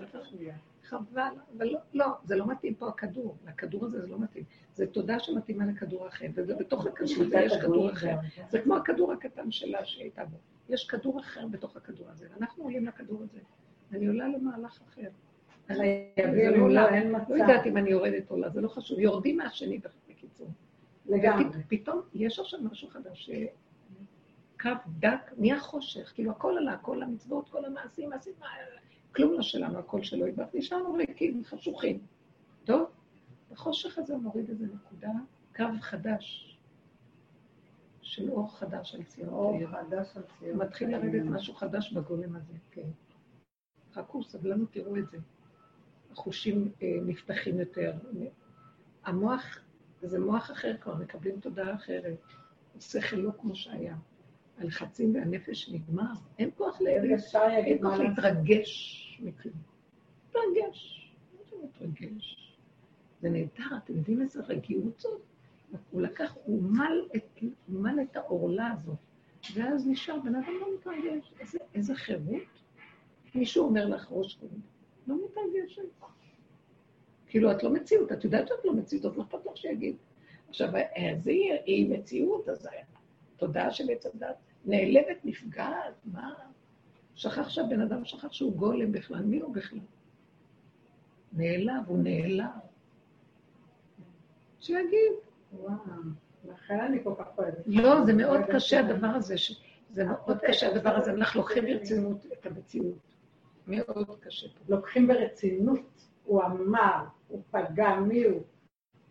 [0.92, 4.44] חבל, אבל לא, לא, זה לא מתאים פה הכדור, לכדור הזה זה לא מתאים.
[4.74, 8.16] זה תודה שמתאימה לכדור אחר, ובתוך הכדור הזה יש כדור אחר.
[8.50, 10.38] זה כמו הכדור הקטן שלה שהייתה בו.
[10.72, 13.40] יש כדור אחר בתוך הכדור הזה, ואנחנו עולים לכדור הזה.
[13.92, 15.10] אני עולה למהלך אחר.
[15.70, 16.96] לא עולה.
[16.96, 17.16] אין.
[17.30, 19.00] יודעת אם אני יורדת או לא, זה לא חשוב.
[19.00, 20.48] יורדים מהשני בקיצור.
[21.06, 21.46] לגמרי.
[21.68, 23.30] פתאום יש עכשיו משהו חדש,
[24.62, 24.70] קו
[25.00, 28.34] דק, נהיה חושך, כאילו הכל עלה, כל המצוות, כל המעשים, מעשים,
[29.16, 32.00] כלום לא שלנו, הכל שלו יתברך, נשארנו ריקים, חשוכים.
[32.64, 32.90] טוב?
[33.52, 35.12] החושך הזה מוריד איזה נקודה,
[35.56, 36.51] קו חדש,
[38.12, 39.68] של אור חדש על ציון אור תאיר.
[39.68, 40.58] חדש על ציון.
[40.58, 42.88] מתחיל לרדת משהו חדש בגולם הזה, כן.
[43.94, 45.18] חכו, סבלנות, תראו את זה.
[46.12, 47.94] החושים אה, נפתחים יותר.
[49.04, 49.60] המוח,
[50.02, 52.18] זה מוח אחר כבר, מקבלים תודעה אחרת.
[52.78, 53.96] השכל לא כמו שהיה.
[54.58, 56.88] הלחצים והנפש נגמר, אין כוח ל...
[56.88, 58.00] ישר אין כוח.
[58.00, 59.56] להתרגש מכלום.
[60.26, 61.12] להתרגש.
[61.34, 62.58] מה זה מתרגש?
[63.22, 65.31] זה נהדר, אתם יודעים איזה רגיעות זאת?
[65.92, 68.98] הוא לקח, הוא מל את, מל את העורלה הזאת,
[69.54, 71.34] ואז נשאר, בן אדם לא מתרגש.
[71.40, 72.42] איזה, איזה חירות?
[73.36, 74.60] מישהו אומר לך ראש קודם,
[75.08, 75.82] לא מתרגשת.
[77.28, 79.96] כאילו, את לא מציאות, את יודעת שאת לא מציאות, אז לא אכפת לך שיגיד.
[80.50, 82.68] עכשיו, אז היא, היא מציאות, אז
[83.36, 86.34] התודעה של עץ הדת נעלבת, נפגעת, מה?
[87.16, 89.80] שכח שהבן אדם שכח שהוא גולם בכלל, מי הוא בכלל?
[91.34, 92.46] נעלב, הוא נעלב.
[94.60, 95.14] שיגיד,
[95.52, 95.76] וואו.
[96.46, 97.64] לכן אני כל כך אוהבת.
[97.66, 98.80] לא, זה מאוד קשה.
[98.80, 99.36] הדבר הזה,
[99.90, 103.16] זה מאוד קשה הדבר הזה, אנחנו לוקחים ברצינות את המציאות.
[103.68, 104.48] מאוד קשה.
[104.70, 105.80] לוקחים ברצינות,
[106.24, 108.42] הוא אמר, הוא פגע, מי הוא?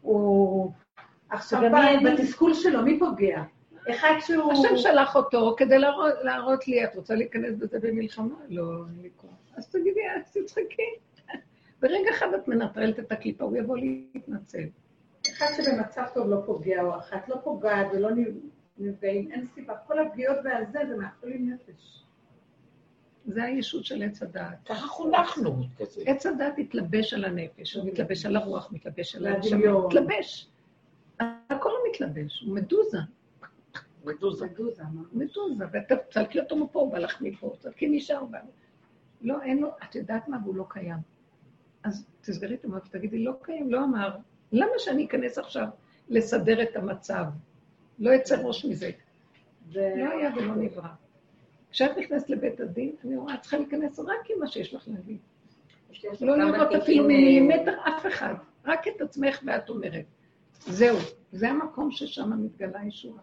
[0.00, 0.72] הוא...
[1.30, 1.62] עכשיו?
[2.04, 3.42] בתסכול שלו, מי פוגע?
[3.90, 4.52] אחד שהוא...
[4.52, 8.34] השם שלח אותו כדי להראות, להראות לי, את רוצה להיכנס בזה במלחמה?
[8.48, 9.30] לא, אין לי כוח.
[9.56, 10.82] אז תגידי, אז תצחקי.
[11.80, 14.64] ברגע אחד את מנטרלת את הקליפה, הוא יבוא להתנצל.
[15.42, 18.08] אחד שבמצב טוב לא פוגע, או אחת לא פוגעת ולא
[18.78, 19.74] נפגעים, אין סיבה.
[19.86, 22.04] כל הפגיעות והזה זה מאכלים נפש.
[23.26, 24.58] זה הישות של עץ הדעת.
[24.64, 26.02] ככה חונכנו כזה.
[26.06, 29.86] עץ הדעת מתלבש על הנפש, הוא מתלבש על הרוח, מתלבש על הנשמה.
[29.86, 30.50] מתלבש.
[31.50, 32.98] הכל מתלבש, הוא מדוזה,
[34.04, 34.46] מדוזה.
[34.46, 35.02] מדוזה, מה?
[35.12, 38.38] מדוזה, ואתה תצלקי אותו מפה, הוא בא לך מפה, תצלקי נשאר בה.
[39.22, 40.98] לא, אין לו, את יודעת מה, והוא לא קיים.
[41.82, 44.16] אז תסגרי את המוח ותגידי, לא קיים, לא אמר.
[44.52, 45.66] למה שאני אכנס עכשיו
[46.08, 47.24] לסדר את המצב?
[47.98, 48.90] לא יצא ראש מזה.
[49.72, 49.92] זה...
[49.96, 50.88] לא היה ולא נברא.
[51.70, 55.18] כשאת נכנסת לבית הדין, אני רואה, את צריכה להיכנס רק עם מה שיש לך להגיד.
[56.20, 58.34] לא לראות אפילו מילימטר אף אחד,
[58.64, 60.04] רק את עצמך ואת אומרת.
[60.60, 60.96] זהו,
[61.32, 63.22] זה המקום ששם מתגלה ישועה.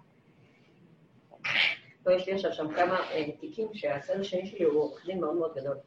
[2.05, 5.35] לא, יש לי עכשיו שם כמה אה, תיקים שהצד השני שלי הוא עורך דין מאוד
[5.35, 5.77] מאוד גדול.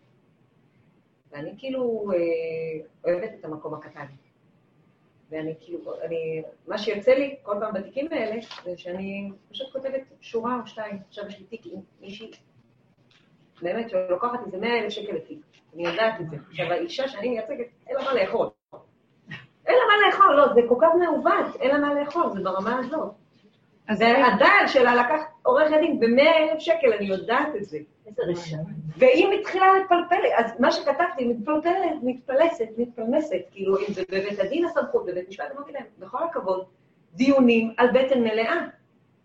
[1.30, 4.06] ואני כאילו אה, אוהבת את המקום הקטן.
[5.30, 10.60] ואני כאילו, אני, מה שיוצא לי כל פעם בתיקים האלה, זה שאני פשוט כותבת שורה
[10.60, 10.98] או שתיים.
[11.08, 12.30] עכשיו יש לי תיק עם מישהי,
[13.62, 15.38] באמת, שלוקחת איזה 100 אלף שקל לתיק.
[15.74, 16.36] אני יודעת את זה.
[16.48, 18.48] עכשיו, האישה שאני מייצגת, אין לה מה לאכול.
[19.66, 22.78] אין לה מה לאכול, לא, זה כל כך מעוות, אין לה מה לאכול, זה ברמה
[22.78, 23.19] הזאת.
[23.90, 27.78] אז והדל שלה לקח עורך דין ב-100 אלף שקל, אני יודעת את זה.
[28.96, 35.06] ואם התחילה להתפלפל, אז מה שכתבתי, מתפלפלת, מתפלסת, מתפלמסת, כאילו, אם זה בבית הדין הסמכות,
[35.06, 36.64] בבית משפט, אמרתי להם, בכל הכבוד,
[37.14, 38.66] דיונים על בטן מלאה.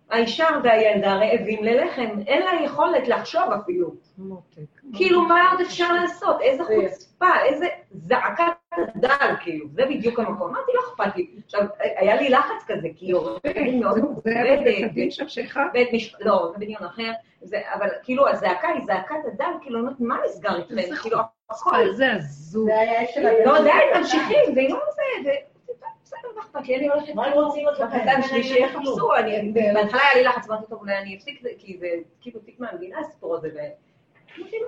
[0.09, 3.95] האישה והילדה רעבים ללחם, אין לה יכולת לחשוב אפילו.
[4.17, 4.61] מותק.
[4.93, 6.41] כאילו, מה עוד אפשר לעשות?
[6.41, 8.43] איזה חוצפה, איזה זעקת
[8.77, 10.47] הדל, כאילו, זה בדיוק המקום.
[10.47, 11.27] אמרתי, לא אכפת לי.
[11.45, 13.11] עכשיו, היה לי לחץ כזה, כי
[13.53, 14.59] דין מאוד זה מכובדת,
[15.93, 17.11] משפט, לא, זה בדיון אחר,
[17.41, 20.95] זה, אבל כאילו הזעקה היא זעקת הדם, כאילו, לא יודעת, מה נסגר איתכם?
[21.01, 21.17] כאילו,
[21.49, 22.71] הכל, זה הזוי.
[23.15, 23.69] זה לא, די.
[23.99, 25.31] ממשיכים, ואם לא זה, זה,
[26.03, 30.01] בסדר, מה אכפת לי, אני הולכת, מה הם רוצים עוד הקטן שלי שיחפשו, אני, בהתחלה
[30.01, 31.87] היה לי לחץ, אמרתי, טוב, אולי אני אפסיק, כי זה
[32.21, 34.67] כאילו תיק מהמדינה הסיפור הזה, ואמרתי, לא,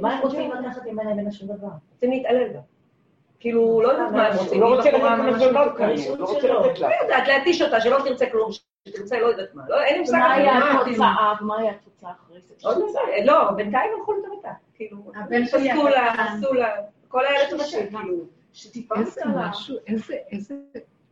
[0.00, 1.68] מה הם רוצים רוצים, לקחת ממנה ממנה שום דבר?
[1.92, 2.60] רוצים להתעלל בה.
[3.46, 5.78] כאילו, לא יודעת מה הם רוצים, הוא לא רוצה היא בחורה לתת.
[5.78, 6.48] כאן, הוא לא רוצה.
[6.48, 6.88] לתת לה.
[6.88, 8.50] לא יודעת, להתיש אותה, שלא תרצה כלום,
[8.88, 9.62] שתרצה לא יודעת מה.
[9.68, 10.12] לא, אין לי מושג.
[10.18, 11.32] מה היה מה, התוצאה?
[11.40, 12.54] ומה היה התוצאה אחרי זה?
[12.64, 12.74] לא
[13.24, 14.48] לא, בינתיים הלכו לטובתה.
[14.74, 14.96] כאילו,
[15.52, 16.12] עשו לה.
[16.12, 16.68] עשו לה,
[17.08, 18.24] כל האלה לטובתה, כאילו.
[18.52, 19.48] שטיפלת איזה עליו.
[19.50, 20.54] משהו, איזה, איזה,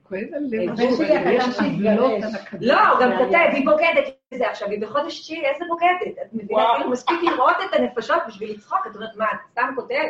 [0.03, 0.81] כואב הלב.
[0.81, 2.23] יש עוולות.
[2.23, 2.69] על הכדור.
[2.69, 6.19] לא, גם כותב, היא בוגדת זה עכשיו, היא בחודש תשיעי, איזה בוגדת?
[6.23, 6.63] את מבינה.
[6.77, 10.05] כאילו, מספיק לראות את הנפשות בשביל לצחוק, את אומרת, מה, את סתם כותב?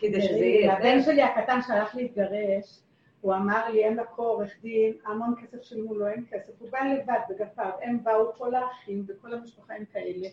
[0.00, 0.76] כדי שזה יהיה...
[0.76, 2.80] הבן שלי הקטן שהלך להתגרש,
[3.20, 6.52] הוא אמר לי, אין לקרוא עורך דין, המון כסף שילמו לו, אין כסף.
[6.58, 10.28] הוא בא לבד בגפיו, הם באו, כל האחים וכל המשפחה הם כאלה,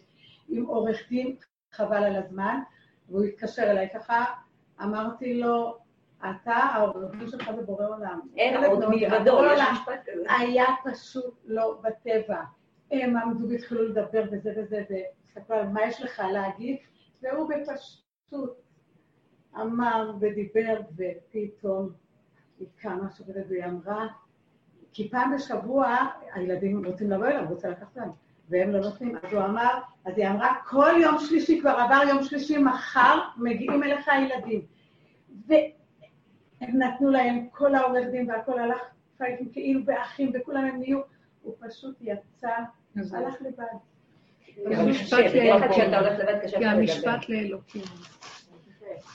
[0.49, 1.35] עם עורך דין,
[1.71, 2.59] חבל על הזמן,
[3.09, 4.25] והוא התקשר אליי ככה,
[4.83, 5.77] אמרתי לו,
[6.19, 8.19] אתה, העורך דין שלך זה בורא עולם.
[8.37, 9.59] אין עוד מלבדו, בורא יש.
[9.71, 10.23] משפט כזה.
[10.39, 12.41] היה פשוט לא בטבע.
[12.91, 16.77] הם עמדו והתחילו לדבר וזה וזה, והסתכלו על מה יש לך להגיד,
[17.21, 18.66] והוא בפשטות
[19.61, 21.89] אמר ודיבר, ופתאום
[22.59, 24.07] היא קמה שוברת והיא אמרה,
[24.93, 25.97] כי פעם בשבוע
[26.33, 28.09] הילדים רוצים לבוא אליו, רוצה לקחת אותם,
[28.49, 32.23] והם לא נותנים, אז הוא אמר, אז היא אמרה, כל יום שלישי, כבר עבר יום
[32.23, 34.61] שלישי, מחר מגיעים אליך הילדים.
[35.47, 35.61] והם
[36.61, 38.81] נתנו להם, כל העורך דין והכל הלך
[39.17, 40.99] פייטים כאילו באחים, וכולם הם נהיו,
[41.41, 42.49] הוא פשוט יצא,
[42.95, 43.63] הלך לבד.
[46.65, 47.81] המשפט לאלוקים.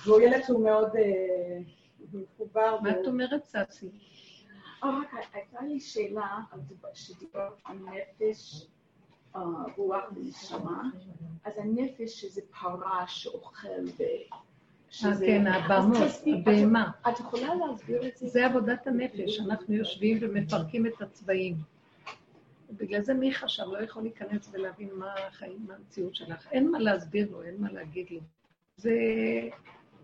[0.07, 1.59] והוא ילד שהוא מאוד אה,
[2.13, 2.81] מחובר.
[2.81, 3.89] מה את אומרת, ססי?
[4.85, 6.39] אה, רק הייתה לי שאלה
[6.95, 8.67] שדיברת על נפש,
[9.37, 9.41] אה,
[9.77, 10.83] רוח ונשמה.
[11.45, 13.69] אז הנפש שזה פרה שאוכל
[13.99, 14.03] ו...
[15.21, 15.71] כן, את-
[16.27, 16.91] הבהמה.
[17.09, 18.27] את יכולה להסביר את זה?
[18.29, 21.57] זה עבודת הנפש, אנחנו יושבים ומפרקים את הצבעים.
[22.71, 26.49] בגלל זה מיכה שם לא יכול להיכנס ולהבין מה החיים, מה המציאות שלך.
[26.53, 28.21] אין מה להסביר לו, אין מה להגיד לו.
[28.77, 28.91] זה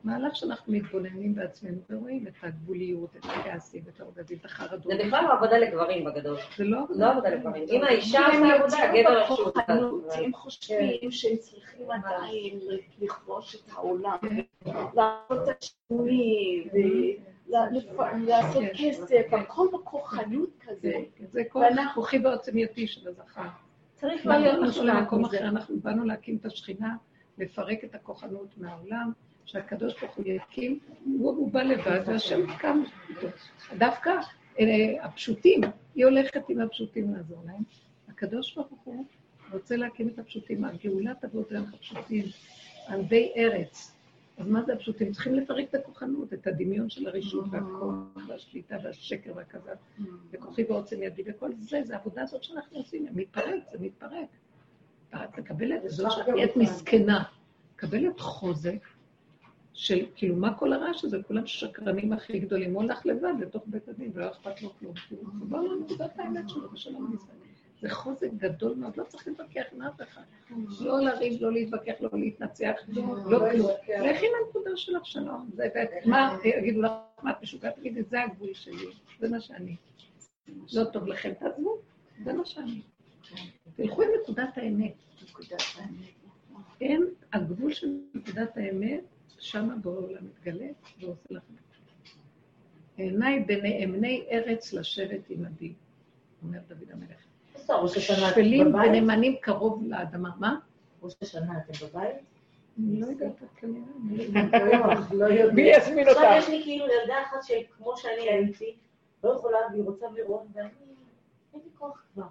[0.04, 4.82] מהלך שאנחנו מתבוננים בעצמנו ורואים את הגבוליות, את הכעסים, את העודדים, את החרדות.
[4.82, 6.36] זה בכלל לא עבודה לגברים בגדול.
[6.56, 7.64] זה לא לא עבודה לגברים.
[7.68, 9.24] אם האישה עושה עבודה, הגבר
[9.68, 10.14] עבודה.
[10.14, 12.58] הם חושבים שהם צריכים עדיין
[13.00, 14.70] לכבוש את העולם, כן.
[14.94, 16.68] לעשות את השינוי,
[17.92, 18.68] ולעשות כן.
[18.78, 20.92] כסף, הכל בכוחנות כזה.
[21.16, 21.42] כן, זה
[21.94, 23.42] כוחי ועוצמייתי של הזכר.
[23.94, 25.24] צריך לא להיות הלכנו משולב למקום.
[25.24, 26.96] אחר, אנחנו באנו להקים את השכינה,
[27.38, 29.12] לפרק את הכוחנות מהעולם,
[29.44, 33.26] שהקדוש ברוך הוא יקים, הוא, הוא בא לבד, והשם קם איתו.
[33.78, 34.10] דווקא
[34.60, 35.60] אה, הפשוטים,
[35.94, 37.62] היא הולכת עם הפשוטים לעזור להם.
[38.08, 39.04] הקדוש ברוך הוא
[39.52, 42.24] רוצה להקים את הפשוטים, הגאולה תבוא דרך הפשוטים,
[42.88, 43.94] ענבי ארץ.
[44.38, 45.12] אז מה זה הפשוטים?
[45.12, 49.74] צריכים לפרק את הכוחנות, את הדמיון של הרשות והכוח והשליטה והשקר והכזב.
[50.30, 54.28] וכוחי ועוצם ידי וכל זה, זה העבודה הזאת שאנחנו עושים, מתפרק, זה מתפרק.
[55.14, 55.82] את מקבלת,
[56.50, 56.62] אותנו.
[56.62, 57.22] מסכנה,
[57.74, 58.78] מקבלת חוזק
[59.72, 61.18] של, כאילו, מה כל הרעש הזה?
[61.26, 64.94] כולם שקרנים הכי גדולים, הוא הלך לבד לתוך בית הדין, ולא אכפת לו כלום.
[65.08, 67.36] כאילו, בוא לנקודת האמת שלו ושלום עם ישראל.
[67.80, 70.22] זה חוזק גדול מאוד, לא צריך להתווכח עם אף אחד.
[70.80, 73.44] לא לריב, לא להתווכח, לא להתנצח, לא כלום.
[73.44, 74.00] להתווכח.
[74.04, 75.50] לכי לנקודה שלך שלום.
[75.54, 76.90] זה- זה- מה, יגידו לך,
[77.22, 77.74] מה את משוגעת?
[77.78, 78.86] תגידי, זה הגבול שלי,
[79.20, 79.76] זה מה שאני.
[80.74, 81.78] לא טוב לכם, תעזבו,
[82.24, 82.80] זה מה שאני.
[83.76, 84.94] תלכו עם נקודת האמת.
[86.80, 89.00] אין, הגבול של נקודת האמת,
[89.38, 90.66] שמה בורא עולם מתגלה
[91.00, 91.54] ועושה לכם.
[92.96, 95.72] עיניי בנאמני ארץ לשבת עמדי,
[96.42, 97.28] אומר דוד המלך.
[97.88, 98.74] שפלים?
[98.74, 100.30] ונאמנים קרוב לאדמה.
[100.38, 100.58] מה?
[101.02, 102.16] ראש השנה אתם בבית?
[102.78, 103.86] אני לא יודעת, כנראה.
[105.12, 105.28] לא.
[105.28, 105.52] לא.
[105.54, 106.38] מי יזמין עכשיו אותך?
[106.38, 108.76] יש לי כאילו ילדה אחת שכמו שאני הייתי,
[109.24, 110.68] לא יכולה והיא רוצה מירון, ואני,
[111.54, 112.24] אין לי כוח כבר.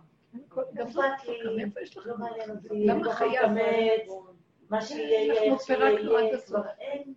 [0.73, 1.65] גם אכפת לי?
[2.05, 3.33] לא מעניין אותי, למה אני חייב?
[3.33, 4.07] מחר מת,
[4.69, 6.47] מה שיהיה, אנחנו איך פירקנו עד שיהיה, הסוף.
[6.47, 7.13] כבר אין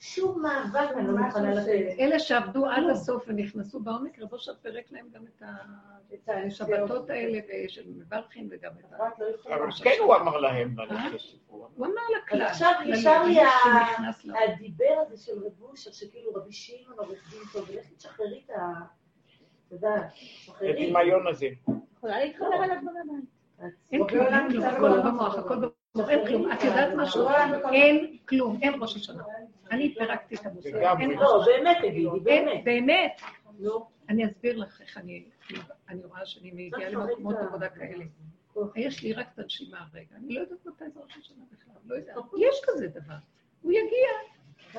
[0.00, 1.98] שום מאבק, אני לא מוכנה לתת.
[1.98, 5.42] אלה שעבדו עד הסוף ונכנסו בעומק, רבו שאת פירק להם גם את
[6.14, 6.28] את.
[6.28, 8.96] השבתות האלה של מברכים וגם את ה...
[8.98, 9.54] לא.
[9.54, 11.36] אבל כן הוא אמר להם בנפש.
[11.46, 12.42] הוא אמר לכלל.
[12.42, 13.38] עכשיו נשאר לי
[14.44, 18.72] הדיבר הזה של רב אושר, שכאילו רבי שמעון עורך דין טוב, ולכי תשחררי את ה...
[19.66, 20.86] אתה יודע, את תשחררי.
[20.86, 21.46] הדמיון הזה.
[21.98, 23.72] יכולה להתחבר עליו בבית.
[23.92, 26.52] אין כלום, אין כלום, הכל במוח, הכל במוח, אין כלום.
[26.52, 27.28] את יודעת משהו?
[27.72, 29.22] אין כלום, אין ראש השנה.
[29.70, 31.44] אני פירקתי את המושג, לא, ראש השנה.
[31.46, 32.64] באמת תגידי, באמת.
[32.64, 33.20] באמת.
[33.58, 35.24] נו, אני אסביר לך איך אני,
[35.88, 38.04] אני רואה שאני מגיעה למקומות עבודה כאלה.
[38.76, 41.94] יש לי רק את הנשימה הרגע, אני לא יודעת מתי זה ראש השנה בכלל, לא
[41.94, 42.16] יודעת.
[42.38, 43.14] יש כזה דבר.
[43.62, 44.08] הוא יגיע,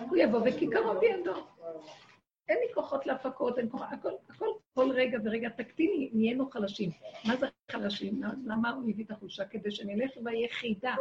[0.10, 1.34] הוא יבוא וכיכרו בידו.
[2.50, 6.92] אין לי כוחות להפקות, אין כוחות, הכל, הכל, כל רגע ורגע, תקטיני, נהיינו חלשים.
[7.26, 8.22] מה זה חלשים?
[8.46, 9.46] למה הוא הביא את החולשה?
[9.46, 10.96] כדי שנלך ביחידה.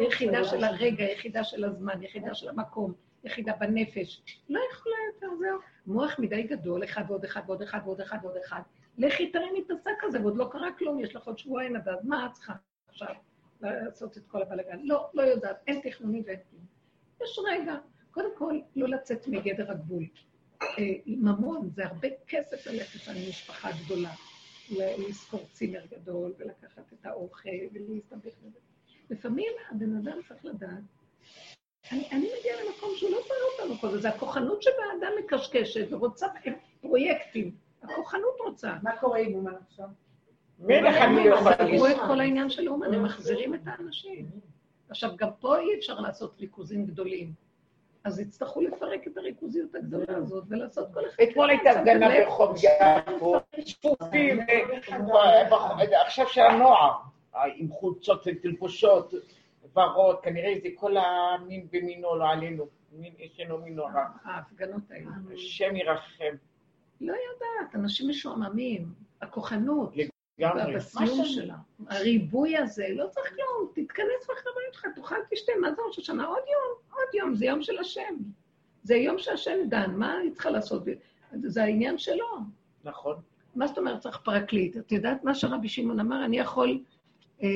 [0.00, 0.44] יחידה.
[0.44, 2.92] של הרגע, יחידה של הזמן, יחידה של המקום,
[3.24, 4.22] יחידה בנפש.
[4.48, 5.58] לא יכולה יותר, זהו.
[5.86, 8.60] מוח מדי גדול, אחד ועוד אחד ועוד אחד ועוד אחד ועוד אחד.
[8.98, 12.04] לכי תרימי את השק הזה, ועוד לא קרה כלום, יש לך עוד שבועיים עד אז,
[12.04, 12.52] מה את צריכה
[12.88, 13.14] עכשיו
[13.60, 14.78] לעשות את כל הבלאגן?
[14.82, 16.62] לא, לא יודעת, אין תכנוני ואין כלום.
[17.22, 17.76] יש רגע,
[18.10, 20.04] קודם כל, לא לצאת מגדר הגבול.
[20.62, 20.66] אה,
[21.06, 24.12] ממון, זה הרבה כסף ללכת על משפחה גדולה,
[25.08, 28.58] לשכור צימר גדול ולקחת את האוכל ולהסתבך בזה.
[29.10, 30.82] לפעמים הבן אדם צריך לדעת,
[31.92, 36.26] אני, אני מגיעה למקום שהוא לא צריך אותנו כל זה, זה הכוחנות שבאדם מקשקשת ורוצה
[36.80, 37.54] פרויקטים.
[37.82, 38.72] הכוחנות רוצה.
[38.82, 39.88] מה קורה עם אומן עכשיו?
[41.54, 41.96] סגרו להגיד.
[41.96, 44.30] את כל העניין של האומן, הם מחזירים את האנשים.
[44.88, 47.32] עכשיו, גם פה אי אפשר לעשות ריכוזים גדולים.
[48.04, 51.22] אז יצטרכו לפרק את הריכוזיות הגדולה הזאת ולעשות כל אחד...
[51.22, 56.92] אתמול הייתה הפגנה ברחוב יפו, שפופים, ו- עכשיו של הנוער,
[57.56, 59.14] עם חולצות ותלבושות,
[59.76, 64.04] ורוד, כנראה זה כל המין במינו, לא עלינו, מין ישנו מינו רע.
[64.24, 65.10] ההפגנות האלה.
[65.34, 66.34] השם ירחם,
[67.00, 68.86] לא יודעת, אנשים משועממים,
[69.22, 69.92] הכוחנות,
[70.40, 70.74] לגמרי.
[70.74, 71.54] בסיום שלה.
[71.88, 76.26] הריבוי הזה, לא צריך כלום, תתכנס בחברים שלך, תאכל, תשתה, מה זה ראש השנה?
[76.26, 78.14] עוד יום, עוד יום, זה יום של השם.
[78.82, 80.82] זה יום שהשם דן, מה אני צריכה לעשות?
[81.32, 82.26] זה העניין שלו.
[82.84, 83.16] נכון.
[83.54, 84.76] מה זאת אומרת צריך פרקליט?
[84.76, 86.24] את יודעת מה שרבי שמעון אמר?
[86.24, 86.82] אני יכול...
[87.42, 87.48] אה.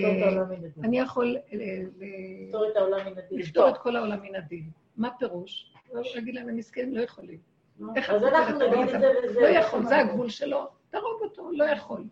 [0.83, 1.59] אני יכול אה,
[1.99, 3.39] ל- לפתור את העולם מן הדין.
[3.39, 4.71] לפתור את כל העולם מן הדין.
[4.97, 5.73] מה פירוש?
[5.93, 7.39] לא להגיד להם, הם מסכנים, לא יכולים.
[7.97, 9.41] איך אז אנחנו נגיד את זה וזה.
[9.41, 12.05] לא יכול, זה הגבול שלו, תהרוג אותו, לא יכול.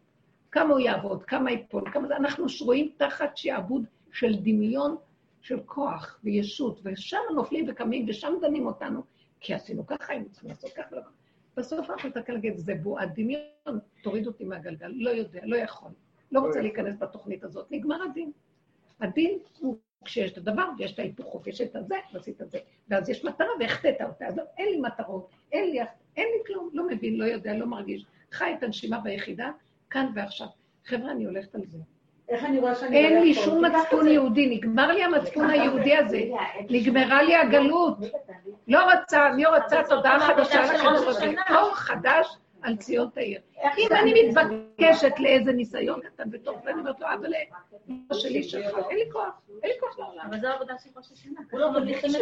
[0.52, 4.96] כמה הוא יעבוד, כמה ייפול, כמה זה, אנחנו שרויים תחת שעבוד של דמיון
[5.40, 9.02] של כוח וישות, ושם נופלים וקמים, ושם דנים אותנו,
[9.40, 11.02] כי עשינו ככה, היינו צריכים לעשות ככה, לא.
[11.56, 15.90] בסוף אנחנו נתקן להגיד, זה בועת דמיון, תוריד אותי מהגלגל, לא יודע, לא יכול,
[16.32, 18.32] לא רוצה להיכנס בתוכנית הזאת, נגמר הדין.
[19.00, 22.58] הדין הוא כשיש את הדבר, ויש את ההיפוכות, יש את הזה, ועשית את זה,
[22.88, 25.80] ואז יש מטרה והחטאת אותה, אז אין לי מטרות, אין לי,
[26.16, 29.50] אין לי כלום, לא מבין, לא יודע, לא מרגיש, חי את הנשימה ביחידה,
[29.92, 30.46] כאן ועכשיו.
[30.86, 31.78] חבר'ה, אני הולכת על זה.
[32.28, 32.96] איך אני רואה שאני...
[32.96, 33.34] אין לי?
[33.34, 34.08] שום מצפון.
[34.08, 36.20] יהודי, נגמר לי המצפון היהודי הזה,
[36.70, 37.98] נגמרה לי הגלות.
[38.68, 43.40] לא רוצה, אני רוצה תודעה חדשה הזה, תור חדש, על ציון תאיר.
[43.78, 47.32] אם אני מתבקשת לאיזה ניסיון קטן בתוך זה, אני אומרת לו, אבל
[48.10, 50.24] לא שלי שלך, אין לי כוח, אין לי כוח לעולם.
[50.28, 51.40] אבל זו העבודה של ראש השנה.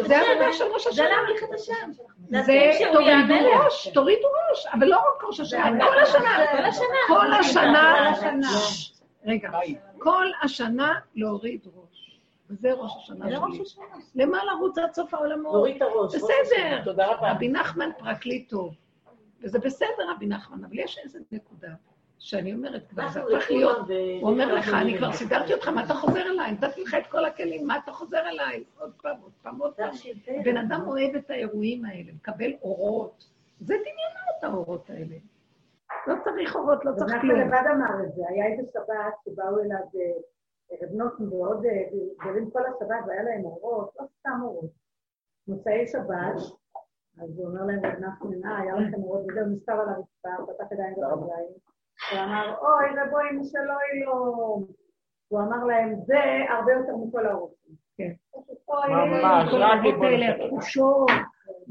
[0.07, 1.09] זה העבודה של ראש זה השנה.
[1.09, 1.91] להמליך את השם.
[2.29, 3.33] זה תורידו
[3.65, 6.37] ראש, תורידו ראש, אבל לא רק ראש השנה, כל השנה.
[7.07, 7.95] כל השנה.
[7.95, 8.49] כל השנה.
[9.25, 9.49] רגע,
[9.97, 12.19] כל השנה להוריד ראש.
[12.49, 13.81] וזה ראש השנה זה שלי.
[14.15, 15.53] למה לרוץ עד סוף העולמות?
[15.53, 16.15] להוריד את הראש.
[16.15, 16.81] ראש בסדר.
[16.83, 17.31] תודה רבה.
[17.31, 18.73] רבי נחמן פרקליט טוב,
[19.43, 21.69] וזה בסדר, רבי נחמן, אבל יש איזו נקודה
[22.19, 25.85] שאני אומרת, כבר זה הפך להיות, ו- הוא אומר לך, אני כבר סידרתי אותך, מה
[25.85, 26.51] אתה חוזר אליי?
[26.51, 28.63] נתתי לך את כל הכלים, מה אתה חוזר אליי?
[28.79, 29.89] עוד פעם, עוד פעם, עוד פעם.
[30.39, 33.25] הבן אדם אוהב את האירועים האלה, מקבל אורות.
[33.59, 35.15] זה דמיונות, האורות האלה.
[36.07, 37.39] לא צריך אורות, לא צריך כלום.
[37.39, 41.83] לבד אמר את זה, היה איזה שבת שבאו אליו אה, רב נותן ועוד אה,
[42.23, 44.71] גרים כל השבת והיה להם אורות, לא סתם אורות.
[45.47, 46.60] מוצאי שבת,
[47.17, 50.97] אז הוא אומר להם נחמן, אה, היה לכם אורות, וזהו, נסתר על הרצפה, פתח ידיים
[50.97, 51.51] ורגליים,
[52.13, 54.13] ואמר, אוי, רבוים שלוי לו.
[55.27, 56.19] הוא אמר להם, זה
[56.49, 57.53] הרבה יותר מכל האורות.
[57.97, 58.11] כן.
[58.89, 59.79] ממש, רק.
[60.43, 61.09] התחושות,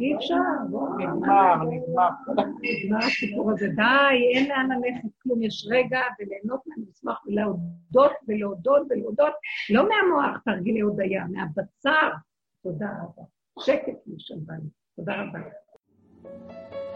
[0.01, 0.35] אי אפשר.
[0.71, 2.09] בוא, נגמר, נגמר.
[2.63, 9.33] נגמר הסיפור הזה, די, אין לאן ללכת כלום, יש רגע וליהנות מהמסמך ולהודות ולהודות ולהודות,
[9.71, 12.11] לא מהמוח תרגילי הודיה, מהבצר.
[12.63, 13.23] תודה רבה.
[13.59, 14.55] שקט משלווה.
[14.95, 16.90] 不曾经家。